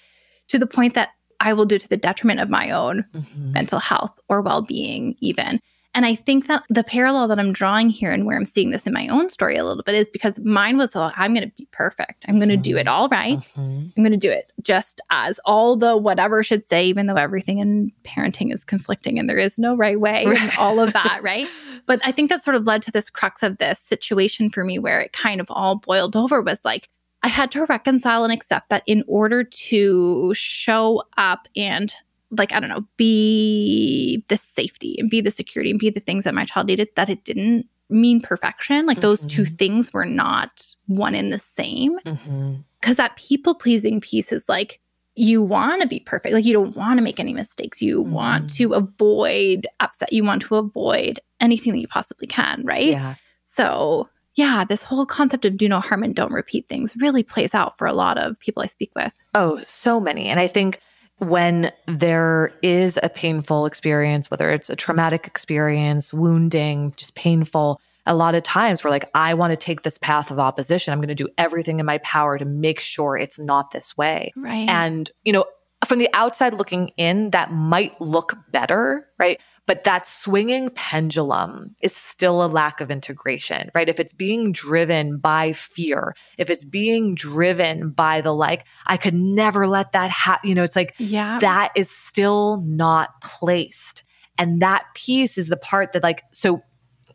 to 0.47 0.57
the 0.57 0.67
point 0.67 0.93
that 0.95 1.09
i 1.39 1.53
will 1.53 1.65
do 1.65 1.77
to 1.77 1.87
the 1.87 1.97
detriment 1.97 2.39
of 2.39 2.49
my 2.49 2.71
own 2.71 3.05
mm-hmm. 3.13 3.51
mental 3.51 3.79
health 3.79 4.19
or 4.27 4.41
well-being 4.41 5.15
even 5.19 5.59
and 5.95 6.05
I 6.05 6.13
think 6.13 6.47
that 6.47 6.63
the 6.69 6.83
parallel 6.83 7.29
that 7.29 7.39
I'm 7.39 7.53
drawing 7.53 7.89
here 7.89 8.11
and 8.11 8.25
where 8.25 8.35
I'm 8.35 8.45
seeing 8.45 8.71
this 8.71 8.85
in 8.85 8.91
my 8.91 9.07
own 9.07 9.29
story 9.29 9.55
a 9.55 9.63
little 9.63 9.81
bit 9.81 9.95
is 9.95 10.09
because 10.09 10.37
mine 10.41 10.77
was, 10.77 10.93
oh, 10.93 11.09
I'm 11.15 11.33
going 11.33 11.49
to 11.49 11.55
be 11.55 11.67
perfect. 11.71 12.25
I'm 12.27 12.35
going 12.35 12.49
to 12.49 12.57
do 12.57 12.75
it 12.75 12.87
all 12.87 13.07
right. 13.07 13.37
mm-hmm. 13.37 13.87
I'm 13.95 14.03
going 14.03 14.11
to 14.11 14.17
do 14.17 14.29
it 14.29 14.51
just 14.61 14.99
as 15.09 15.39
all 15.45 15.77
the 15.77 15.95
whatever 15.95 16.43
should 16.43 16.65
say, 16.65 16.85
even 16.85 17.05
though 17.05 17.15
everything 17.15 17.59
in 17.59 17.93
parenting 18.03 18.53
is 18.53 18.65
conflicting 18.65 19.17
and 19.17 19.29
there 19.29 19.37
is 19.37 19.57
no 19.57 19.73
right 19.73 19.99
way 19.99 20.25
and 20.25 20.51
all 20.59 20.81
of 20.81 20.91
that, 20.91 21.19
right? 21.23 21.47
But 21.85 22.01
I 22.03 22.11
think 22.11 22.29
that 22.29 22.43
sort 22.43 22.55
of 22.55 22.67
led 22.67 22.81
to 22.83 22.91
this 22.91 23.09
crux 23.09 23.41
of 23.41 23.57
this 23.57 23.79
situation 23.79 24.49
for 24.49 24.65
me 24.65 24.77
where 24.77 24.99
it 24.99 25.13
kind 25.13 25.39
of 25.39 25.47
all 25.49 25.77
boiled 25.77 26.17
over 26.17 26.41
was 26.41 26.59
like, 26.65 26.89
I 27.23 27.29
had 27.29 27.49
to 27.51 27.65
reconcile 27.65 28.23
and 28.23 28.33
accept 28.33 28.69
that 28.69 28.83
in 28.85 29.03
order 29.07 29.43
to 29.43 30.33
show 30.35 31.01
up 31.17 31.47
and 31.55 31.91
like 32.31 32.51
I 32.51 32.59
don't 32.59 32.69
know, 32.69 32.85
be 32.97 34.23
the 34.29 34.37
safety 34.37 34.95
and 34.99 35.09
be 35.09 35.21
the 35.21 35.31
security 35.31 35.69
and 35.69 35.79
be 35.79 35.89
the 35.89 35.99
things 35.99 36.23
that 36.23 36.33
my 36.33 36.45
child 36.45 36.67
needed 36.67 36.89
that 36.95 37.09
it 37.09 37.23
didn't 37.23 37.67
mean 37.89 38.21
perfection. 38.21 38.85
Like 38.85 38.97
mm-hmm. 38.97 39.01
those 39.01 39.25
two 39.25 39.43
mm-hmm. 39.43 39.55
things 39.55 39.93
were 39.93 40.05
not 40.05 40.67
one 40.87 41.15
in 41.15 41.29
the 41.29 41.39
same. 41.39 41.97
Mm-hmm. 41.99 42.55
Cuz 42.81 42.95
that 42.97 43.15
people 43.15 43.55
pleasing 43.55 44.01
piece 44.01 44.31
is 44.31 44.43
like 44.47 44.79
you 45.15 45.41
want 45.41 45.81
to 45.81 45.87
be 45.87 46.01
perfect. 46.01 46.33
Like 46.33 46.45
you 46.45 46.53
don't 46.53 46.75
want 46.75 46.97
to 46.97 47.03
make 47.03 47.19
any 47.19 47.33
mistakes. 47.33 47.81
You 47.81 48.03
mm-hmm. 48.03 48.11
want 48.11 48.53
to 48.55 48.73
avoid 48.73 49.67
upset. 49.79 50.11
You 50.11 50.23
want 50.23 50.41
to 50.43 50.55
avoid 50.55 51.19
anything 51.39 51.73
that 51.73 51.79
you 51.79 51.87
possibly 51.87 52.27
can, 52.27 52.63
right? 52.65 52.89
Yeah. 52.89 53.15
So, 53.43 54.09
yeah, 54.35 54.65
this 54.65 54.83
whole 54.83 55.05
concept 55.05 55.45
of 55.45 55.55
do 55.55 55.69
no 55.69 55.79
harm 55.79 56.03
and 56.03 56.13
don't 56.13 56.33
repeat 56.33 56.67
things 56.67 56.93
really 56.97 57.23
plays 57.23 57.53
out 57.53 57.77
for 57.77 57.87
a 57.87 57.93
lot 57.93 58.17
of 58.17 58.37
people 58.39 58.61
I 58.61 58.65
speak 58.65 58.91
with. 58.95 59.13
Oh, 59.33 59.61
so 59.63 60.01
many. 60.01 60.27
And 60.27 60.39
I 60.39 60.47
think 60.47 60.81
when 61.19 61.71
there 61.87 62.53
is 62.61 62.99
a 63.01 63.09
painful 63.09 63.65
experience, 63.65 64.29
whether 64.29 64.51
it's 64.51 64.69
a 64.69 64.75
traumatic 64.75 65.27
experience, 65.27 66.13
wounding, 66.13 66.93
just 66.97 67.15
painful, 67.15 67.79
a 68.05 68.13
lot 68.13 68.35
of 68.35 68.43
times 68.43 68.83
we're 68.83 68.89
like, 68.89 69.09
I 69.15 69.33
want 69.33 69.51
to 69.51 69.57
take 69.57 69.81
this 69.81 69.97
path 69.97 70.29
of 70.29 70.39
opposition. 70.39 70.91
I'm 70.91 70.99
going 70.99 71.07
to 71.07 71.15
do 71.15 71.29
everything 71.37 71.79
in 71.79 71.85
my 71.85 71.97
power 71.99 72.37
to 72.37 72.45
make 72.45 72.79
sure 72.79 73.17
it's 73.17 73.39
not 73.39 73.71
this 73.71 73.97
way. 73.97 74.31
Right. 74.35 74.69
And, 74.69 75.09
you 75.23 75.33
know, 75.33 75.45
from 75.85 75.99
the 75.99 76.09
outside 76.13 76.53
looking 76.53 76.89
in, 76.97 77.31
that 77.31 77.51
might 77.51 77.99
look 78.01 78.37
better, 78.51 79.07
right? 79.17 79.41
But 79.65 79.83
that 79.85 80.07
swinging 80.07 80.69
pendulum 80.71 81.75
is 81.81 81.95
still 81.95 82.43
a 82.43 82.47
lack 82.47 82.81
of 82.81 82.91
integration, 82.91 83.71
right? 83.73 83.89
If 83.89 83.99
it's 83.99 84.13
being 84.13 84.51
driven 84.51 85.17
by 85.17 85.53
fear, 85.53 86.15
if 86.37 86.49
it's 86.49 86.65
being 86.65 87.15
driven 87.15 87.91
by 87.91 88.21
the 88.21 88.33
like, 88.33 88.65
I 88.85 88.97
could 88.97 89.13
never 89.13 89.67
let 89.67 89.93
that 89.93 90.11
happen, 90.11 90.49
you 90.49 90.55
know, 90.55 90.63
it's 90.63 90.75
like, 90.75 90.93
yeah, 90.97 91.39
that 91.39 91.71
is 91.75 91.89
still 91.89 92.61
not 92.61 93.21
placed. 93.21 94.03
And 94.37 94.61
that 94.61 94.85
piece 94.95 95.37
is 95.37 95.47
the 95.47 95.57
part 95.57 95.93
that, 95.93 96.03
like, 96.03 96.23
so, 96.31 96.61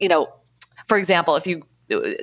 you 0.01 0.09
know, 0.09 0.29
for 0.87 0.97
example, 0.97 1.37
if 1.37 1.47
you 1.47 1.63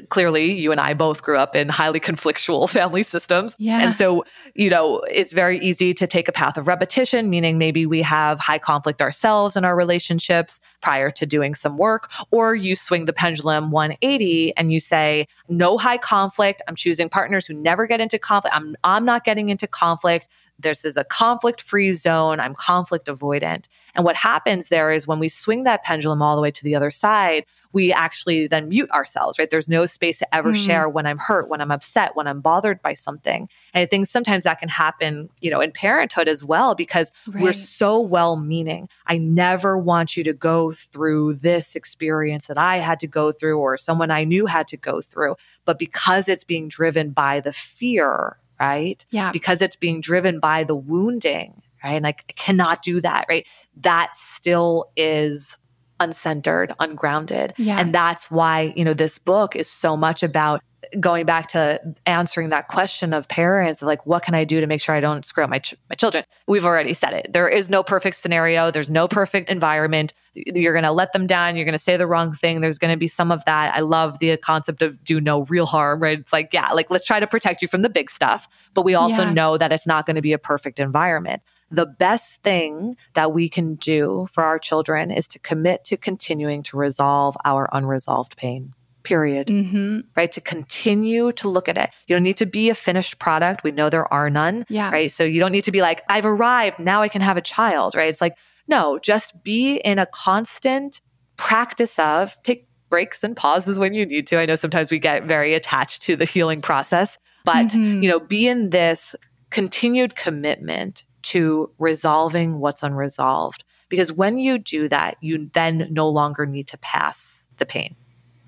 clearly 0.10 0.52
you 0.52 0.72
and 0.72 0.80
I 0.80 0.94
both 0.94 1.22
grew 1.22 1.38
up 1.38 1.56
in 1.56 1.70
highly 1.70 2.00
conflictual 2.00 2.70
family 2.78 3.04
systems. 3.04 3.56
Yeah. 3.60 3.80
And 3.80 3.94
so, 3.94 4.26
you 4.56 4.70
know, 4.70 5.00
it's 5.12 5.34
very 5.34 5.60
easy 5.60 5.94
to 5.94 6.08
take 6.08 6.28
a 6.28 6.32
path 6.32 6.58
of 6.58 6.68
repetition, 6.68 7.30
meaning 7.30 7.58
maybe 7.58 7.86
we 7.86 8.02
have 8.02 8.40
high 8.40 8.60
conflict 8.60 9.02
ourselves 9.02 9.58
in 9.58 9.66
our 9.66 9.76
relationships 9.76 10.60
prior 10.82 11.12
to 11.12 11.26
doing 11.26 11.56
some 11.56 11.78
work, 11.78 12.10
or 12.32 12.56
you 12.56 12.76
swing 12.76 13.06
the 13.06 13.14
pendulum 13.14 13.72
180 13.72 14.56
and 14.56 14.72
you 14.72 14.80
say, 14.80 15.28
no 15.50 15.78
high 15.78 15.98
conflict. 15.98 16.62
I'm 16.68 16.76
choosing 16.76 17.10
partners 17.10 17.46
who 17.46 17.54
never 17.54 17.88
get 17.88 18.00
into 18.00 18.18
conflict. 18.18 18.56
I'm, 18.56 18.76
I'm 18.84 19.06
not 19.06 19.24
getting 19.24 19.50
into 19.50 19.68
conflict. 19.68 20.28
This 20.60 20.84
is 20.84 20.98
a 20.98 21.04
conflict 21.04 21.62
free 21.62 21.94
zone. 21.94 22.40
I'm 22.40 22.56
conflict 22.56 23.08
avoidant. 23.08 23.66
And 23.94 24.04
what 24.04 24.16
happens 24.16 24.70
there 24.70 24.92
is 24.92 25.08
when 25.08 25.20
we 25.20 25.30
swing 25.30 25.64
that 25.64 25.84
pendulum 25.84 26.22
all 26.22 26.36
the 26.36 26.42
way 26.42 26.52
to 26.52 26.64
the 26.64 26.76
other 26.76 26.92
side, 26.92 27.46
we 27.74 27.94
actually 27.94 28.48
then 28.48 28.70
mute 28.70 28.90
ourselves, 28.92 29.38
right? 29.38 29.50
There's 29.50 29.70
no 29.70 29.86
space 29.86 30.18
to 30.18 30.36
ever 30.36 30.52
mm. 30.54 30.56
share 30.56 30.90
when 30.90 31.06
I'm 31.06 31.18
hurt, 31.18 31.50
when 31.50 31.62
I'm 31.62 31.72
upset, 31.72 32.16
when 32.16 32.28
I'm 32.28 32.42
bothered 32.42 32.82
by 32.82 32.94
something. 32.94 33.48
And 33.74 33.82
I 33.82 33.86
think 33.86 34.08
sometimes 34.08 34.46
that 34.46 34.60
can 34.60 34.70
happen, 34.70 35.30
you 35.42 35.52
know, 35.52 35.62
in 35.62 35.72
parenthood 35.72 36.28
as 36.28 36.44
well, 36.44 36.76
because 36.76 37.12
right. 37.28 37.44
we're 37.44 37.54
so 37.54 38.00
well 38.00 38.36
meaning. 38.36 38.90
I 39.06 39.18
never 39.18 39.78
want 39.78 40.18
you 40.18 40.24
to 40.24 40.34
go 40.34 40.72
through 40.72 41.36
this 41.36 41.76
experience 41.76 42.48
that 42.48 42.58
I 42.58 42.78
had 42.78 43.00
to 43.02 43.08
go 43.08 43.32
through 43.32 43.60
or 43.60 43.78
someone 43.78 44.12
I 44.12 44.24
knew 44.24 44.46
had 44.46 44.68
to 44.70 44.78
go 44.78 45.02
through. 45.02 45.36
But 45.66 45.78
because 45.78 46.30
it's 46.30 46.44
being 46.44 46.68
driven 46.68 47.12
by 47.12 47.42
the 47.42 47.54
fear, 47.54 48.38
right? 48.60 49.06
Yeah. 49.10 49.32
Because 49.32 49.62
it's 49.62 49.76
being 49.76 50.02
driven 50.02 50.40
by 50.40 50.64
the 50.64 50.76
wounding, 50.76 51.62
right? 51.84 51.94
And 51.94 52.08
I 52.08 52.14
cannot 52.14 52.84
do 52.84 53.02
that, 53.02 53.26
right? 53.30 53.46
That 53.76 54.16
still 54.16 54.86
is 54.96 55.58
uncentered, 56.00 56.74
ungrounded. 56.80 57.54
Yeah. 57.58 57.80
And 57.80 57.94
that's 57.94 58.30
why, 58.30 58.74
you 58.76 58.86
know, 58.86 58.94
this 58.94 59.18
book 59.18 59.56
is 59.56 59.70
so 59.70 59.98
much 59.98 60.24
about 60.24 60.62
going 61.00 61.26
back 61.26 61.48
to 61.50 61.80
answering 62.06 62.50
that 62.50 62.68
question 62.68 63.14
of 63.14 63.28
parents 63.28 63.82
like 63.82 64.06
what 64.06 64.24
can 64.24 64.34
i 64.34 64.44
do 64.44 64.60
to 64.62 64.68
make 64.68 64.82
sure 64.82 64.96
i 64.96 65.00
don't 65.00 65.26
screw 65.26 65.44
up 65.44 65.50
my, 65.50 65.60
ch- 65.60 65.76
my 65.90 65.96
children? 65.96 66.24
We've 66.48 66.66
already 66.66 66.94
said 66.94 67.14
it. 67.14 67.32
There 67.32 67.48
is 67.48 67.70
no 67.70 67.84
perfect 67.84 68.16
scenario. 68.16 68.72
There's 68.72 68.90
no 68.90 69.08
perfect 69.08 69.50
environment. 69.50 70.14
You're 70.34 70.74
going 70.74 70.84
to 70.84 70.92
let 70.92 71.14
them 71.14 71.28
down. 71.28 71.56
You're 71.56 71.66
going 71.66 71.74
to 71.74 71.80
say 71.80 71.98
the 71.98 72.08
wrong 72.08 72.32
thing. 72.32 72.62
There's 72.62 72.78
going 72.78 72.94
to 72.94 72.98
be 72.98 73.08
some 73.08 73.32
of 73.32 73.44
that. 73.46 73.74
I 73.76 73.82
love 73.82 74.20
the 74.20 74.38
concept 74.38 74.82
of 74.82 75.04
do 75.04 75.20
no 75.20 75.44
real 75.46 75.66
harm 75.66 76.02
right? 76.02 76.20
It's 76.20 76.34
like 76.34 76.50
yeah 76.54 76.72
like 76.72 76.90
let's 76.90 77.06
try 77.06 77.20
to 77.20 77.28
protect 77.28 77.62
you 77.62 77.68
from 77.68 77.82
the 77.82 77.90
big 77.90 78.10
stuff 78.10 78.48
but 78.74 78.84
we 78.84 78.94
also 78.94 79.24
yeah. 79.24 79.34
know 79.34 79.58
that 79.58 79.74
it's 79.74 79.88
not 79.88 80.06
going 80.06 80.16
to 80.16 80.22
be 80.22 80.34
a 80.34 80.38
perfect 80.38 80.80
environment. 80.80 81.42
The 81.70 81.86
best 81.86 82.44
thing 82.44 82.96
that 83.14 83.34
we 83.34 83.50
can 83.50 83.76
do 83.76 84.28
for 84.32 84.44
our 84.44 84.58
children 84.58 85.12
is 85.12 85.28
to 85.30 85.40
commit 85.40 85.84
to 85.86 85.98
continuing 85.98 86.64
to 86.64 86.78
resolve 86.78 87.36
our 87.44 87.68
unresolved 87.74 88.38
pain 88.38 88.74
period. 89.08 89.48
Mm-hmm. 89.48 90.00
Right. 90.16 90.32
To 90.34 90.42
continue 90.42 91.32
to 91.34 91.48
look 91.48 91.70
at 91.70 91.78
it. 91.78 91.90
You 92.08 92.16
don't 92.16 92.24
need 92.24 92.38
to 92.38 92.46
be 92.46 92.70
a 92.70 92.76
finished 92.76 93.20
product. 93.20 93.64
We 93.64 93.72
know 93.72 93.90
there 93.90 94.12
are 94.14 94.30
none. 94.30 94.66
Yeah. 94.68 94.92
Right. 94.92 95.10
So 95.10 95.24
you 95.24 95.40
don't 95.40 95.54
need 95.54 95.64
to 95.64 95.72
be 95.72 95.82
like, 95.82 96.02
I've 96.10 96.26
arrived. 96.26 96.80
Now 96.80 97.02
I 97.02 97.08
can 97.08 97.22
have 97.22 97.38
a 97.38 97.42
child. 97.42 97.96
Right. 97.96 98.10
It's 98.10 98.20
like, 98.20 98.38
no, 98.68 99.00
just 99.00 99.42
be 99.44 99.78
in 99.78 99.98
a 99.98 100.06
constant 100.08 101.00
practice 101.38 101.98
of 102.00 102.36
take 102.44 102.68
breaks 102.90 103.24
and 103.24 103.36
pauses 103.36 103.80
when 103.80 103.94
you 103.94 104.06
need 104.06 104.28
to. 104.28 104.40
I 104.40 104.46
know 104.46 104.56
sometimes 104.56 104.92
we 104.92 105.00
get 105.00 105.24
very 105.24 105.54
attached 105.54 106.04
to 106.04 106.16
the 106.16 106.26
healing 106.26 106.60
process, 106.60 107.18
but, 107.46 107.68
mm-hmm. 107.68 108.04
you 108.04 108.10
know, 108.10 108.20
be 108.20 108.48
in 108.48 108.72
this 108.72 109.16
continued 109.52 110.16
commitment 110.18 111.06
to 111.24 111.70
resolving 111.80 112.60
what's 112.60 112.84
unresolved. 112.84 113.64
Because 113.90 114.12
when 114.12 114.38
you 114.38 114.58
do 114.58 114.90
that, 114.90 115.16
you 115.22 115.50
then 115.54 115.88
no 115.92 116.10
longer 116.10 116.46
need 116.46 116.68
to 116.68 116.78
pass 116.80 117.48
the 117.58 117.66
pain, 117.66 117.96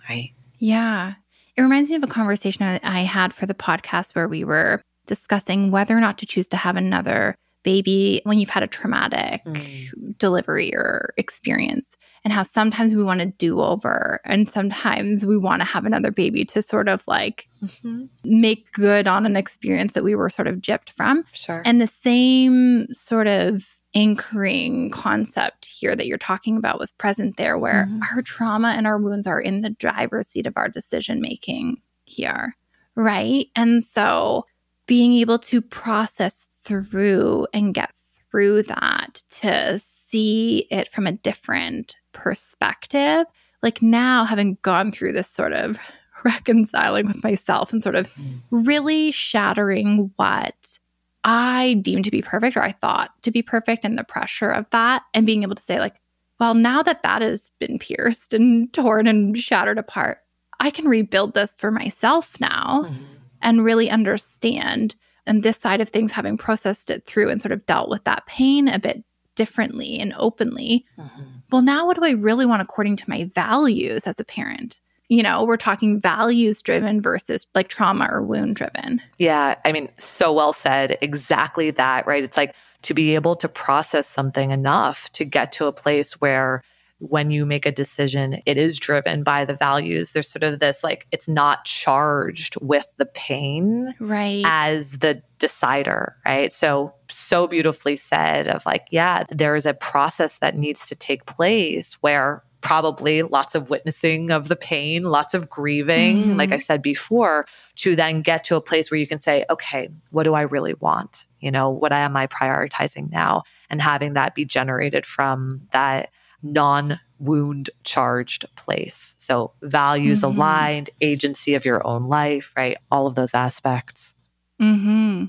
right? 0.10 0.34
Yeah. 0.60 1.14
It 1.57 1.62
reminds 1.62 1.89
me 1.89 1.97
of 1.97 2.03
a 2.03 2.07
conversation 2.07 2.64
I 2.64 3.01
had 3.01 3.34
for 3.34 3.45
the 3.45 3.53
podcast 3.53 4.16
where 4.16 4.28
we 4.28 4.43
were 4.43 4.82
discussing 5.07 5.72
whether 5.72 5.97
or 5.97 5.99
not 5.99 6.18
to 6.20 6.26
choose 6.26 6.47
to 6.49 6.57
have 6.57 6.76
another 6.76 7.36
baby 7.64 8.22
when 8.24 8.38
you've 8.38 8.49
had 8.49 8.64
a 8.64 8.68
traumatic 8.68 9.43
mm. 9.43 10.18
delivery 10.18 10.74
or 10.74 11.14
experience 11.18 11.97
and 12.24 12.32
how 12.32 12.43
sometimes 12.43 12.93
we 12.93 13.03
want 13.03 13.20
to 13.20 13.26
do 13.26 13.60
over 13.62 14.22
and 14.24 14.49
sometimes 14.49 15.26
we 15.26 15.38
want 15.38 15.62
to 15.62 15.66
have 15.66 15.86
another 15.86 16.12
baby 16.12 16.45
to 16.45 16.62
sort 16.62 16.88
of 16.88 17.03
like 17.07 17.47
mm-hmm. 17.62 18.05
make 18.24 18.72
good 18.72 19.07
on 19.07 19.26
an 19.26 19.36
experience 19.36 19.93
that 19.93 20.03
we 20.03 20.16
were 20.16 20.30
sort 20.30 20.47
of 20.47 20.57
gypped 20.57 20.89
from. 20.91 21.24
Sure. 21.34 21.62
And 21.66 21.82
the 21.82 21.88
same 21.88 22.88
sort 22.91 23.28
of 23.28 23.79
anchoring 23.96 24.92
concept 24.92 25.66
here 25.66 25.96
that 25.96 26.06
you're 26.06 26.18
talking 26.18 26.58
about 26.58 26.80
was 26.80 26.92
present 26.94 27.38
there 27.38 27.58
where 27.58 27.88
mm-hmm. 27.90 28.02
our 28.14 28.22
trauma 28.22 28.74
and 28.78 28.86
our 28.86 28.98
wounds 28.98 29.26
are 29.26 29.40
in 29.40 29.62
the 29.62 29.72
driver's 29.72 30.28
seat 30.28 30.46
of 30.46 30.54
our 30.56 30.70
decision 30.70 31.22
making 31.22 31.78
here. 32.06 32.56
Right. 32.96 33.48
And 33.56 33.84
so 33.84 34.46
being 34.86 35.14
able 35.14 35.40
to 35.40 35.62
process 35.62 36.46
through 36.64 37.48
and 37.54 37.74
get 37.74 37.92
through 38.30 38.64
that 38.64 39.24
to 39.30 39.80
see 39.80 40.68
it 40.72 40.88
from 40.88 41.08
a 41.08 41.12
different 41.12 41.96
perspective. 42.14 43.26
Like 43.62 43.82
now, 43.82 44.26
having 44.26 44.58
gone 44.62 44.92
through 44.92 45.14
this 45.14 45.30
sort 45.30 45.54
of 45.54 45.78
reconciling 46.24 47.08
with 47.08 47.24
myself 47.24 47.72
and 47.72 47.82
sort 47.82 47.96
of 47.96 48.14
mm. 48.14 48.40
really 48.52 49.12
shattering 49.12 50.12
what 50.16 50.79
I 51.24 51.76
deemed 51.82 52.06
to 52.06 52.12
be 52.12 52.22
perfect 52.22 52.56
or 52.56 52.64
I 52.64 52.72
thought 52.72 53.12
to 53.24 53.32
be 53.32 53.42
perfect 53.42 53.84
and 53.84 53.98
the 53.98 54.04
pressure 54.04 54.50
of 54.50 54.70
that, 54.72 55.04
and 55.14 55.26
being 55.26 55.44
able 55.44 55.56
to 55.56 55.62
say, 55.62 55.80
like, 55.80 56.00
well, 56.40 56.54
now 56.54 56.82
that 56.84 57.04
that 57.04 57.22
has 57.22 57.52
been 57.60 57.80
pierced 57.80 58.34
and 58.34 58.72
torn 58.74 59.08
and 59.08 59.38
shattered 59.38 59.78
apart, 59.78 60.20
I 60.60 60.72
can 60.72 60.88
rebuild 60.88 61.34
this 61.34 61.54
for 61.58 61.72
myself 61.72 62.40
now 62.40 62.86
mm-hmm. 62.86 63.04
and 63.42 63.64
really 63.64 63.90
understand. 63.90 64.96
And 65.26 65.44
this 65.44 65.58
side 65.58 65.82
of 65.82 65.90
things, 65.90 66.12
having 66.12 66.38
processed 66.38 66.90
it 66.90 67.06
through 67.06 67.30
and 67.30 67.42
sort 67.42 67.52
of 67.52 67.66
dealt 67.66 67.90
with 67.90 68.04
that 68.06 68.26
pain 68.26 68.68
a 68.68 68.80
bit 68.80 69.04
differently 69.36 70.00
and 70.00 70.14
openly. 70.18 70.86
Mm-hmm. 70.98 71.24
Well, 71.52 71.62
now 71.62 71.86
what 71.86 71.96
do 71.98 72.04
I 72.04 72.12
really 72.12 72.46
want 72.46 72.62
according 72.62 72.98
to 72.98 73.10
my 73.10 73.26
values 73.34 74.04
as 74.06 74.20
a 74.20 74.26
parent? 74.26 74.82
You 75.10 75.24
know, 75.24 75.43
we're 75.43 75.57
talking 75.57 75.99
values 75.99 76.62
driven 76.62 77.01
versus 77.01 77.47
like 77.55 77.68
trauma 77.68 78.07
or 78.12 78.22
wound 78.22 78.55
driven. 78.55 79.01
Yeah. 79.18 79.55
I 79.66 79.72
mean, 79.72 79.89
so 79.97 80.32
well 80.32 80.53
said. 80.53 80.97
Exactly 81.01 81.72
that, 81.72 82.05
right? 82.07 82.24
It's 82.24 82.38
like 82.38 82.55
to 82.84 82.93
be 82.93 83.16
able 83.16 83.36
to 83.38 83.49
process 83.49 84.07
something 84.07 84.51
enough 84.51 85.12
to 85.14 85.26
get 85.26 85.51
to 85.53 85.66
a 85.66 85.74
place 85.74 86.14
where 86.22 86.64
when 86.99 87.32
you 87.32 87.45
make 87.45 87.66
a 87.66 87.72
decision, 87.72 88.41
it 88.45 88.57
is 88.57 88.78
driven 88.78 89.24
by 89.24 89.45
the 89.45 89.55
values. 89.55 90.12
There's 90.12 90.30
sort 90.30 90.43
of 90.43 90.60
this 90.60 90.84
like, 90.84 91.07
it's 91.12 91.28
not 91.28 91.66
charged 91.66 92.62
with 92.62 92.93
the 92.97 93.05
pain 93.05 93.95
right. 93.99 94.43
as 94.45 94.99
the 94.99 95.24
decider, 95.39 96.18
right? 96.26 96.51
So, 96.51 96.93
so 97.10 97.47
beautifully 97.47 97.95
said 97.95 98.47
of 98.49 98.66
like, 98.66 98.86
yeah, 98.91 99.24
there 99.30 99.55
is 99.55 99.66
a 99.66 99.74
process 99.74 100.39
that 100.39 100.57
needs 100.57 100.88
to 100.88 100.95
take 100.95 101.26
place 101.26 101.93
where 102.01 102.43
probably 102.62 103.24
lots 103.24 103.55
of 103.55 103.70
witnessing 103.70 104.32
of 104.32 104.47
the 104.47 104.55
pain, 104.55 105.03
lots 105.03 105.34
of 105.34 105.49
grieving, 105.49 106.18
mm-hmm. 106.24 106.38
like 106.38 106.51
I 106.51 106.57
said 106.57 106.82
before, 106.82 107.45
to 107.76 107.95
then 107.95 108.22
get 108.22 108.43
to 108.45 108.55
a 108.55 108.62
place 108.62 108.91
where 108.91 108.99
you 108.99 109.07
can 109.07 109.20
say, 109.20 109.45
okay, 109.49 109.89
what 110.12 110.24
do 110.24 110.34
I 110.34 110.41
really 110.41 110.74
want? 110.74 111.26
You 111.39 111.51
know, 111.51 111.70
what 111.70 111.93
am 111.93 112.18
I 112.18 112.28
prioritizing 112.28 113.12
now? 113.12 113.43
And 113.70 113.82
having 113.82 114.14
that 114.14 114.36
be 114.36 114.45
generated 114.45 115.05
from 115.05 115.62
that 115.72 116.10
non 116.43 116.99
wound 117.20 117.70
charged 117.84 118.45
place. 118.55 119.16
So, 119.18 119.53
values 119.62 120.22
mm-hmm. 120.22 120.38
aligned, 120.38 120.89
agency 121.01 121.55
of 121.55 121.66
your 121.66 121.86
own 121.86 122.07
life, 122.07 122.53
right? 122.55 122.78
All 122.91 123.07
of 123.07 123.16
those 123.16 123.34
aspects. 123.34 124.16
Mm-hmm. 124.62 125.26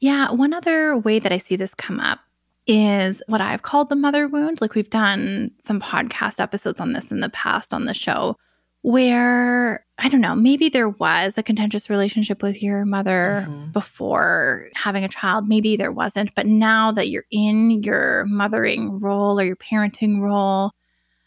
Yeah. 0.00 0.32
One 0.32 0.52
other 0.52 0.96
way 0.96 1.18
that 1.18 1.32
I 1.32 1.38
see 1.38 1.56
this 1.56 1.74
come 1.74 2.00
up 2.00 2.20
is 2.66 3.22
what 3.26 3.40
I've 3.40 3.62
called 3.62 3.88
the 3.88 3.96
mother 3.96 4.28
wound. 4.28 4.60
Like 4.60 4.74
we've 4.74 4.90
done 4.90 5.50
some 5.62 5.80
podcast 5.80 6.40
episodes 6.40 6.80
on 6.80 6.92
this 6.92 7.10
in 7.10 7.20
the 7.20 7.28
past 7.28 7.74
on 7.74 7.84
the 7.84 7.94
show, 7.94 8.36
where 8.82 9.84
I 9.98 10.08
don't 10.08 10.20
know, 10.20 10.34
maybe 10.34 10.68
there 10.68 10.88
was 10.88 11.38
a 11.38 11.42
contentious 11.42 11.88
relationship 11.88 12.42
with 12.42 12.62
your 12.62 12.84
mother 12.84 13.46
mm-hmm. 13.46 13.70
before 13.70 14.68
having 14.74 15.04
a 15.04 15.08
child. 15.08 15.48
Maybe 15.48 15.76
there 15.76 15.92
wasn't. 15.92 16.34
But 16.34 16.46
now 16.46 16.90
that 16.92 17.08
you're 17.08 17.26
in 17.30 17.70
your 17.82 18.24
mothering 18.26 18.98
role 18.98 19.38
or 19.38 19.44
your 19.44 19.56
parenting 19.56 20.20
role, 20.20 20.72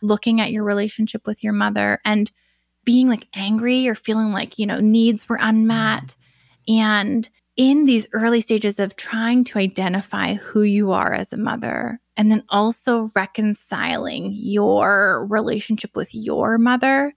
looking 0.02 0.42
at 0.42 0.52
your 0.52 0.64
relationship 0.64 1.26
with 1.26 1.44
your 1.44 1.54
mother 1.54 2.00
and 2.04 2.32
being 2.84 3.08
like 3.08 3.28
angry 3.34 3.88
or 3.88 3.96
feeling 3.96 4.32
like, 4.32 4.60
you 4.60 4.66
know, 4.66 4.80
needs 4.80 5.28
were 5.28 5.40
unmet. 5.42 6.16
Mm-hmm. 6.70 6.80
And 6.80 7.30
in 7.58 7.86
these 7.86 8.08
early 8.14 8.40
stages 8.40 8.80
of 8.80 8.96
trying 8.96 9.44
to 9.46 9.60
identify 9.60 10.36
who 10.36 10.62
you 10.62 10.92
are 10.92 11.14
as 11.14 11.34
a 11.34 11.38
mother, 11.38 12.00
and 12.16 12.32
then 12.32 12.44
also 12.50 13.12
reconciling 13.16 14.32
your 14.34 15.26
relationship 15.28 15.96
with 15.96 16.14
your 16.14 16.58
mother 16.58 17.14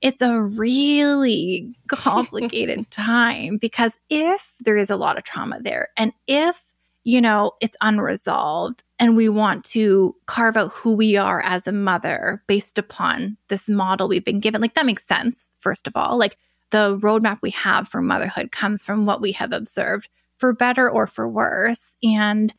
it's 0.00 0.22
a 0.22 0.40
really 0.40 1.76
complicated 1.88 2.90
time 2.90 3.58
because 3.58 3.98
if 4.08 4.54
there 4.60 4.76
is 4.76 4.90
a 4.90 4.96
lot 4.96 5.18
of 5.18 5.24
trauma 5.24 5.58
there 5.60 5.88
and 5.96 6.12
if, 6.26 6.74
you 7.04 7.20
know, 7.20 7.52
it's 7.60 7.76
unresolved 7.80 8.82
and 8.98 9.16
we 9.16 9.28
want 9.28 9.64
to 9.64 10.14
carve 10.26 10.56
out 10.56 10.72
who 10.72 10.94
we 10.94 11.16
are 11.16 11.40
as 11.42 11.66
a 11.66 11.72
mother 11.72 12.42
based 12.46 12.78
upon 12.78 13.36
this 13.48 13.68
model 13.68 14.08
we've 14.08 14.24
been 14.24 14.40
given, 14.40 14.60
like 14.60 14.74
that 14.74 14.86
makes 14.86 15.06
sense, 15.06 15.48
first 15.58 15.86
of 15.86 15.96
all. 15.96 16.18
Like 16.18 16.36
the 16.70 16.98
roadmap 16.98 17.38
we 17.42 17.50
have 17.50 17.88
for 17.88 18.00
motherhood 18.00 18.52
comes 18.52 18.82
from 18.82 19.06
what 19.06 19.20
we 19.20 19.32
have 19.32 19.52
observed 19.52 20.08
for 20.38 20.52
better 20.52 20.90
or 20.90 21.06
for 21.06 21.28
worse. 21.28 21.96
And 22.02 22.52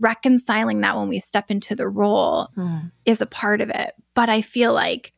reconciling 0.00 0.80
that 0.82 0.96
when 0.96 1.08
we 1.08 1.18
step 1.18 1.50
into 1.50 1.74
the 1.74 1.88
role 1.88 2.48
mm. 2.56 2.90
is 3.04 3.20
a 3.20 3.26
part 3.26 3.60
of 3.60 3.70
it. 3.70 3.94
But 4.14 4.28
I 4.28 4.40
feel 4.40 4.72
like 4.72 5.12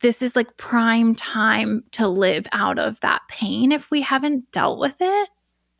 this 0.00 0.22
is 0.22 0.34
like 0.34 0.56
prime 0.56 1.14
time 1.14 1.84
to 1.92 2.08
live 2.08 2.46
out 2.52 2.78
of 2.78 2.98
that 3.00 3.22
pain 3.28 3.72
if 3.72 3.90
we 3.90 4.00
haven't 4.00 4.50
dealt 4.50 4.80
with 4.80 4.96
it. 5.00 5.28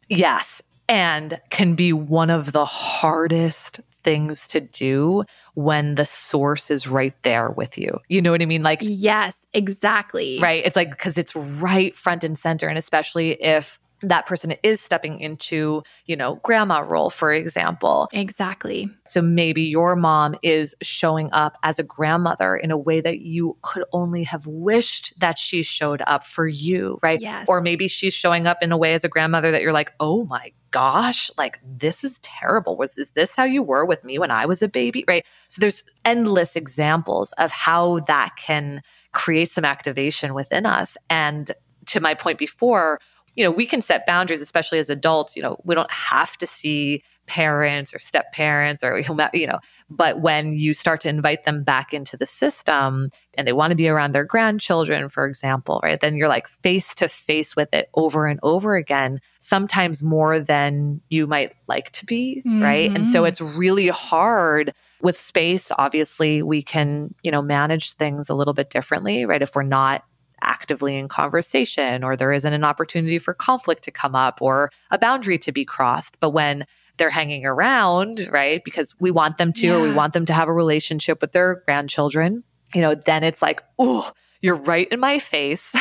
Yes. 0.08 0.62
And 0.88 1.40
can 1.50 1.74
be 1.74 1.92
one 1.92 2.30
of 2.30 2.52
the 2.52 2.64
hardest 2.64 3.80
things 4.04 4.46
to 4.48 4.60
do 4.60 5.24
when 5.54 5.94
the 5.94 6.04
source 6.04 6.70
is 6.70 6.88
right 6.88 7.14
there 7.22 7.50
with 7.50 7.78
you. 7.78 7.98
You 8.08 8.22
know 8.22 8.30
what 8.30 8.42
I 8.42 8.46
mean? 8.46 8.62
Like, 8.62 8.80
yes, 8.82 9.36
exactly. 9.52 10.38
Right. 10.40 10.64
It's 10.64 10.76
like, 10.76 10.90
because 10.90 11.18
it's 11.18 11.34
right 11.36 11.96
front 11.96 12.24
and 12.24 12.38
center. 12.38 12.68
And 12.68 12.78
especially 12.78 13.32
if 13.42 13.78
that 14.04 14.26
person 14.26 14.54
is 14.62 14.80
stepping 14.80 15.20
into, 15.20 15.82
you 16.06 16.16
know, 16.16 16.36
grandma 16.42 16.80
role, 16.80 17.08
for 17.08 17.32
example. 17.32 18.08
Exactly. 18.12 18.90
So 19.06 19.22
maybe 19.22 19.62
your 19.62 19.94
mom 19.94 20.34
is 20.42 20.74
showing 20.82 21.30
up 21.32 21.56
as 21.62 21.78
a 21.78 21.84
grandmother 21.84 22.56
in 22.56 22.70
a 22.70 22.76
way 22.76 23.00
that 23.00 23.20
you 23.20 23.56
could 23.62 23.84
only 23.92 24.24
have 24.24 24.46
wished 24.46 25.14
that 25.20 25.38
she 25.38 25.62
showed 25.62 26.02
up 26.06 26.24
for 26.24 26.48
you, 26.48 26.98
right? 27.02 27.20
Yes. 27.20 27.46
Or 27.48 27.60
maybe 27.60 27.86
she's 27.86 28.14
showing 28.14 28.46
up 28.46 28.58
in 28.60 28.72
a 28.72 28.76
way 28.76 28.94
as 28.94 29.04
a 29.04 29.08
grandmother 29.08 29.52
that 29.52 29.62
you're 29.62 29.72
like, 29.72 29.92
oh 30.00 30.24
my 30.24 30.50
gosh, 30.72 31.30
like 31.38 31.60
this 31.64 32.02
is 32.02 32.18
terrible. 32.18 32.76
Was 32.76 32.98
is 32.98 33.12
this 33.12 33.36
how 33.36 33.44
you 33.44 33.62
were 33.62 33.84
with 33.84 34.02
me 34.02 34.18
when 34.18 34.30
I 34.32 34.46
was 34.46 34.62
a 34.62 34.68
baby? 34.68 35.04
Right. 35.06 35.24
So 35.48 35.60
there's 35.60 35.84
endless 36.04 36.56
examples 36.56 37.32
of 37.38 37.52
how 37.52 38.00
that 38.00 38.30
can 38.36 38.82
create 39.12 39.50
some 39.50 39.64
activation 39.64 40.34
within 40.34 40.66
us. 40.66 40.96
And 41.08 41.52
to 41.86 42.00
my 42.00 42.14
point 42.14 42.38
before, 42.38 42.98
you 43.36 43.44
know, 43.44 43.50
we 43.50 43.66
can 43.66 43.80
set 43.80 44.06
boundaries, 44.06 44.42
especially 44.42 44.78
as 44.78 44.90
adults. 44.90 45.36
You 45.36 45.42
know, 45.42 45.58
we 45.64 45.74
don't 45.74 45.90
have 45.92 46.36
to 46.38 46.46
see 46.46 47.02
parents 47.26 47.94
or 47.94 47.98
step 47.98 48.32
parents 48.32 48.82
or, 48.82 48.98
you 49.34 49.46
know, 49.46 49.58
but 49.90 50.20
when 50.20 50.54
you 50.54 50.72
start 50.72 51.00
to 51.02 51.08
invite 51.08 51.44
them 51.44 51.62
back 51.62 51.92
into 51.92 52.16
the 52.16 52.26
system 52.26 53.10
and 53.34 53.46
they 53.46 53.52
want 53.52 53.70
to 53.70 53.76
be 53.76 53.88
around 53.88 54.12
their 54.12 54.24
grandchildren, 54.24 55.08
for 55.08 55.26
example, 55.26 55.80
right, 55.82 56.00
then 56.00 56.16
you're 56.16 56.28
like 56.28 56.48
face 56.48 56.94
to 56.96 57.08
face 57.08 57.54
with 57.56 57.72
it 57.72 57.88
over 57.94 58.26
and 58.26 58.40
over 58.42 58.76
again, 58.76 59.20
sometimes 59.38 60.02
more 60.02 60.40
than 60.40 61.00
you 61.08 61.26
might 61.26 61.52
like 61.68 61.90
to 61.92 62.04
be, 62.04 62.42
mm-hmm. 62.46 62.62
right? 62.62 62.90
And 62.90 63.06
so 63.06 63.20
mm-hmm. 63.20 63.28
it's 63.28 63.40
really 63.40 63.88
hard 63.88 64.74
with 65.00 65.18
space. 65.18 65.70
Obviously, 65.78 66.42
we 66.42 66.62
can, 66.62 67.14
you 67.22 67.30
know, 67.30 67.42
manage 67.42 67.92
things 67.94 68.28
a 68.28 68.34
little 68.34 68.54
bit 68.54 68.70
differently, 68.70 69.24
right? 69.24 69.42
If 69.42 69.54
we're 69.54 69.62
not 69.62 70.04
actively 70.42 70.96
in 70.96 71.08
conversation 71.08 72.04
or 72.04 72.16
there 72.16 72.32
isn't 72.32 72.52
an 72.52 72.64
opportunity 72.64 73.18
for 73.18 73.32
conflict 73.32 73.84
to 73.84 73.90
come 73.90 74.14
up 74.14 74.42
or 74.42 74.70
a 74.90 74.98
boundary 74.98 75.38
to 75.38 75.52
be 75.52 75.64
crossed. 75.64 76.18
But 76.20 76.30
when 76.30 76.66
they're 76.96 77.10
hanging 77.10 77.46
around, 77.46 78.28
right, 78.30 78.62
because 78.64 78.94
we 79.00 79.10
want 79.10 79.38
them 79.38 79.52
to, 79.54 79.66
yeah. 79.66 79.76
or 79.76 79.82
we 79.82 79.92
want 79.92 80.12
them 80.12 80.26
to 80.26 80.32
have 80.32 80.48
a 80.48 80.52
relationship 80.52 81.20
with 81.20 81.32
their 81.32 81.62
grandchildren, 81.66 82.44
you 82.74 82.80
know, 82.80 82.94
then 82.94 83.24
it's 83.24 83.42
like, 83.42 83.62
oh, 83.78 84.10
you're 84.40 84.56
right 84.56 84.88
in 84.90 85.00
my 85.00 85.18
face. 85.18 85.72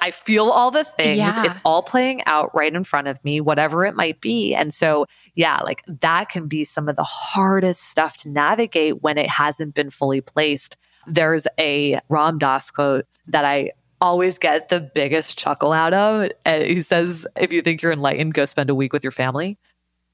I 0.00 0.10
feel 0.10 0.50
all 0.50 0.70
the 0.70 0.84
things. 0.84 1.18
Yeah. 1.18 1.44
It's 1.44 1.58
all 1.64 1.82
playing 1.82 2.24
out 2.26 2.54
right 2.54 2.74
in 2.74 2.84
front 2.84 3.06
of 3.06 3.24
me, 3.24 3.40
whatever 3.40 3.84
it 3.86 3.94
might 3.94 4.20
be. 4.20 4.54
And 4.54 4.74
so, 4.74 5.06
yeah, 5.34 5.60
like 5.60 5.82
that 5.86 6.28
can 6.28 6.48
be 6.48 6.64
some 6.64 6.88
of 6.88 6.96
the 6.96 7.04
hardest 7.04 7.82
stuff 7.84 8.16
to 8.18 8.28
navigate 8.28 9.02
when 9.02 9.18
it 9.18 9.30
hasn't 9.30 9.74
been 9.74 9.90
fully 9.90 10.20
placed. 10.20 10.76
There's 11.06 11.46
a 11.58 12.00
Ram 12.08 12.38
Dass 12.38 12.70
quote 12.72 13.06
that 13.28 13.44
I 13.44 13.70
always 14.00 14.38
get 14.38 14.68
the 14.68 14.80
biggest 14.80 15.38
chuckle 15.38 15.72
out 15.72 15.94
of. 15.94 16.30
And 16.44 16.64
he 16.64 16.82
says, 16.82 17.26
if 17.36 17.52
you 17.52 17.62
think 17.62 17.82
you're 17.82 17.92
enlightened, 17.92 18.34
go 18.34 18.44
spend 18.44 18.68
a 18.68 18.74
week 18.74 18.92
with 18.92 19.04
your 19.04 19.12
family. 19.12 19.58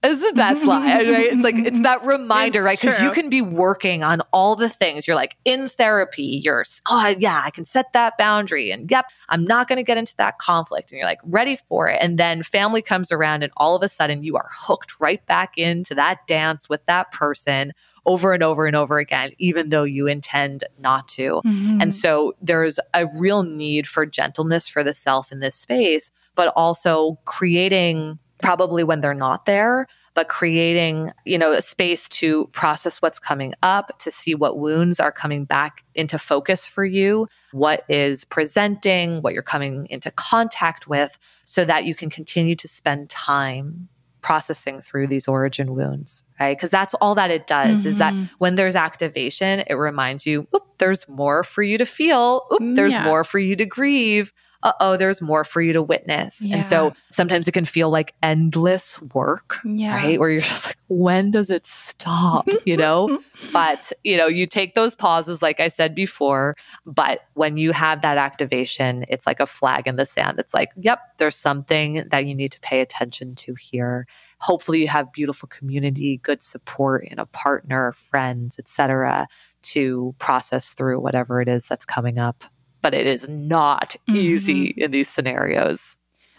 It's 0.03 0.21
the 0.21 0.33
best 0.35 0.65
lie. 0.65 0.87
right? 0.87 1.07
It's 1.07 1.45
like 1.45 1.55
it's 1.57 1.81
that 1.83 2.03
reminder, 2.05 2.61
It's 2.61 2.67
right? 2.67 2.81
Because 2.81 3.01
you 3.01 3.11
can 3.11 3.29
be 3.29 3.41
working 3.41 4.03
on 4.03 4.21
all 4.33 4.57
the 4.57 4.69
things. 4.69 5.07
You're 5.07 5.17
like 5.17 5.37
in 5.45 5.69
therapy. 5.69 6.41
You're 6.45 6.65
oh 6.89 7.15
yeah, 7.19 7.43
I 7.45 7.51
can 7.51 7.65
set 7.65 7.93
that 7.93 8.19
boundary, 8.19 8.71
and 8.71 8.91
yep, 8.91 9.07
I'm 9.29 9.45
not 9.45 9.69
going 9.69 9.77
to 9.77 9.85
get 9.85 9.99
into 9.99 10.17
that 10.17 10.39
conflict. 10.39 10.91
And 10.91 10.99
you're 10.99 11.07
like 11.07 11.21
ready 11.25 11.57
for 11.57 11.89
it, 11.89 11.99
and 12.01 12.19
then 12.19 12.43
family 12.43 12.83
comes 12.83 13.13
around, 13.13 13.43
and 13.45 13.53
all 13.57 13.77
of 13.77 13.83
a 13.83 13.89
sudden 13.89 14.25
you 14.25 14.37
are 14.37 14.49
hooked 14.53 15.01
right 15.01 15.25
back 15.27 15.57
into 15.57 15.95
that 15.95 16.27
dance 16.27 16.69
with 16.69 16.85
that 16.87 17.13
person 17.13 17.73
over 18.05 18.33
and 18.33 18.43
over 18.43 18.67
and 18.67 18.75
over 18.75 18.99
again, 18.99 19.31
even 19.39 19.69
though 19.69 19.85
you 19.85 20.07
intend 20.07 20.65
not 20.79 21.07
to. 21.09 21.41
Mm-hmm. 21.45 21.81
And 21.81 21.95
so 21.95 22.35
there's 22.43 22.81
a 22.95 23.07
real 23.15 23.43
need 23.45 23.87
for 23.87 24.05
gentleness 24.05 24.67
for 24.69 24.83
the 24.83 24.93
self 24.93 25.31
in 25.31 25.41
this 25.41 25.55
space, 25.55 26.11
but 26.35 26.53
also 26.57 27.19
creating 27.25 28.19
probably 28.43 28.85
when 28.85 29.01
they're 29.01 29.15
not 29.15 29.47
there, 29.47 29.87
but 30.15 30.29
creating, 30.29 31.11
you 31.25 31.39
know, 31.39 31.53
a 31.53 31.63
space 31.63 32.09
to 32.11 32.47
process 32.49 33.01
what's 33.01 33.19
coming 33.19 33.55
up, 33.63 33.99
to 34.01 34.11
see 34.11 34.35
what 34.35 34.59
wounds 34.59 35.01
are 35.01 35.13
coming 35.13 35.45
back 35.45 35.85
into 35.95 36.19
focus 36.19 36.67
for 36.67 36.85
you, 36.85 37.27
what 37.53 37.85
is 37.89 38.25
presenting, 38.27 39.23
what 39.23 39.33
you're 39.33 39.43
coming 39.43 39.87
into 39.89 40.11
contact 40.11 40.87
with, 40.87 41.19
so 41.45 41.65
that 41.65 41.85
you 41.85 41.95
can 41.95 42.11
continue 42.11 42.55
to 42.57 42.69
spend 42.69 43.09
time 43.09 43.89
processing 44.21 44.81
through 44.81 45.07
these 45.09 45.27
origin 45.27 45.75
wounds, 45.75 46.23
right? 46.39 46.57
Because 46.57 46.71
that's 46.71 46.95
all 46.95 47.15
that 47.17 47.31
it 47.31 47.49
does 47.49 47.85
is 47.85 47.99
that 47.99 48.15
Mhm. 48.15 48.31
when 48.39 48.55
there's 48.55 48.77
activation, 48.77 49.65
it 49.67 49.75
reminds 49.75 50.27
you, 50.27 50.47
oop, 50.55 50.63
there's 50.79 51.09
more 51.09 51.43
for 51.43 51.63
you 51.63 51.77
to 51.77 51.85
feel. 51.85 52.43
Oop, 52.53 52.77
there's 52.77 52.93
Yeah. 52.93 53.03
more 53.05 53.25
for 53.25 53.41
you 53.41 53.57
to 53.57 53.67
grieve. 53.67 54.33
Uh 54.63 54.73
oh, 54.81 54.97
there's 54.97 55.21
more 55.21 55.45
for 55.45 55.61
you 55.61 55.73
to 55.73 55.83
witness. 55.83 56.45
Yeah. 56.45 56.57
And 56.57 56.67
so 56.67 56.95
sometimes 57.11 57.49
it 57.49 57.53
can 57.53 57.65
feel 57.65 57.91
like 57.91 58.15
endless 58.23 59.01
work, 59.15 59.59
yeah. 59.65 59.97
right? 59.97 60.21
Where 60.21 60.31
you're 60.31 60.41
just 60.41 60.67
like, 60.67 60.77
when 60.89 61.31
does 61.31 61.51
it 61.51 61.67
stop? 61.67 62.49
You 62.65 62.77
know? 62.77 63.21
but, 63.53 63.93
you 64.05 64.17
know, 64.17 64.27
you 64.27 64.47
take 64.47 64.75
those 64.75 64.95
pauses, 64.95 65.43
like 65.43 65.59
I 65.59 65.69
said 65.69 65.95
before. 65.95 66.57
But 66.87 67.21
when 67.35 67.57
you 67.57 67.73
have 67.73 68.03
that 68.03 68.19
activation, 68.19 69.05
it's 69.09 69.27
like 69.27 69.41
a 69.41 69.47
flag 69.47 69.87
in 69.87 69.97
the 69.97 70.07
sand. 70.07 70.39
It's 70.39 70.55
like, 70.55 70.71
yep, 70.77 71.01
there's 71.19 71.37
something 71.37 72.05
that 72.11 72.27
you 72.27 72.35
need 72.35 72.53
to 72.53 72.61
pay 72.61 72.81
attention 72.81 73.35
to 73.37 73.55
here. 73.55 74.07
Hopefully 74.39 74.81
you 74.81 74.89
have 74.89 75.13
beautiful 75.13 75.49
community, 75.49 76.19
good 76.19 76.43
support 76.43 77.05
in 77.07 77.19
a 77.19 77.27
partner, 77.27 77.93
friends, 77.93 78.59
etc., 78.59 79.27
to 79.63 80.15
process 80.19 80.75
through 80.75 81.01
whatever 81.01 81.41
it 81.41 81.49
is 81.49 81.67
that's 81.67 81.85
coming 81.85 82.19
up. 82.19 82.45
But 82.83 82.95
it 82.95 83.07
is 83.07 83.29
not 83.29 83.97
easy 84.09 84.75
in 84.77 84.91
these 84.91 85.09
scenarios. 85.09 85.97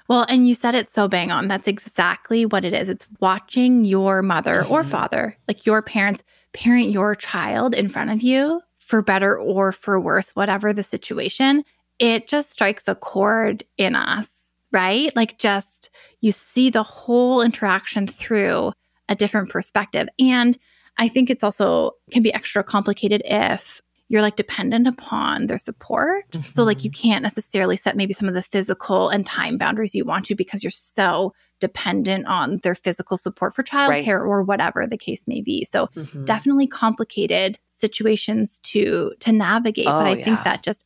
Well, 0.10 0.26
and 0.28 0.48
you 0.48 0.54
said 0.54 0.76
it 0.76 0.90
so 0.90 1.08
bang 1.08 1.32
on. 1.32 1.48
That's 1.48 1.68
exactly 1.68 2.46
what 2.46 2.66
it 2.66 2.74
is. 2.74 2.90
It's 2.90 3.08
watching 3.22 3.86
your 3.86 4.22
mother 4.22 4.66
or 4.66 4.84
Mhm. 4.84 4.90
father, 4.90 5.38
like 5.48 5.66
your 5.66 5.82
parents, 5.82 6.24
parent 6.52 6.92
your 6.92 7.16
child 7.16 7.74
in 7.74 7.90
front 7.90 8.12
of 8.12 8.22
you 8.22 8.62
for 8.78 9.02
better 9.02 9.38
or 9.38 9.72
for 9.72 10.00
worse, 10.00 10.32
whatever 10.36 10.74
the 10.74 10.84
situation. 10.84 11.64
It 12.00 12.28
just 12.28 12.52
strikes 12.52 12.88
a 12.88 12.96
chord 12.96 13.64
in 13.78 13.96
us, 13.96 14.30
right? 14.72 15.16
Like, 15.16 15.38
just 15.38 15.90
you 16.20 16.32
see 16.34 16.70
the 16.70 16.84
whole 16.84 17.42
interaction 17.42 18.08
through 18.08 18.74
a 19.08 19.16
different 19.16 19.50
perspective. 19.50 20.10
And 20.20 20.60
I 20.98 21.08
think 21.08 21.30
it's 21.30 21.44
also 21.44 21.92
can 22.12 22.24
be 22.24 22.34
extra 22.34 22.64
complicated 22.64 23.22
if 23.26 23.82
you're 24.14 24.22
like 24.22 24.36
dependent 24.36 24.86
upon 24.88 25.48
their 25.48 25.58
support. 25.58 26.26
So 26.54 26.64
like 26.64 26.84
you 26.84 26.92
can't 26.92 27.24
necessarily 27.24 27.76
set 27.76 27.98
maybe 27.98 28.14
some 28.14 28.28
of 28.28 28.36
the 28.36 28.44
physical 28.44 29.10
and 29.10 29.26
time 29.26 29.58
boundaries 29.58 29.96
you 29.96 30.06
want 30.06 30.26
to 30.28 30.36
because 30.36 30.64
you're 30.64 30.70
so 30.70 31.34
dependent 31.60 32.28
on 32.28 32.58
their 32.62 32.76
physical 32.76 33.18
support 33.18 33.56
for 33.56 33.64
childcare 33.64 34.20
Right. 34.20 34.30
or 34.32 34.44
whatever 34.44 34.86
the 34.86 34.98
case 35.00 35.28
may 35.28 35.42
be. 35.42 35.66
So 35.66 35.88
Mhm. 35.96 36.28
definitely 36.28 36.68
complicated 36.68 37.58
situations 37.70 38.60
to 38.72 39.14
to 39.20 39.32
navigate. 39.32 39.86
but 39.88 40.06
Oh, 40.06 40.12
I 40.12 40.22
think 40.22 40.44
that 40.44 40.62
just 40.62 40.86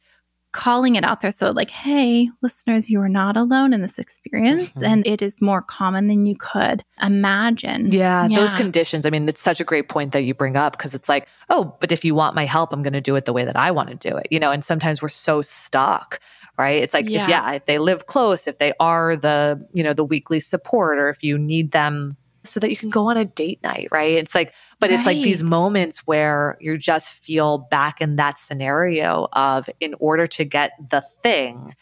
calling 0.53 0.95
it 0.95 1.03
out 1.03 1.21
there 1.21 1.31
so 1.31 1.51
like 1.51 1.69
hey 1.69 2.29
listeners 2.41 2.89
you 2.89 2.99
are 2.99 3.09
not 3.09 3.37
alone 3.37 3.73
in 3.73 3.81
this 3.81 3.99
experience 3.99 4.73
Mhm. 4.73 4.87
and 4.87 5.07
it 5.07 5.21
is 5.21 5.35
more 5.41 5.61
common 5.61 6.07
than 6.07 6.25
you 6.25 6.35
could 6.35 6.83
imagine 7.01 7.91
Yeah, 7.91 8.27
those 8.27 8.53
conditions. 8.53 9.05
I 9.05 9.09
mean, 9.09 9.27
it's 9.29 9.41
such 9.41 9.59
a 9.61 9.63
great 9.63 9.87
point 9.89 10.11
that 10.13 10.21
you 10.21 10.33
bring 10.33 10.55
up 10.55 10.77
because 10.77 10.93
it's 10.93 11.07
like, 11.07 11.27
oh, 11.49 11.75
but 11.79 11.91
if 11.91 12.03
you 12.03 12.15
want 12.15 12.35
my 12.35 12.45
help, 12.45 12.73
I'm 12.73 12.81
going 12.81 12.93
to 12.93 13.01
do 13.01 13.15
it 13.15 13.25
the 13.25 13.33
way 13.33 13.45
that 13.45 13.55
I 13.55 13.71
want 13.71 13.89
to 13.89 14.09
do 14.09 14.15
it. 14.17 14.27
You 14.31 14.39
know, 14.39 14.51
and 14.51 14.63
sometimes 14.63 15.01
we're 15.01 15.09
so 15.09 15.41
stuck, 15.41 16.19
right? 16.57 16.81
It's 16.81 16.93
like, 16.93 17.09
Yeah. 17.09 17.23
if, 17.23 17.29
yeah, 17.29 17.51
if 17.53 17.65
they 17.65 17.77
live 17.77 18.05
close, 18.07 18.47
if 18.47 18.57
they 18.57 18.73
are 18.79 19.15
the, 19.15 19.63
you 19.73 19.83
know, 19.83 19.93
the 19.93 20.03
weekly 20.03 20.39
support, 20.39 20.97
or 20.97 21.09
if 21.09 21.23
you 21.23 21.37
need 21.37 21.71
them 21.71 22.17
so 22.49 22.59
that 22.59 22.69
you 22.69 22.77
can 22.77 22.89
go 22.89 23.07
on 23.07 23.17
a 23.17 23.25
date 23.25 23.61
night, 23.63 23.87
right? 23.91 24.11
It's 24.11 24.33
like, 24.35 24.53
but 24.79 24.89
it's 24.89 25.05
like 25.05 25.23
these 25.23 25.43
moments 25.43 25.99
where 26.07 26.57
you 26.59 26.77
just 26.77 27.13
feel 27.13 27.57
back 27.59 28.01
in 28.01 28.15
that 28.17 28.39
scenario 28.39 29.27
of 29.33 29.69
in 29.79 29.95
order 29.99 30.27
to 30.27 30.45
get 30.45 30.71
the 30.89 31.01
thing, 31.23 31.75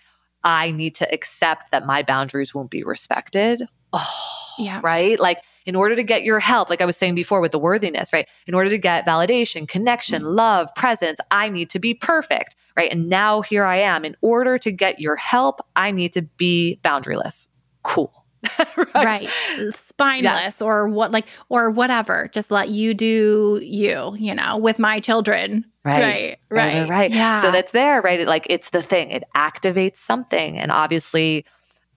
I 0.44 0.72
need 0.72 0.96
to 0.96 1.12
accept 1.14 1.72
that 1.72 1.86
my 1.86 2.04
boundaries 2.04 2.54
won't 2.54 2.70
be 2.70 2.84
respected. 2.84 3.64
Oh, 3.94 4.08
Yeah. 4.60 4.80
right? 4.84 5.20
Like, 5.20 5.40
in 5.66 5.76
order 5.76 5.96
to 5.96 6.04
get 6.04 6.24
your 6.24 6.40
help, 6.40 6.70
like 6.70 6.80
I 6.82 6.86
was 6.86 6.96
saying 6.96 7.16
before 7.16 7.42
with 7.42 7.52
the 7.52 7.58
worthiness, 7.58 8.14
right? 8.14 8.28
In 8.46 8.54
order 8.54 8.70
to 8.70 8.78
get 8.78 9.04
validation, 9.06 9.68
connection, 9.68 10.22
Mm. 10.22 10.36
love, 10.36 10.70
presence, 10.76 11.20
I 11.32 11.50
need 11.50 11.72
to 11.72 11.80
be 11.80 11.96
perfect, 11.96 12.56
right? 12.78 12.92
And 12.92 13.10
now 13.10 13.42
here 13.42 13.66
I 13.66 13.78
am. 13.78 14.06
In 14.06 14.16
order 14.22 14.60
to 14.60 14.72
get 14.72 15.00
your 15.00 15.16
help, 15.16 15.62
I 15.76 15.90
need 15.90 16.14
to 16.14 16.22
be 16.22 16.80
boundaryless. 16.84 17.48
Cool. 17.82 18.25
right, 18.96 19.30
spineless 19.74 20.34
Yes. 20.34 20.62
or 20.62 20.88
what 20.88 21.12
like 21.12 21.28
or 21.50 21.70
whatever 21.70 22.30
just 22.34 22.52
let 22.52 22.70
you 22.70 22.94
do 22.94 23.60
you 23.64 24.16
you 24.18 24.34
know 24.34 24.58
with 24.58 24.80
my 24.80 25.00
children 25.00 25.66
Right. 25.84 26.04
right 26.04 26.38
Right, 26.50 26.66
right, 26.66 26.80
right, 26.82 26.90
right. 26.90 27.12
yeah 27.12 27.42
So 27.42 27.52
that's 27.52 27.72
there, 27.72 28.02
right? 28.02 28.22
It, 28.22 28.28
like 28.28 28.48
it's 28.50 28.72
the 28.72 28.82
thing. 28.82 29.12
It 29.12 29.24
activates 29.36 29.98
something. 29.98 30.58
And 30.58 30.72
obviously, 30.72 31.46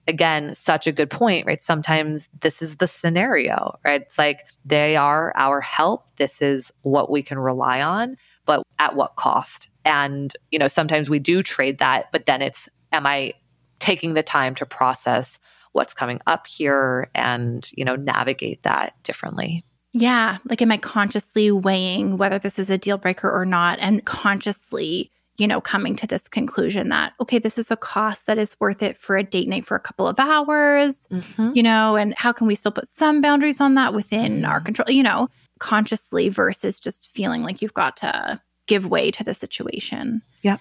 again, 0.07 0.53
such 0.55 0.85
a 0.87 0.91
good 0.91 1.09
point, 1.09 1.45
right? 1.47 1.61
Sometimes 1.61 2.29
this 2.41 2.61
is 2.61 2.77
the 2.77 2.87
scenario, 2.87 3.77
right? 3.85 4.01
It's 4.01 4.17
like 4.17 4.47
they 4.65 4.95
are 4.95 5.33
our 5.35 5.61
help. 5.61 6.05
This 6.17 6.41
is 6.41 6.71
what 6.81 7.09
we 7.11 7.21
can 7.23 7.39
rely 7.39 7.81
on, 7.81 8.15
but 8.45 8.63
at 8.79 8.95
what 8.95 9.15
cost? 9.15 9.69
And, 9.85 10.33
you 10.51 10.59
know, 10.59 10.67
sometimes 10.67 11.09
we 11.09 11.19
do 11.19 11.41
trade 11.41 11.77
that, 11.79 12.11
but 12.11 12.25
then 12.25 12.41
it's, 12.41 12.67
am 12.91 13.05
I 13.07 13.33
taking 13.79 14.13
the 14.13 14.23
time 14.23 14.55
to 14.55 14.65
process 14.65 15.39
what's 15.73 15.93
coming 15.93 16.19
up 16.27 16.47
here 16.47 17.09
and, 17.15 17.69
you 17.73 17.85
know, 17.85 17.95
navigate 17.95 18.63
that 18.63 18.93
differently? 19.03 19.63
yeah 19.91 20.37
like 20.47 20.61
am 20.61 20.71
i 20.71 20.77
consciously 20.77 21.49
weighing 21.51 22.15
whether 22.17 22.37
this 22.37 22.59
is 22.59 22.69
a 22.69 22.77
deal 22.77 22.99
breaker 22.99 23.27
or 23.27 23.43
not 23.43 23.79
and 23.79 24.05
consciously 24.05 25.09
you 25.37 25.47
know 25.47 25.59
coming 25.59 25.95
to 25.95 26.05
this 26.05 26.27
conclusion 26.27 26.89
that 26.89 27.13
okay 27.19 27.39
this 27.39 27.57
is 27.57 27.71
a 27.71 27.75
cost 27.75 28.27
that 28.27 28.37
is 28.37 28.55
worth 28.59 28.83
it 28.83 28.95
for 28.95 29.17
a 29.17 29.23
date 29.23 29.47
night 29.47 29.65
for 29.65 29.75
a 29.75 29.79
couple 29.79 30.07
of 30.07 30.19
hours 30.19 30.99
Mm-hmm. 31.11 31.53
you 31.55 31.63
know, 31.63 31.95
and 31.95 32.13
how 32.17 32.31
can 32.31 32.45
we 32.45 32.53
still 32.53 32.71
put 32.71 32.87
some 32.87 33.19
boundaries 33.19 33.59
on 33.59 33.73
that 33.75 33.95
within 33.95 34.45
our 34.45 34.61
Mhm. 34.61 34.65
control, 34.65 34.91
you 34.91 35.01
know, 35.01 35.27
consciously 35.59 36.29
versus 36.29 36.79
just 36.79 37.09
feeling 37.09 37.41
like 37.41 37.59
you've 37.63 37.73
got 37.73 37.97
to 37.97 38.39
give 38.67 38.85
way 38.85 39.09
to 39.09 39.23
the 39.23 39.33
situation. 39.33 40.21
Yep. 40.43 40.59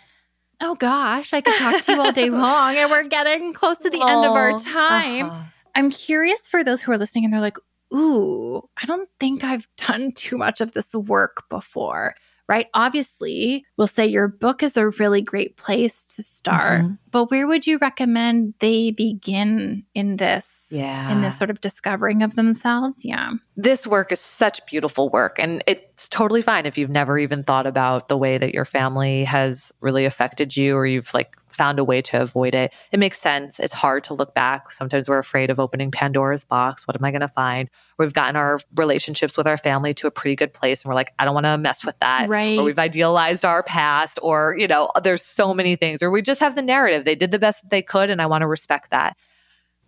Oh 0.61 0.75
gosh, 0.75 1.33
I 1.33 1.41
could 1.41 1.55
talk 1.57 1.85
to 1.85 1.93
you 1.93 2.01
all 2.01 2.13
day 2.13 2.31
long 2.31 2.77
and 2.77 2.91
we're 2.91 3.05
getting 3.07 3.53
close 3.53 3.79
to 3.79 3.91
the 3.91 4.01
end 4.01 4.25
of 4.25 4.33
our 4.33 4.59
time. 4.59 5.27
uh-huh. 5.31 5.43
I'm 5.75 5.91
curious 5.91 6.49
for 6.49 6.65
those 6.65 6.83
who 6.83 6.91
are 6.91 6.99
listening 6.99 7.25
and 7.25 7.33
they're 7.33 7.41
like, 7.41 7.59
ooh, 7.95 8.59
I 8.83 8.87
don't 8.87 9.09
think 9.21 9.45
I've 9.45 9.69
done 9.77 10.13
too 10.13 10.37
much 10.37 10.61
of 10.61 10.73
this 10.73 10.93
work 10.93 11.45
before. 11.49 12.15
Right. 12.49 12.67
Obviously, 12.73 13.65
we'll 13.77 13.87
say 13.87 14.07
your 14.07 14.27
book 14.27 14.63
is 14.63 14.77
a 14.79 14.89
really 14.89 15.21
great 15.21 15.57
place 15.59 16.05
to 16.17 16.23
start, 16.23 16.81
Mhm. 16.83 16.99
but 17.11 17.31
where 17.31 17.47
would 17.47 17.67
you 17.67 17.77
recommend 17.79 18.55
they 18.61 18.91
begin 18.91 19.85
in 19.95 20.17
this? 20.17 20.65
Yeah. 20.71 21.11
In 21.13 21.21
this 21.21 21.37
sort 21.39 21.51
of 21.51 21.61
discovering 21.61 22.23
of 22.23 22.37
themselves? 22.37 23.05
Yeah. 23.05 23.33
this 23.61 23.87
work 23.89 24.13
is 24.13 24.21
such 24.21 24.65
beautiful 24.67 25.09
work 25.09 25.35
and 25.41 25.65
it's 25.67 26.09
totally 26.09 26.43
fine 26.43 26.65
if 26.65 26.79
you've 26.79 26.89
never 26.91 27.19
even 27.19 27.43
thought 27.43 27.67
about 27.67 28.07
the 28.07 28.17
way 28.17 28.39
that 28.39 28.55
your 28.55 28.65
family 28.65 29.25
has 29.25 29.73
really 29.81 30.05
affected 30.05 30.57
you 30.57 30.77
or 30.77 30.87
you've 30.87 31.13
like 31.13 31.37
found 31.59 31.79
a 31.79 31.85
way 31.85 32.01
to 32.01 32.23
avoid 32.23 32.55
it. 32.55 32.73
It 32.93 32.99
makes 32.99 33.21
sense. 33.21 33.59
It's 33.59 33.75
hard 33.75 34.05
to 34.05 34.15
look 34.15 34.33
back. 34.33 34.73
Sometimes 34.73 35.09
we're 35.09 35.19
afraid 35.19 35.51
of 35.51 35.61
opening 35.61 35.91
Pandora's 35.91 36.45
box. 36.45 36.87
What 36.87 36.97
am 36.97 37.05
I 37.05 37.11
going 37.11 37.21
to 37.21 37.29
find? 37.29 37.69
We've 37.99 38.15
gotten 38.15 38.37
our 38.37 38.61
relationships 38.77 39.37
with 39.37 39.47
our 39.47 39.57
family 39.57 39.93
to 39.95 40.07
a 40.07 40.11
pretty 40.11 40.37
good 40.37 40.55
place 40.55 40.83
and 40.83 40.89
we're 40.89 40.95
like, 40.95 41.13
I 41.19 41.25
don't 41.25 41.35
want 41.35 41.47
to 41.47 41.59
mess 41.59 41.85
with 41.85 41.99
that. 41.99 42.29
Right. 42.29 42.59
Or 42.59 42.65
we've 42.65 42.79
idealized 42.79 43.45
our 43.45 43.63
past 43.63 44.19
or, 44.23 44.57
you 44.57 44.69
know, 44.69 44.91
there's 45.03 45.23
so 45.23 45.53
many 45.53 45.77
things. 45.77 46.03
Or 46.03 46.11
we 46.11 46.23
just 46.23 46.41
have 46.41 46.55
the 46.55 46.63
narrative. 46.63 47.05
They 47.05 47.17
did 47.17 47.33
the 47.33 47.39
best 47.39 47.63
that 47.63 47.71
they 47.71 47.83
could 47.83 48.09
and 48.09 48.23
I 48.23 48.27
want 48.27 48.43
to 48.43 48.47
respect 48.47 48.91
that. 48.91 49.17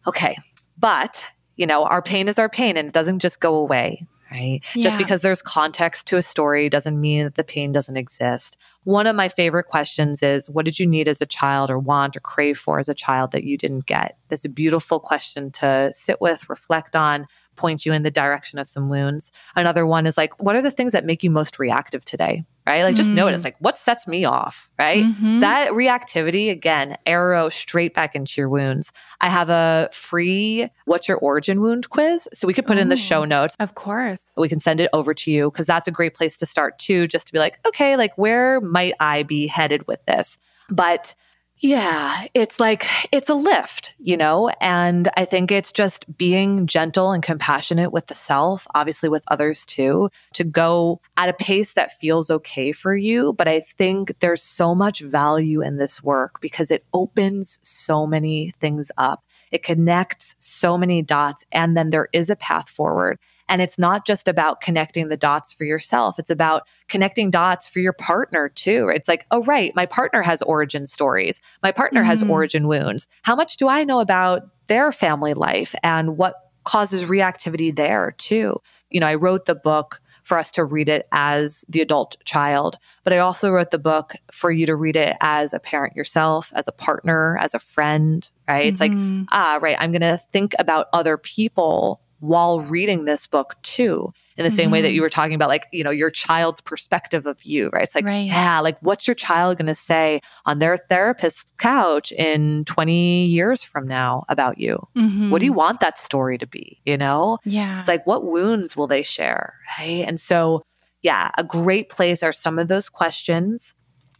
Okay. 0.06 0.36
But, 0.76 1.24
you 1.56 1.66
know, 1.66 1.84
our 1.84 2.02
pain 2.02 2.28
is 2.28 2.38
our 2.38 2.48
pain 2.48 2.76
and 2.76 2.88
it 2.88 2.94
doesn't 2.94 3.20
just 3.20 3.40
go 3.40 3.54
away 3.54 4.06
right? 4.30 4.64
Yeah. 4.74 4.82
Just 4.82 4.98
because 4.98 5.22
there's 5.22 5.42
context 5.42 6.06
to 6.08 6.16
a 6.16 6.22
story 6.22 6.68
doesn't 6.68 7.00
mean 7.00 7.24
that 7.24 7.34
the 7.34 7.44
pain 7.44 7.72
doesn't 7.72 7.96
exist. 7.96 8.56
One 8.84 9.06
of 9.06 9.16
my 9.16 9.28
favorite 9.28 9.64
questions 9.64 10.22
is 10.22 10.48
what 10.48 10.64
did 10.64 10.78
you 10.78 10.86
need 10.86 11.08
as 11.08 11.20
a 11.20 11.26
child 11.26 11.70
or 11.70 11.78
want 11.78 12.16
or 12.16 12.20
crave 12.20 12.58
for 12.58 12.78
as 12.78 12.88
a 12.88 12.94
child 12.94 13.32
that 13.32 13.44
you 13.44 13.56
didn't 13.56 13.86
get? 13.86 14.16
That's 14.28 14.44
a 14.44 14.48
beautiful 14.48 15.00
question 15.00 15.50
to 15.52 15.90
sit 15.92 16.20
with, 16.20 16.48
reflect 16.48 16.96
on, 16.96 17.26
point 17.56 17.84
you 17.84 17.92
in 17.92 18.02
the 18.02 18.10
direction 18.10 18.58
of 18.58 18.68
some 18.68 18.88
wounds. 18.88 19.32
Another 19.54 19.86
one 19.86 20.06
is 20.06 20.16
like, 20.16 20.42
what 20.42 20.56
are 20.56 20.62
the 20.62 20.70
things 20.70 20.92
that 20.92 21.04
make 21.04 21.22
you 21.22 21.30
most 21.30 21.58
reactive 21.58 22.04
today? 22.04 22.44
Right? 22.70 22.84
Like, 22.84 22.94
just 22.94 23.10
mm. 23.10 23.16
notice, 23.16 23.42
like, 23.42 23.56
what 23.58 23.76
sets 23.76 24.06
me 24.06 24.24
off? 24.24 24.70
Right? 24.78 25.02
Mm-hmm. 25.02 25.40
That 25.40 25.72
reactivity, 25.72 26.52
again, 26.52 26.96
arrow 27.04 27.48
straight 27.48 27.94
back 27.94 28.14
into 28.14 28.40
your 28.40 28.48
wounds. 28.48 28.92
I 29.20 29.28
have 29.28 29.50
a 29.50 29.88
free 29.92 30.70
What's 30.84 31.08
Your 31.08 31.18
Origin 31.18 31.62
Wound 31.62 31.90
quiz. 31.90 32.28
So 32.32 32.46
we 32.46 32.54
could 32.54 32.66
put 32.66 32.78
Ooh, 32.78 32.82
in 32.82 32.88
the 32.88 32.94
show 32.94 33.24
notes. 33.24 33.56
Of 33.58 33.74
course. 33.74 34.34
We 34.36 34.48
can 34.48 34.60
send 34.60 34.78
it 34.78 34.88
over 34.92 35.12
to 35.14 35.32
you 35.32 35.50
because 35.50 35.66
that's 35.66 35.88
a 35.88 35.90
great 35.90 36.14
place 36.14 36.36
to 36.36 36.46
start 36.46 36.78
too, 36.78 37.08
just 37.08 37.26
to 37.26 37.32
be 37.32 37.40
like, 37.40 37.58
okay, 37.66 37.96
like, 37.96 38.16
where 38.16 38.60
might 38.60 38.94
I 39.00 39.24
be 39.24 39.48
headed 39.48 39.88
with 39.88 40.06
this? 40.06 40.38
But 40.68 41.16
yeah, 41.60 42.26
it's 42.32 42.58
like 42.58 42.86
it's 43.12 43.28
a 43.28 43.34
lift, 43.34 43.94
you 43.98 44.16
know? 44.16 44.50
And 44.62 45.10
I 45.16 45.26
think 45.26 45.52
it's 45.52 45.72
just 45.72 46.04
being 46.16 46.66
gentle 46.66 47.12
and 47.12 47.22
compassionate 47.22 47.92
with 47.92 48.06
the 48.06 48.14
self, 48.14 48.66
obviously 48.74 49.10
with 49.10 49.24
others 49.28 49.66
too, 49.66 50.08
to 50.34 50.44
go 50.44 51.00
at 51.18 51.28
a 51.28 51.34
pace 51.34 51.74
that 51.74 51.92
feels 51.98 52.30
okay 52.30 52.72
for 52.72 52.94
you. 52.94 53.34
But 53.34 53.46
I 53.46 53.60
think 53.60 54.18
there's 54.20 54.42
so 54.42 54.74
much 54.74 55.00
value 55.00 55.60
in 55.60 55.76
this 55.76 56.02
work 56.02 56.40
because 56.40 56.70
it 56.70 56.86
opens 56.94 57.58
so 57.62 58.06
many 58.06 58.52
things 58.58 58.90
up. 58.96 59.22
It 59.50 59.62
connects 59.62 60.36
so 60.38 60.78
many 60.78 61.02
dots, 61.02 61.44
and 61.52 61.76
then 61.76 61.90
there 61.90 62.08
is 62.12 62.30
a 62.30 62.36
path 62.36 62.68
forward. 62.68 63.18
And 63.50 63.60
it's 63.60 63.78
not 63.78 64.06
just 64.06 64.28
about 64.28 64.60
connecting 64.60 65.08
the 65.08 65.16
dots 65.16 65.52
for 65.52 65.64
yourself. 65.64 66.18
It's 66.18 66.30
about 66.30 66.66
connecting 66.88 67.30
dots 67.30 67.68
for 67.68 67.80
your 67.80 67.92
partner 67.92 68.48
too. 68.48 68.90
It's 68.94 69.08
like, 69.08 69.26
oh, 69.30 69.42
right, 69.42 69.74
my 69.74 69.84
partner 69.84 70.22
has 70.22 70.40
origin 70.42 70.86
stories. 70.86 71.40
My 71.62 71.72
partner 71.72 72.00
mm-hmm. 72.00 72.10
has 72.10 72.22
origin 72.22 72.68
wounds. 72.68 73.08
How 73.22 73.34
much 73.34 73.56
do 73.56 73.68
I 73.68 73.84
know 73.84 74.00
about 74.00 74.42
their 74.68 74.92
family 74.92 75.34
life 75.34 75.74
and 75.82 76.16
what 76.16 76.36
causes 76.64 77.04
reactivity 77.04 77.74
there 77.74 78.14
too? 78.18 78.62
You 78.88 79.00
know, 79.00 79.08
I 79.08 79.16
wrote 79.16 79.46
the 79.46 79.54
book 79.54 80.00
for 80.22 80.38
us 80.38 80.50
to 80.52 80.64
read 80.64 80.88
it 80.88 81.08
as 81.10 81.64
the 81.68 81.80
adult 81.80 82.16
child. 82.24 82.76
But 83.02 83.12
I 83.12 83.18
also 83.18 83.50
wrote 83.50 83.70
the 83.70 83.78
book 83.78 84.12
for 84.30 84.52
you 84.52 84.66
to 84.66 84.76
read 84.76 84.94
it 84.94 85.16
as 85.20 85.52
a 85.52 85.58
parent 85.58 85.96
yourself, 85.96 86.52
as 86.54 86.68
a 86.68 86.72
partner, 86.72 87.36
as 87.38 87.54
a 87.54 87.58
friend, 87.58 88.30
right? 88.46 88.60
Mm-hmm. 88.60 88.68
It's 88.68 88.80
like, 88.80 88.92
mm-hmm. 88.92 89.24
ah, 89.32 89.58
right, 89.60 89.76
I'm 89.78 89.90
going 89.90 90.02
to 90.02 90.18
think 90.32 90.54
about 90.58 90.86
other 90.92 91.16
people 91.16 92.00
while 92.20 92.60
reading 92.60 93.04
this 93.04 93.26
book 93.26 93.56
too 93.62 94.12
in 94.36 94.44
the 94.44 94.50
same 94.50 94.66
mm-hmm. 94.66 94.72
way 94.72 94.82
that 94.82 94.88
mm-hmm. 94.88 94.94
you 94.94 95.02
were 95.02 95.10
talking 95.10 95.34
about 95.34 95.48
like 95.48 95.66
you 95.72 95.82
know 95.82 95.90
your 95.90 96.10
child's 96.10 96.60
perspective 96.60 97.26
of 97.26 97.42
you 97.44 97.68
right 97.72 97.82
it's 97.82 97.94
like 97.94 98.04
right. 98.04 98.26
yeah 98.26 98.60
like 98.60 98.78
what's 98.80 99.06
your 99.06 99.14
child 99.14 99.58
going 99.58 99.66
to 99.66 99.74
say 99.74 100.20
on 100.46 100.58
their 100.58 100.76
therapist's 100.76 101.52
couch 101.58 102.12
in 102.12 102.64
20 102.66 103.26
years 103.26 103.62
from 103.62 103.86
now 103.86 104.24
about 104.28 104.58
you 104.58 104.78
mm-hmm. 104.96 105.30
what 105.30 105.40
do 105.40 105.46
you 105.46 105.52
want 105.52 105.80
that 105.80 105.98
story 105.98 106.38
to 106.38 106.46
be 106.46 106.80
you 106.84 106.96
know 106.96 107.38
yeah 107.44 107.78
it's 107.78 107.88
like 107.88 108.06
what 108.06 108.24
wounds 108.24 108.76
will 108.76 108.86
they 108.86 109.02
share 109.02 109.54
right 109.78 110.04
and 110.06 110.20
so 110.20 110.62
yeah 111.02 111.30
a 111.36 111.44
great 111.44 111.88
place 111.88 112.22
are 112.22 112.32
some 112.32 112.58
of 112.58 112.68
those 112.68 112.88
questions 112.88 113.74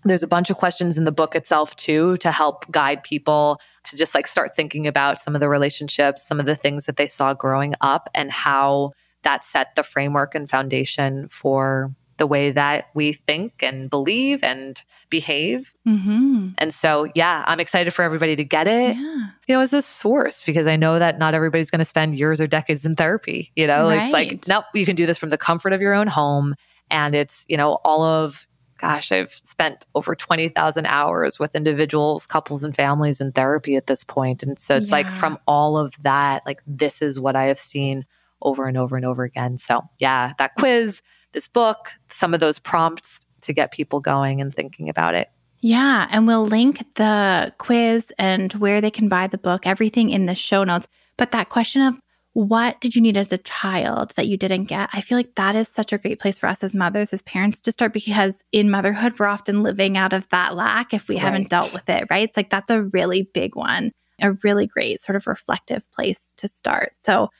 there's 0.04 0.22
a 0.22 0.28
bunch 0.28 0.50
of 0.50 0.56
questions 0.56 0.96
in 0.96 1.04
the 1.04 1.12
book 1.12 1.34
itself 1.34 1.76
too 1.76 2.16
to 2.18 2.32
help 2.32 2.70
guide 2.70 3.02
people 3.02 3.60
to 3.84 3.96
just 3.96 4.14
like 4.14 4.26
start 4.26 4.56
thinking 4.56 4.86
about 4.86 5.18
some 5.18 5.34
of 5.34 5.40
the 5.40 5.48
relationships, 5.48 6.26
some 6.26 6.40
of 6.40 6.46
the 6.46 6.56
things 6.56 6.86
that 6.86 6.96
they 6.96 7.06
saw 7.06 7.34
growing 7.34 7.74
up 7.80 8.08
and 8.14 8.30
how 8.30 8.92
that 9.22 9.44
set 9.44 9.74
the 9.74 9.82
framework 9.82 10.34
and 10.34 10.48
foundation 10.48 11.28
for 11.28 11.94
the 12.20 12.26
way 12.26 12.50
that 12.50 12.86
we 12.94 13.14
think 13.14 13.62
and 13.62 13.88
believe 13.88 14.44
and 14.44 14.82
behave. 15.08 15.74
Mm-hmm. 15.88 16.50
And 16.58 16.72
so, 16.72 17.08
yeah, 17.14 17.42
I'm 17.46 17.60
excited 17.60 17.92
for 17.92 18.02
everybody 18.02 18.36
to 18.36 18.44
get 18.44 18.66
it, 18.66 18.94
yeah. 18.94 19.26
you 19.48 19.54
know, 19.54 19.60
as 19.60 19.72
a 19.72 19.80
source, 19.80 20.44
because 20.44 20.66
I 20.66 20.76
know 20.76 20.98
that 20.98 21.18
not 21.18 21.34
everybody's 21.34 21.70
going 21.70 21.78
to 21.80 21.84
spend 21.86 22.14
years 22.14 22.38
or 22.38 22.46
decades 22.46 22.84
in 22.84 22.94
therapy. 22.94 23.50
You 23.56 23.66
know, 23.66 23.88
right. 23.88 24.02
it's 24.02 24.12
like, 24.12 24.46
nope, 24.46 24.64
you 24.74 24.84
can 24.84 24.96
do 24.96 25.06
this 25.06 25.16
from 25.16 25.30
the 25.30 25.38
comfort 25.38 25.72
of 25.72 25.80
your 25.80 25.94
own 25.94 26.08
home. 26.08 26.54
And 26.90 27.14
it's, 27.14 27.46
you 27.48 27.56
know, 27.56 27.78
all 27.84 28.02
of 28.02 28.46
gosh, 28.80 29.12
I've 29.12 29.38
spent 29.42 29.86
over 29.94 30.14
20,000 30.14 30.86
hours 30.86 31.38
with 31.38 31.54
individuals, 31.54 32.26
couples, 32.26 32.64
and 32.64 32.74
families 32.74 33.20
in 33.20 33.32
therapy 33.32 33.76
at 33.76 33.86
this 33.86 34.02
point. 34.02 34.42
And 34.42 34.58
so 34.58 34.76
it's 34.76 34.88
yeah. 34.88 34.96
like 34.96 35.12
from 35.12 35.38
all 35.46 35.76
of 35.76 35.94
that, 36.02 36.42
like 36.46 36.62
this 36.66 37.02
is 37.02 37.20
what 37.20 37.36
I 37.36 37.44
have 37.44 37.58
seen 37.58 38.06
over 38.42 38.66
and 38.66 38.78
over 38.78 38.96
and 38.96 39.04
over 39.04 39.22
again. 39.22 39.58
So, 39.58 39.82
yeah, 39.98 40.32
that 40.38 40.54
quiz, 40.54 41.02
this 41.32 41.46
book, 41.46 41.90
some 42.10 42.32
of 42.32 42.40
those 42.40 42.58
prompts 42.58 43.20
to 43.42 43.52
get 43.52 43.70
people 43.70 44.00
going 44.00 44.40
and 44.40 44.54
thinking 44.54 44.88
about 44.88 45.14
it. 45.14 45.28
Yeah. 45.60 46.06
And 46.10 46.26
we'll 46.26 46.46
link 46.46 46.82
the 46.94 47.52
quiz 47.58 48.12
and 48.18 48.50
where 48.54 48.80
they 48.80 48.90
can 48.90 49.08
buy 49.10 49.26
the 49.26 49.36
book, 49.36 49.66
everything 49.66 50.08
in 50.08 50.24
the 50.24 50.34
show 50.34 50.64
notes. 50.64 50.88
But 51.18 51.32
that 51.32 51.50
question 51.50 51.82
of 51.82 51.96
what 52.32 52.80
did 52.80 52.94
you 52.94 53.02
need 53.02 53.16
as 53.16 53.32
a 53.32 53.38
child 53.38 54.12
that 54.16 54.28
you 54.28 54.36
didn't 54.36 54.64
get? 54.64 54.88
I 54.92 55.00
feel 55.00 55.18
like 55.18 55.34
that 55.34 55.56
is 55.56 55.68
such 55.68 55.92
a 55.92 55.98
great 55.98 56.20
place 56.20 56.38
for 56.38 56.48
us 56.48 56.62
as 56.62 56.74
mothers, 56.74 57.12
as 57.12 57.22
parents 57.22 57.60
to 57.62 57.72
start 57.72 57.92
because 57.92 58.42
in 58.52 58.70
motherhood, 58.70 59.18
we're 59.18 59.26
often 59.26 59.62
living 59.62 59.96
out 59.96 60.12
of 60.12 60.28
that 60.28 60.54
lack 60.54 60.94
if 60.94 61.08
we 61.08 61.16
right. 61.16 61.22
haven't 61.22 61.50
dealt 61.50 61.72
with 61.72 61.88
it, 61.88 62.06
right? 62.08 62.28
It's 62.28 62.36
like 62.36 62.50
that's 62.50 62.70
a 62.70 62.84
really 62.84 63.28
big 63.34 63.56
one, 63.56 63.90
a 64.20 64.32
really 64.44 64.66
great 64.66 65.02
sort 65.02 65.16
of 65.16 65.26
reflective 65.26 65.90
place 65.90 66.32
to 66.36 66.46
start. 66.46 66.92
So 67.00 67.30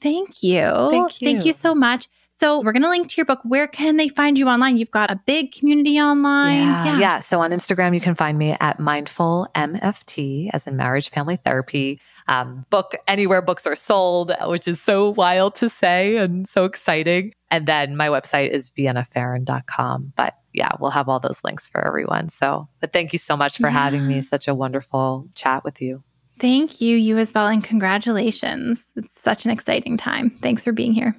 thank 0.00 0.42
you. 0.42 0.62
Thank 0.90 1.20
you. 1.20 1.26
Thank 1.26 1.44
you 1.44 1.52
so 1.52 1.74
much. 1.74 2.08
So 2.40 2.60
we're 2.60 2.72
going 2.72 2.82
to 2.82 2.88
link 2.88 3.08
to 3.08 3.16
your 3.16 3.26
book. 3.26 3.40
Where 3.42 3.66
can 3.66 3.96
they 3.96 4.06
find 4.06 4.38
you 4.38 4.46
online? 4.46 4.76
You've 4.76 4.92
got 4.92 5.10
a 5.10 5.20
big 5.26 5.50
community 5.50 5.98
online. 5.98 6.58
Yeah, 6.58 6.84
yeah. 6.84 6.98
yeah. 6.98 7.20
So 7.20 7.40
on 7.40 7.50
Instagram, 7.50 7.94
you 7.94 8.00
can 8.00 8.14
find 8.14 8.38
me 8.38 8.56
at 8.60 8.78
mindful 8.78 9.48
MFT, 9.56 10.50
as 10.52 10.66
in 10.68 10.76
marriage 10.76 11.10
family 11.10 11.36
therapy. 11.36 12.00
Um, 12.28 12.64
book 12.70 12.94
anywhere 13.08 13.42
books 13.42 13.66
are 13.66 13.74
sold, 13.74 14.30
which 14.44 14.68
is 14.68 14.80
so 14.80 15.10
wild 15.10 15.56
to 15.56 15.68
say 15.68 16.16
and 16.16 16.48
so 16.48 16.64
exciting. 16.64 17.32
And 17.50 17.66
then 17.66 17.96
my 17.96 18.06
website 18.06 18.50
is 18.50 18.70
viennapharaon.com. 18.70 20.12
But 20.14 20.34
yeah, 20.52 20.70
we'll 20.78 20.92
have 20.92 21.08
all 21.08 21.18
those 21.18 21.40
links 21.42 21.68
for 21.68 21.84
everyone. 21.84 22.28
So, 22.28 22.68
but 22.80 22.92
thank 22.92 23.12
you 23.12 23.18
so 23.18 23.36
much 23.36 23.58
for 23.58 23.66
yeah. 23.66 23.72
having 23.72 24.06
me. 24.06 24.22
Such 24.22 24.46
a 24.46 24.54
wonderful 24.54 25.28
chat 25.34 25.64
with 25.64 25.82
you. 25.82 26.04
Thank 26.38 26.80
you, 26.80 26.96
you 26.96 27.18
as 27.18 27.34
well, 27.34 27.48
and 27.48 27.64
congratulations. 27.64 28.92
It's 28.94 29.20
such 29.20 29.44
an 29.44 29.50
exciting 29.50 29.96
time. 29.96 30.30
Thanks 30.40 30.62
for 30.62 30.70
being 30.70 30.92
here. 30.92 31.16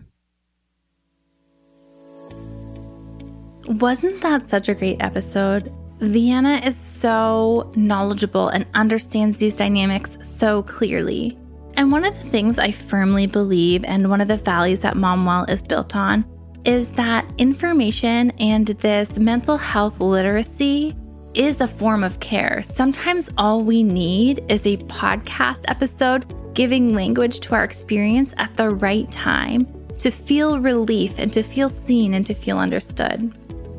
Wasn't 3.69 4.21
that 4.21 4.49
such 4.49 4.67
a 4.67 4.73
great 4.73 4.97
episode? 4.99 5.71
Vienna 5.99 6.59
is 6.65 6.75
so 6.75 7.71
knowledgeable 7.75 8.49
and 8.49 8.65
understands 8.73 9.37
these 9.37 9.57
dynamics 9.57 10.17
so 10.23 10.63
clearly. 10.63 11.37
And 11.77 11.91
one 11.91 12.03
of 12.03 12.15
the 12.15 12.29
things 12.31 12.57
I 12.57 12.71
firmly 12.71 13.27
believe, 13.27 13.85
and 13.85 14.09
one 14.09 14.21
of 14.21 14.27
the 14.27 14.37
values 14.37 14.79
that 14.79 14.95
MomWell 14.95 15.47
is 15.51 15.61
built 15.61 15.95
on, 15.95 16.25
is 16.65 16.89
that 16.93 17.31
information 17.37 18.31
and 18.39 18.69
this 18.69 19.19
mental 19.19 19.57
health 19.57 19.99
literacy 19.99 20.95
is 21.35 21.61
a 21.61 21.67
form 21.67 22.03
of 22.03 22.19
care. 22.19 22.63
Sometimes 22.63 23.29
all 23.37 23.63
we 23.63 23.83
need 23.83 24.43
is 24.49 24.65
a 24.65 24.77
podcast 24.77 25.65
episode 25.67 26.33
giving 26.55 26.95
language 26.95 27.39
to 27.41 27.53
our 27.53 27.65
experience 27.65 28.33
at 28.37 28.57
the 28.57 28.71
right 28.71 29.09
time 29.11 29.67
to 29.99 30.09
feel 30.09 30.59
relief 30.59 31.19
and 31.19 31.31
to 31.33 31.43
feel 31.43 31.69
seen 31.69 32.15
and 32.15 32.25
to 32.25 32.33
feel 32.33 32.57
understood. 32.57 33.31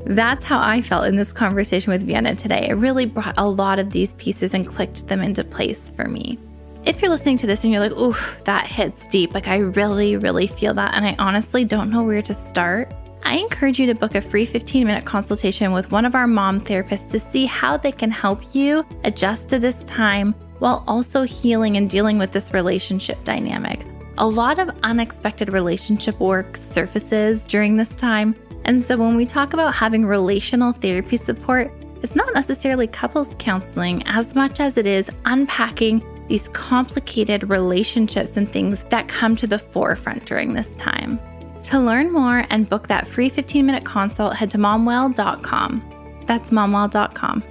That's 0.06 0.44
how 0.44 0.58
I 0.60 0.80
felt 0.82 1.06
in 1.06 1.16
this 1.16 1.32
conversation 1.32 1.92
with 1.92 2.02
Vienna 2.02 2.34
today. 2.34 2.68
It 2.68 2.74
really 2.74 3.06
brought 3.06 3.34
a 3.36 3.48
lot 3.48 3.78
of 3.78 3.90
these 3.90 4.14
pieces 4.14 4.54
and 4.54 4.66
clicked 4.66 5.06
them 5.06 5.20
into 5.20 5.44
place 5.44 5.90
for 5.96 6.08
me. 6.08 6.38
If 6.86 7.02
you're 7.02 7.10
listening 7.10 7.36
to 7.38 7.46
this 7.46 7.62
and 7.62 7.72
you're 7.72 7.82
like, 7.82 7.92
oof, 7.92 8.40
that 8.44 8.66
hits 8.66 9.06
deep, 9.06 9.34
like 9.34 9.48
I 9.48 9.58
really, 9.58 10.16
really 10.16 10.46
feel 10.46 10.72
that, 10.74 10.94
and 10.94 11.06
I 11.06 11.14
honestly 11.18 11.64
don't 11.64 11.90
know 11.90 12.02
where 12.02 12.22
to 12.22 12.34
start, 12.34 12.90
I 13.22 13.36
encourage 13.36 13.78
you 13.78 13.86
to 13.86 13.94
book 13.94 14.14
a 14.14 14.20
free 14.20 14.46
15 14.46 14.86
minute 14.86 15.04
consultation 15.04 15.72
with 15.72 15.92
one 15.92 16.06
of 16.06 16.14
our 16.14 16.26
mom 16.26 16.62
therapists 16.62 17.10
to 17.10 17.20
see 17.20 17.44
how 17.44 17.76
they 17.76 17.92
can 17.92 18.10
help 18.10 18.54
you 18.54 18.84
adjust 19.04 19.50
to 19.50 19.58
this 19.58 19.84
time 19.84 20.34
while 20.58 20.82
also 20.88 21.22
healing 21.22 21.76
and 21.76 21.90
dealing 21.90 22.18
with 22.18 22.32
this 22.32 22.54
relationship 22.54 23.22
dynamic. 23.24 23.84
A 24.16 24.26
lot 24.26 24.58
of 24.58 24.70
unexpected 24.82 25.52
relationship 25.52 26.18
work 26.18 26.56
surfaces 26.56 27.44
during 27.44 27.76
this 27.76 27.94
time, 27.94 28.34
and 28.64 28.84
so 28.84 28.96
when 28.96 29.16
we 29.16 29.26
talk 29.26 29.52
about 29.52 29.74
having 29.74 30.06
relational 30.06 30.72
therapy 30.72 31.16
support, 31.16 31.72
it's 32.02 32.16
not 32.16 32.32
necessarily 32.34 32.86
couples 32.86 33.34
counseling 33.38 34.02
as 34.06 34.34
much 34.34 34.60
as 34.60 34.78
it 34.78 34.86
is 34.86 35.10
unpacking 35.24 36.02
these 36.28 36.48
complicated 36.50 37.50
relationships 37.50 38.36
and 38.36 38.50
things 38.50 38.84
that 38.84 39.08
come 39.08 39.34
to 39.36 39.46
the 39.46 39.58
forefront 39.58 40.24
during 40.26 40.54
this 40.54 40.74
time. 40.76 41.18
To 41.64 41.78
learn 41.78 42.12
more 42.12 42.46
and 42.50 42.68
book 42.68 42.88
that 42.88 43.06
free 43.06 43.28
15 43.28 43.66
minute 43.66 43.84
consult, 43.84 44.36
head 44.36 44.50
to 44.52 44.58
momwell.com. 44.58 46.22
That's 46.26 46.50
momwell.com. 46.50 47.44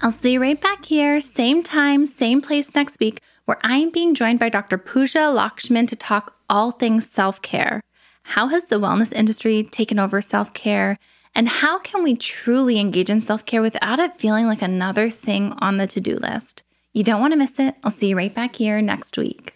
I'll 0.00 0.12
see 0.12 0.32
you 0.32 0.40
right 0.40 0.60
back 0.60 0.84
here, 0.84 1.20
same 1.20 1.62
time, 1.62 2.04
same 2.04 2.40
place 2.40 2.74
next 2.74 3.00
week, 3.00 3.20
where 3.46 3.58
I'm 3.62 3.90
being 3.90 4.14
joined 4.14 4.38
by 4.38 4.48
Dr. 4.48 4.78
Pooja 4.78 5.30
Lakshmin 5.30 5.88
to 5.88 5.96
talk 5.96 6.34
all 6.48 6.72
things 6.72 7.08
self 7.08 7.42
care. 7.42 7.80
How 8.24 8.48
has 8.48 8.64
the 8.64 8.80
wellness 8.80 9.12
industry 9.12 9.62
taken 9.62 9.98
over 10.00 10.20
self 10.20 10.52
care? 10.54 10.98
And 11.36 11.48
how 11.48 11.78
can 11.78 12.02
we 12.02 12.16
truly 12.16 12.80
engage 12.80 13.10
in 13.10 13.20
self 13.20 13.44
care 13.46 13.62
without 13.62 14.00
it 14.00 14.18
feeling 14.18 14.46
like 14.46 14.62
another 14.62 15.08
thing 15.08 15.52
on 15.58 15.76
the 15.76 15.86
to 15.86 16.00
do 16.00 16.16
list? 16.16 16.64
You 16.92 17.04
don't 17.04 17.20
want 17.20 17.32
to 17.32 17.38
miss 17.38 17.60
it. 17.60 17.76
I'll 17.84 17.92
see 17.92 18.08
you 18.08 18.16
right 18.16 18.34
back 18.34 18.56
here 18.56 18.80
next 18.80 19.16
week. 19.18 19.54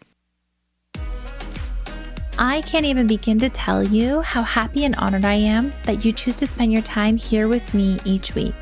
I 2.39 2.63
can't 2.67 2.87
even 2.87 3.09
begin 3.09 3.41
to 3.41 3.49
tell 3.49 3.83
you 3.83 4.21
how 4.21 4.43
happy 4.43 4.85
and 4.85 4.95
honored 4.97 5.25
I 5.25 5.35
am 5.35 5.73
that 5.85 6.05
you 6.05 6.13
choose 6.13 6.37
to 6.37 6.47
spend 6.47 6.73
your 6.73 6.83
time 6.83 7.17
here 7.17 7.49
with 7.49 7.75
me 7.75 7.99
each 8.05 8.37
week. 8.37 8.55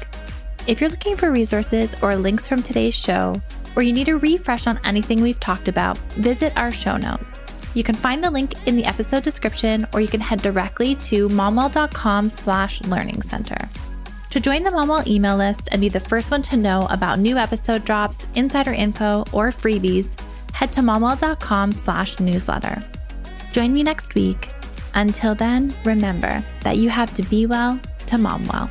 If 0.67 0.81
you're 0.81 0.89
looking 0.89 1.17
for 1.17 1.31
resources 1.31 1.95
or 2.01 2.17
links 2.17 2.49
from 2.49 2.63
today's 2.63 2.95
show, 2.95 3.41
or 3.77 3.83
you 3.83 3.93
need 3.93 4.09
a 4.09 4.17
refresh 4.17 4.67
on 4.67 4.81
anything 4.85 5.21
we've 5.21 5.41
talked 5.41 5.69
about, 5.69 5.99
visit 6.15 6.57
our 6.57 6.73
show 6.73 6.97
notes. 6.97 7.36
You 7.77 7.85
can 7.85 7.95
find 7.95 8.25
the 8.25 8.31
link 8.31 8.55
in 8.67 8.75
the 8.75 8.87
episode 8.87 9.23
description, 9.23 9.87
or 9.93 10.01
you 10.01 10.09
can 10.09 10.19
head 10.19 10.41
directly 10.41 10.95
to 10.95 11.29
momwell.com 11.29 12.31
slash 12.31 12.81
learning 12.85 13.21
center. 13.21 13.69
To 14.31 14.41
join 14.41 14.63
the 14.63 14.71
Momwell 14.71 15.07
email 15.07 15.37
list 15.37 15.69
and 15.71 15.83
be 15.83 15.91
the 15.91 16.01
first 16.01 16.31
one 16.31 16.41
to 16.43 16.57
know 16.57 16.87
about 16.89 17.19
new 17.19 17.37
episode 17.37 17.85
drops, 17.85 18.25
insider 18.35 18.73
info, 18.73 19.27
or 19.31 19.51
freebies, 19.51 20.09
head 20.55 20.73
to 20.73 20.81
momwell.com 20.81 21.71
slash 21.71 22.19
newsletter. 22.19 22.83
Join 23.53 23.75
me 23.75 23.83
next 23.83 24.15
week. 24.15 24.49
Until 24.95 25.35
then, 25.35 25.71
remember 25.85 26.43
that 26.63 26.79
you 26.79 26.89
have 26.89 27.13
to 27.13 27.23
be 27.25 27.45
well 27.45 27.79
to 28.07 28.17
mom 28.17 28.47
well. 28.47 28.71